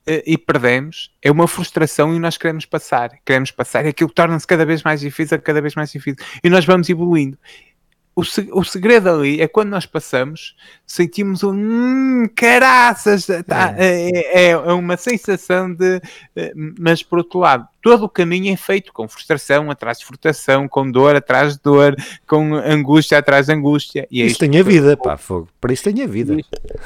eh, 0.06 0.24
e 0.26 0.38
perdemos, 0.38 1.14
é 1.22 1.30
uma 1.30 1.48
frustração 1.48 2.16
e 2.16 2.20
nós 2.20 2.38
queremos 2.38 2.66
passar, 2.66 3.12
queremos 3.26 3.52
passar 3.52 3.86
e 3.86 3.90
aquilo 3.90 4.10
torna-se 4.10 4.48
cada 4.48 4.66
vez 4.66 4.82
mais 4.82 5.02
difícil, 5.02 5.40
cada 5.42 5.62
vez 5.62 5.76
mais 5.76 5.92
difícil 5.92 6.24
e 6.42 6.50
nós 6.50 6.66
vamos 6.66 6.90
evoluindo 6.90 7.38
o, 8.18 8.24
o 8.60 8.64
segredo 8.64 9.12
ali 9.12 9.40
é 9.40 9.48
quando 9.48 9.70
nós 9.70 9.86
passamos, 9.86 10.56
sentimos 10.88 11.44
um 11.44 11.54
hum, 11.54 12.30
caraças, 12.36 13.28
tá, 13.46 13.76
é. 13.78 14.10
É, 14.10 14.46
é, 14.46 14.50
é, 14.50 14.58
uma 14.58 14.98
sensação 14.98 15.72
de. 15.72 16.02
Eh, 16.36 16.52
mas 16.80 17.04
por 17.04 17.20
outro 17.20 17.38
lado, 17.38 17.68
todo 17.80 18.06
o 18.06 18.10
caminho 18.10 18.52
é 18.52 18.58
feito 18.58 18.92
com 18.92 19.08
frustração 19.08 19.70
atrás 19.70 20.00
de 20.00 20.06
frustração, 20.06 20.68
com 20.68 20.90
dor 20.90 21.16
atrás 21.16 21.58
de 21.58 21.62
dor, 21.62 21.96
com 22.26 22.56
angústia 22.56 23.20
atrás 23.20 23.46
de 23.46 23.54
angústia. 23.54 24.08
E 24.10 24.24
é 24.24 24.26
isso 24.26 24.40
tem 24.40 24.58
a 24.58 24.64
vida, 24.64 24.98
pá, 24.98 25.16
fogo. 25.16 25.48
Para 25.62 25.74
isso 25.74 25.84
tem 25.84 26.02
a 26.02 26.08
vida. 26.08 26.36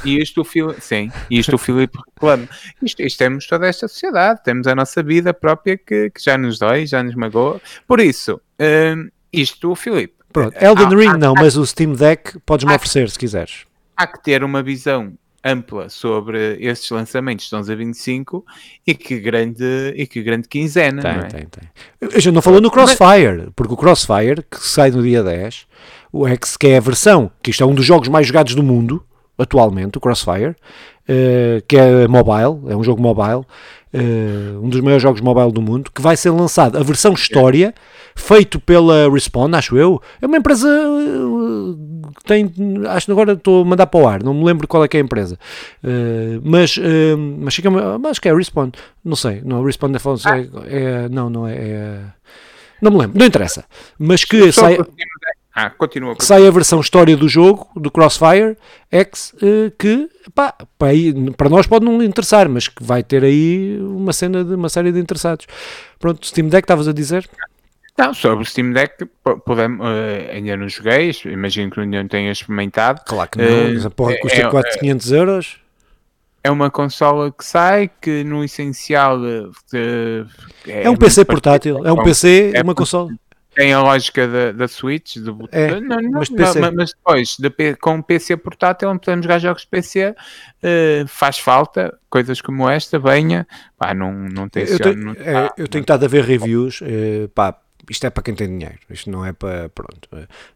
E 0.03 0.21
isto, 0.21 0.41
o 0.41 0.81
sim, 0.81 1.09
e 1.29 1.39
isto 1.39 1.55
o 1.55 1.57
Filipe 1.57 1.97
reclama. 2.13 2.49
Isto, 2.83 3.03
isto 3.03 3.17
temos 3.17 3.47
toda 3.47 3.67
esta 3.67 3.87
sociedade, 3.87 4.43
temos 4.43 4.67
a 4.67 4.75
nossa 4.75 5.01
vida 5.01 5.33
própria 5.33 5.77
que, 5.77 6.09
que 6.09 6.21
já 6.21 6.37
nos 6.37 6.59
dói, 6.59 6.85
já 6.85 7.01
nos 7.01 7.15
magoa. 7.15 7.61
Por 7.87 8.01
isso, 8.01 8.41
hum, 8.59 9.09
isto 9.31 9.71
o 9.71 9.75
Filipe 9.77 10.20
Pronto, 10.31 10.55
Elden 10.61 10.85
há, 10.85 10.89
Ring 10.89 11.09
há, 11.09 11.17
não, 11.17 11.33
há, 11.37 11.41
mas 11.41 11.57
o 11.57 11.65
Steam 11.65 11.93
Deck 11.93 12.39
podes-me 12.45 12.73
oferecer 12.73 13.09
se 13.09 13.17
quiseres. 13.17 13.65
Há 13.95 14.07
que 14.07 14.23
ter 14.23 14.43
uma 14.43 14.63
visão 14.63 15.13
ampla 15.43 15.89
sobre 15.89 16.57
estes 16.59 16.89
lançamentos 16.91 17.45
estão 17.45 17.59
a 17.59 17.63
25 17.63 18.45
e 18.85 18.93
que 18.93 19.19
grande, 19.19 19.93
e 19.95 20.05
que 20.05 20.21
grande 20.21 20.47
quinzena. 20.47 21.01
Tem, 21.01 21.11
é? 21.11 21.23
tem, 21.23 21.45
tem. 21.47 21.69
Eu 21.99 22.19
já 22.19 22.31
não 22.31 22.41
falou 22.41 22.61
no 22.61 22.69
Crossfire, 22.69 23.51
porque 23.55 23.73
o 23.73 23.77
Crossfire, 23.77 24.43
que 24.49 24.59
sai 24.59 24.91
no 24.91 25.01
dia 25.01 25.23
10, 25.23 25.67
o 26.11 26.27
X, 26.27 26.57
que 26.57 26.67
é 26.67 26.77
a 26.77 26.81
versão, 26.81 27.31
que 27.41 27.51
isto 27.51 27.63
é 27.63 27.65
um 27.65 27.73
dos 27.73 27.85
jogos 27.85 28.07
mais 28.07 28.27
jogados 28.27 28.53
do 28.53 28.63
mundo, 28.63 29.03
atualmente, 29.37 29.97
o 29.97 30.01
Crossfire, 30.01 30.55
uh, 31.07 31.61
que 31.67 31.77
é 31.77 32.07
mobile, 32.07 32.71
é 32.71 32.75
um 32.75 32.83
jogo 32.83 33.01
mobile, 33.01 33.45
uh, 33.93 34.63
um 34.63 34.69
dos 34.69 34.81
maiores 34.81 35.01
jogos 35.01 35.21
mobile 35.21 35.51
do 35.51 35.61
mundo, 35.61 35.91
que 35.93 36.01
vai 36.01 36.15
ser 36.15 36.29
lançado. 36.31 36.77
A 36.77 36.83
versão 36.83 37.13
história, 37.13 37.73
feito 38.15 38.59
pela 38.59 39.09
Respawn, 39.11 39.53
acho 39.55 39.77
eu. 39.77 40.01
É 40.21 40.25
uma 40.25 40.37
empresa 40.37 40.67
uh, 40.67 42.11
que 42.17 42.23
tem, 42.25 42.51
acho 42.89 43.05
que 43.05 43.11
agora 43.11 43.33
estou 43.33 43.61
a 43.61 43.65
mandar 43.65 43.87
para 43.87 43.99
o 43.99 44.07
ar, 44.07 44.23
não 44.23 44.33
me 44.33 44.43
lembro 44.43 44.67
qual 44.67 44.83
é 44.83 44.87
que 44.87 44.97
é 44.97 44.99
a 44.99 45.03
empresa, 45.03 45.37
uh, 45.83 46.41
mas, 46.43 46.77
mas, 47.39 47.55
fica, 47.55 47.69
mas 47.69 48.11
acho 48.11 48.21
que 48.21 48.27
é 48.27 48.31
a 48.31 48.35
Respawn, 48.35 48.71
não 49.03 49.15
sei, 49.15 49.41
não, 49.43 49.61
a 49.61 49.65
Respawn 49.65 49.91
é, 49.93 49.95
é, 50.67 51.09
não, 51.09 51.29
não 51.29 51.47
é, 51.47 51.53
é, 51.55 51.99
não 52.81 52.91
me 52.91 52.97
lembro, 52.97 53.17
não 53.17 53.25
interessa, 53.25 53.65
mas 53.97 54.23
que 54.23 54.51
sai... 54.51 54.77
Ah, 55.53 55.69
continua. 55.69 56.15
Que 56.15 56.23
sai 56.23 56.47
a 56.47 56.51
versão 56.51 56.79
história 56.79 57.15
do 57.17 57.27
jogo, 57.27 57.67
do 57.75 57.91
Crossfire 57.91 58.57
X, 58.89 59.35
eh, 59.41 59.71
que 59.77 60.09
pá, 60.33 60.55
para 61.37 61.49
nós 61.49 61.67
pode 61.67 61.83
não 61.83 62.01
interessar, 62.01 62.47
mas 62.47 62.69
que 62.69 62.81
vai 62.81 63.03
ter 63.03 63.23
aí 63.23 63.77
uma 63.81 64.13
cena 64.13 64.45
de 64.45 64.55
uma 64.55 64.69
série 64.69 64.93
de 64.93 64.99
interessados. 64.99 65.45
Pronto, 65.99 66.25
Steam 66.25 66.47
Deck, 66.47 66.63
estavas 66.63 66.87
a 66.87 66.93
dizer? 66.93 67.29
Não, 67.97 68.13
sobre 68.13 68.43
o 68.43 68.45
Steam 68.45 68.71
Deck, 68.71 69.05
podemos, 69.45 69.85
uh, 69.85 70.31
ainda 70.31 70.55
não 70.55 70.69
joguei, 70.69 71.11
imagino 71.25 71.69
que 71.69 71.81
ainda 71.81 72.01
não 72.01 72.07
tenha 72.07 72.31
experimentado. 72.31 73.01
Claro 73.05 73.29
que 73.29 73.37
não, 73.37 73.83
uh, 73.83 73.87
a 73.87 73.89
porra 73.89 74.15
custa 74.21 74.41
é, 74.41 74.49
4, 74.49 74.79
500 74.79 75.11
euros. 75.11 75.57
É 76.43 76.49
uma 76.49 76.71
consola 76.71 77.31
que 77.31 77.45
sai, 77.45 77.91
que 78.01 78.23
no 78.23 78.43
essencial... 78.43 79.19
Uh, 79.19 79.51
é, 80.65 80.83
é, 80.85 80.89
um 80.89 80.95
PC 80.95 81.25
portátil, 81.25 81.85
é 81.85 81.91
um 81.91 82.01
PC, 82.01 82.53
é 82.55 82.61
uma 82.61 82.73
consola 82.73 83.09
tem 83.53 83.73
a 83.73 83.81
lógica 83.81 84.27
da, 84.27 84.51
da 84.51 84.67
Switch, 84.67 85.17
do 85.17 85.47
é, 85.51 85.79
não, 85.79 86.01
não, 86.01 86.11
mas, 86.11 86.29
PC... 86.29 86.59
não, 86.59 86.71
mas 86.71 86.93
depois, 86.93 87.37
de, 87.37 87.75
com 87.75 87.99
o 87.99 88.03
PC 88.03 88.37
portátil, 88.37 88.89
onde 88.89 88.99
podemos 88.99 89.25
jogar 89.25 89.39
jogos 89.39 89.63
de 89.63 89.67
PC, 89.67 90.09
uh, 90.09 91.07
faz 91.07 91.37
falta 91.37 91.97
coisas 92.09 92.39
como 92.41 92.69
esta, 92.69 92.97
venha, 92.97 93.45
pá, 93.77 93.93
não, 93.93 94.13
não 94.13 94.47
tem 94.47 94.63
eu, 94.63 94.79
tenho, 94.79 94.95
não, 94.95 95.11
é, 95.13 95.49
eu 95.57 95.67
tenho 95.67 95.81
estado 95.81 96.05
a 96.05 96.07
ver 96.07 96.23
reviews, 96.23 96.81
uh, 96.81 97.27
pá, 97.35 97.57
isto 97.89 98.05
é 98.05 98.09
para 98.09 98.23
quem 98.23 98.35
tem 98.35 98.47
dinheiro, 98.47 98.77
isto 98.89 99.09
não 99.09 99.25
é 99.25 99.33
para, 99.33 99.69
pronto, 99.69 100.09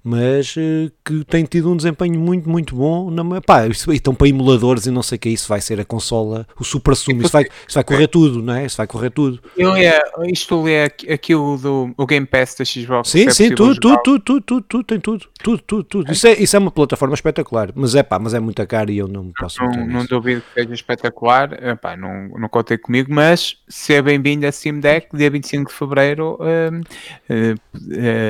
mas 0.04 0.56
uh, 0.56 0.92
que 1.04 1.24
tem 1.26 1.44
tido 1.46 1.72
um 1.72 1.78
desempenho 1.78 2.20
muito, 2.20 2.50
muito 2.50 2.76
bom, 2.76 3.10
na, 3.10 3.42
pá, 3.42 3.68
isto, 3.68 3.92
estão 3.94 4.14
para 4.14 4.28
emuladores 4.28 4.86
e 4.86 4.92
não 4.92 5.04
sei 5.04 5.18
o 5.18 5.20
que 5.20 5.30
é 5.30 5.32
isso, 5.32 5.48
vai 5.48 5.62
ser 5.62 5.80
a 5.80 5.86
consola, 5.86 6.48
o 6.60 6.64
super 6.64 6.96
sumo, 6.96 7.22
isso 7.22 7.32
vai, 7.32 7.44
isso 7.44 7.76
vai 7.76 7.84
correr 7.84 8.08
tudo, 8.08 8.42
não 8.42 8.54
é? 8.54 8.66
Isso 8.66 8.78
vai 8.78 8.88
correr 8.88 9.10
tudo. 9.10 9.40
Eu 9.58 9.76
é, 9.76 10.00
isto 10.28 10.68
é 10.68 10.86
aquilo 11.14 11.58
do 11.58 11.94
o 11.98 12.06
Game 12.06 12.26
Pass 12.26 12.56
da 12.56 12.66
Xbox. 12.66 13.10
Sim, 13.10 13.28
é 13.28 13.32
sim, 13.32 13.50
tudo, 13.50 13.80
tudo, 13.80 14.02
tudo, 14.04 14.20
tudo, 14.20 14.42
tudo, 14.42 14.62
tudo, 14.62 14.84
tem 14.84 15.00
tudo, 15.00 15.26
tudo, 15.42 15.64
tudo, 15.64 15.84
tudo. 15.84 16.12
Isso, 16.12 16.28
é, 16.28 16.34
isso 16.34 16.56
é 16.56 16.60
uma 16.60 16.72
plataforma 16.72 17.16
espetacular, 17.16 17.72
mas 17.76 17.96
é 17.96 18.04
pá, 18.04 18.20
mas 18.20 18.34
é 18.34 18.40
muito 18.40 18.66
caro 18.68 18.92
e 18.92 18.98
eu 18.98 19.08
não 19.08 19.32
posso 19.38 19.62
Não, 19.62 19.88
não 19.88 20.06
duvido 20.06 20.42
que 20.42 20.62
seja 20.62 20.74
espetacular, 20.74 21.54
epá, 21.64 21.96
não, 21.96 22.30
não 22.30 22.50
contei 22.50 22.78
comigo, 22.78 23.14
mas 23.14 23.58
se 23.68 23.94
é 23.94 24.02
bem-vindo 24.02 24.46
a 24.46 24.52
Steam 24.52 24.80
Deck, 24.80 25.16
dia 25.16 25.30
25 25.30 25.72
de 25.72 25.78
Fevereiro, 25.78 26.38
hum, 26.42 26.82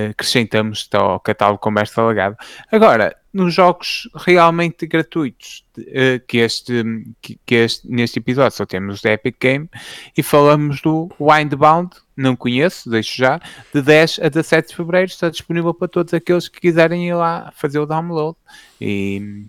acrescentamos 0.09 0.88
ao 0.93 1.19
catálogo 1.19 1.59
Conversa 1.59 2.01
Alagada. 2.01 2.38
Agora, 2.71 3.15
nos 3.33 3.53
jogos 3.53 4.09
realmente 4.15 4.88
gratuitos, 4.88 5.65
uh, 5.77 6.25
que, 6.25 6.38
este, 6.38 6.83
que, 7.21 7.55
este, 7.55 7.88
neste 7.89 8.19
episódio 8.19 8.55
só 8.55 8.65
temos 8.65 9.03
o 9.03 9.07
Epic 9.07 9.36
Game, 9.39 9.69
e 10.17 10.23
falamos 10.23 10.81
do 10.81 11.09
Windbound, 11.19 11.89
não 12.15 12.36
conheço, 12.36 12.89
deixo 12.89 13.17
já, 13.17 13.41
de 13.73 13.81
10 13.81 14.19
a 14.23 14.29
17 14.29 14.69
de 14.69 14.75
Fevereiro, 14.75 15.11
está 15.11 15.29
disponível 15.29 15.73
para 15.73 15.88
todos 15.88 16.13
aqueles 16.13 16.47
que 16.47 16.61
quiserem 16.61 17.09
ir 17.09 17.13
lá 17.13 17.51
fazer 17.55 17.79
o 17.79 17.86
download. 17.86 18.38
E 18.79 19.45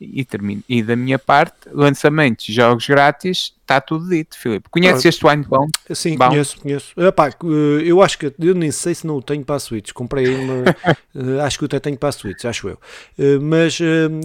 e, 0.00 0.24
termino. 0.24 0.62
e 0.68 0.82
da 0.82 0.96
minha 0.96 1.18
parte, 1.18 1.68
lançamentos, 1.72 2.44
jogos 2.46 2.86
grátis, 2.86 3.54
está 3.64 3.80
tudo 3.80 4.08
dito, 4.08 4.38
Filipe. 4.38 4.68
Conheces 4.70 5.04
ah, 5.04 5.08
este 5.08 5.26
Winebound? 5.26 5.70
Sim, 5.92 6.16
Bound? 6.16 6.34
conheço, 6.34 6.60
conheço. 6.60 7.00
Epá, 7.00 7.28
eh, 7.28 7.82
eu 7.84 8.02
acho 8.02 8.18
que, 8.18 8.32
eu 8.38 8.54
nem 8.54 8.70
sei 8.70 8.94
se 8.94 9.06
não 9.06 9.16
o 9.16 9.22
tenho 9.22 9.44
para 9.44 9.56
a 9.56 9.58
Switch, 9.58 9.92
comprei 9.92 10.28
uma, 10.28 10.64
eh, 11.16 11.40
acho 11.42 11.58
que 11.58 11.64
até 11.64 11.80
tenho 11.80 11.96
para 11.96 12.10
a 12.10 12.12
Switch, 12.12 12.44
acho 12.44 12.68
eu. 12.68 12.78
Eh, 13.18 13.38
mas 13.40 13.78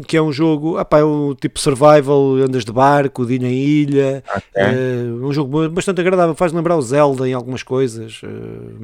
que 0.05 0.17
é 0.17 0.21
um 0.21 0.31
jogo, 0.31 0.79
epá, 0.79 0.99
é 0.99 1.03
um 1.03 1.33
tipo 1.33 1.59
survival, 1.59 2.35
andas 2.35 2.65
de 2.65 2.71
barco, 2.71 3.25
de 3.25 3.35
ir 3.35 3.39
na 3.39 3.49
ilha, 3.49 4.23
okay. 4.35 5.11
um 5.21 5.31
jogo 5.31 5.69
bastante 5.69 6.01
agradável, 6.01 6.35
faz 6.35 6.51
lembrar 6.51 6.75
o 6.75 6.81
Zelda 6.81 7.27
em 7.27 7.33
algumas 7.33 7.63
coisas, 7.63 8.21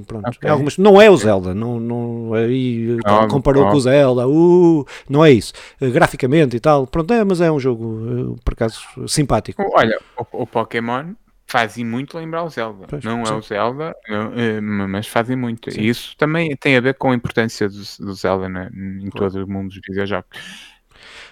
pronto, 0.07 0.29
okay. 0.29 0.49
algumas, 0.49 0.77
não 0.77 1.01
é 1.01 1.09
o 1.09 1.17
Zelda, 1.17 1.53
não, 1.53 1.79
não, 1.79 2.33
aí 2.33 2.97
não, 3.05 3.27
comparou 3.27 3.65
não. 3.65 3.71
com 3.71 3.77
o 3.77 3.81
Zelda, 3.81 4.27
uh, 4.27 4.85
não 5.09 5.25
é 5.25 5.31
isso, 5.31 5.53
graficamente 5.81 6.55
e 6.55 6.59
tal, 6.59 6.87
pronto, 6.87 7.13
é, 7.13 7.23
mas 7.23 7.41
é 7.41 7.51
um 7.51 7.59
jogo, 7.59 8.37
por 8.43 8.53
acaso, 8.53 8.81
simpático. 9.07 9.61
Olha, 9.73 9.99
o, 10.31 10.44
o 10.45 10.47
Pokémon 10.47 11.13
fazem 11.47 11.83
muito 11.83 12.17
lembrar 12.17 12.43
o 12.43 12.49
Zelda. 12.49 12.85
Pois, 12.87 13.03
não 13.03 13.25
sim. 13.25 13.33
é 13.33 13.35
o 13.35 13.41
Zelda, 13.41 13.95
eh, 14.07 14.61
mas 14.61 15.07
fazem 15.07 15.35
muito. 15.35 15.71
Sim. 15.71 15.81
E 15.81 15.89
isso 15.89 16.15
também 16.17 16.55
tem 16.55 16.77
a 16.77 16.81
ver 16.81 16.95
com 16.95 17.11
a 17.11 17.15
importância 17.15 17.67
do, 17.67 17.81
do 17.99 18.13
Zelda 18.13 18.47
né, 18.47 18.69
em 18.73 19.09
todo 19.09 19.43
o 19.43 19.49
mundo 19.49 19.69
dos 19.69 19.81
videojogos. 19.85 20.29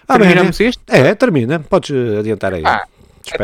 Ah, 0.06 0.18
Terminamos 0.18 0.58
bem, 0.58 0.68
isto? 0.68 0.82
É, 0.88 1.14
termina. 1.14 1.58
Podes 1.60 1.90
adiantar 2.18 2.52
aí. 2.52 2.62
Ah, 2.64 2.86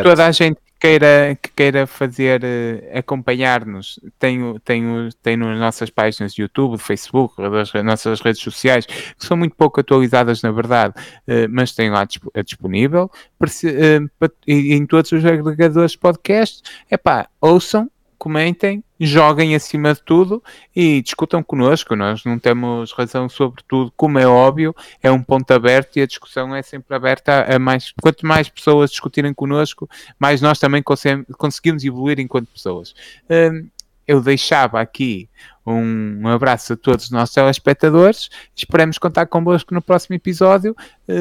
toda 0.03 0.27
a 0.27 0.33
gente 0.33 0.59
queira, 0.81 1.39
que 1.41 1.51
queira 1.51 1.87
fazer, 1.87 2.43
uh, 2.43 2.99
acompanhar-nos, 2.99 4.01
tem, 4.19 4.59
tem, 4.65 5.09
tem 5.23 5.37
nas 5.37 5.59
nossas 5.59 5.91
páginas 5.91 6.33
de 6.33 6.43
YouTube, 6.43 6.79
Facebook, 6.79 7.35
das 7.37 7.73
nossas 7.85 8.21
redes 8.21 8.41
sociais, 8.41 8.87
que 8.87 9.27
são 9.27 9.37
muito 9.37 9.55
pouco 9.55 9.81
atualizadas, 9.81 10.43
na 10.43 10.51
verdade, 10.51 10.95
uh, 11.29 11.47
mas 11.51 11.73
tem 11.73 11.91
lá 11.91 12.07
é 12.35 12.43
disponível. 12.43 13.11
Uh, 13.41 14.29
em 14.47 14.87
todos 14.87 15.13
os 15.13 15.25
agregadores 15.25 15.93
de 15.93 15.99
podcast, 15.99 16.63
é 16.91 16.97
pá, 16.97 17.29
ouçam, 17.41 17.91
comentem, 18.21 18.85
joguem 19.01 19.55
acima 19.55 19.95
de 19.95 20.03
tudo 20.03 20.45
e 20.77 21.01
discutam 21.01 21.43
connosco. 21.43 21.97
Nós 21.97 22.23
não 22.23 22.39
temos 22.39 22.93
razão 22.93 23.31
sobre 23.31 23.65
tudo, 23.67 23.91
como 23.97 24.19
é 24.19 24.27
óbvio, 24.27 24.77
é 25.03 25.11
um 25.11 25.23
ponto 25.23 25.51
aberto 25.53 25.97
e 25.97 26.03
a 26.03 26.07
discussão 26.07 26.55
é 26.55 26.61
sempre 26.61 26.95
aberta 26.95 27.47
a 27.51 27.59
mais. 27.59 27.95
Quanto 28.01 28.27
mais 28.27 28.51
pessoas 28.51 28.91
discutirem 28.91 29.33
connosco, 29.33 29.89
mais 30.19 30.43
nós 30.43 30.59
também 30.59 30.83
conseguimos 30.83 31.83
evoluir 31.83 32.21
enquanto 32.21 32.49
pessoas. 32.49 32.95
Hum, 33.31 33.67
eu 34.11 34.21
deixava 34.21 34.81
aqui 34.81 35.29
um 35.65 36.27
abraço 36.27 36.73
a 36.73 36.77
todos 36.77 37.05
os 37.05 37.11
nossos 37.13 37.33
telespectadores. 37.33 38.29
Esperamos 38.57 38.99
contar 38.99 39.27
convosco 39.27 39.73
no 39.73 39.81
próximo 39.81 40.17
episódio. 40.17 40.75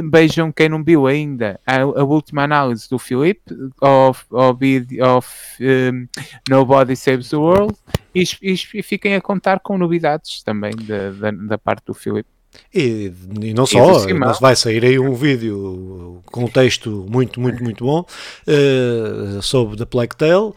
Beijam 0.10 0.52
quem 0.52 0.70
não 0.70 0.84
viu 0.84 1.06
ainda 1.06 1.60
a, 1.68 1.82
a 1.82 2.04
última 2.04 2.44
análise 2.44 2.90
do 2.90 2.98
Filipe 2.98 3.44
of, 3.80 4.26
of, 4.32 5.02
of 5.02 5.30
um, 5.62 6.08
Nobody 6.50 6.96
Saves 6.96 7.30
the 7.30 7.38
World 7.38 7.76
e, 8.16 8.24
e, 8.42 8.56
e, 8.74 8.82
fiquem 8.82 9.14
a 9.14 9.22
contar 9.22 9.60
com 9.60 9.78
novidades 9.78 10.42
também 10.42 10.72
da, 10.76 11.12
da, 11.12 11.32
da 11.32 11.58
parte 11.58 11.86
do 11.86 11.94
Filipe. 11.94 12.39
E, 12.74 13.12
e, 13.42 13.54
não 13.54 13.66
só, 13.66 14.08
mas 14.14 14.40
vai 14.40 14.56
sair 14.56 14.86
aí 14.86 15.00
um 15.00 15.14
vídeo 15.14 16.22
com 16.32 16.46
um 16.46 16.48
texto 16.48 17.06
muito, 17.10 17.40
muito, 17.40 17.64
muito 17.64 17.84
bom 17.84 18.06
uh, 18.48 19.42
sobre 19.42 19.76
The 19.76 19.86
Plague 19.86 20.16
Tale, 20.16 20.50
uh, 20.50 20.54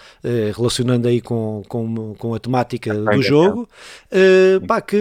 relacionando 0.54 1.08
aí 1.08 1.20
com, 1.20 1.62
com, 1.68 2.14
com 2.14 2.34
a 2.34 2.38
temática 2.38 2.94
do 2.94 3.22
jogo. 3.22 3.68
Uh, 4.10 4.66
pá, 4.66 4.80
que 4.80 4.96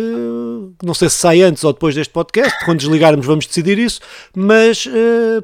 não 0.83 0.93
sei 0.93 1.09
se 1.09 1.17
sai 1.17 1.41
antes 1.41 1.63
ou 1.63 1.73
depois 1.73 1.95
deste 1.95 2.13
podcast, 2.13 2.63
quando 2.63 2.79
desligarmos 2.79 3.25
vamos 3.25 3.45
decidir 3.45 3.77
isso, 3.77 3.99
mas 4.33 4.87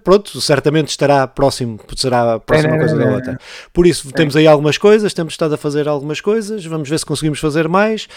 pronto, 0.03 0.39
certamente 0.39 0.89
estará 0.89 1.27
próximo, 1.27 1.79
será 1.95 2.35
a 2.35 2.39
próxima 2.39 2.77
coisa 2.77 2.95
da 2.95 3.05
outra. 3.11 3.39
Por 3.73 3.85
isso, 3.85 4.11
temos 4.11 4.35
aí 4.35 4.47
algumas 4.47 4.77
coisas, 4.77 5.13
temos 5.13 5.33
estado 5.33 5.55
a 5.55 5.57
fazer 5.57 5.87
algumas 5.87 6.21
coisas, 6.21 6.65
vamos 6.65 6.89
ver 6.89 6.97
se 6.97 7.05
conseguimos 7.05 7.39
fazer 7.39 7.67
mais. 7.67 8.07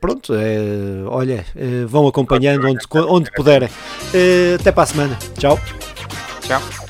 pronto, 0.00 0.32
olha, 1.10 1.44
vão 1.86 2.08
acompanhar 2.08 2.33
acompanhando 2.34 2.68
onde, 2.68 2.86
onde 3.08 3.30
puderem. 3.32 3.68
Uh, 3.68 4.56
até 4.60 4.72
para 4.72 4.82
a 4.82 4.86
semana. 4.86 5.18
Tchau. 5.38 5.58
Tchau. 6.42 6.83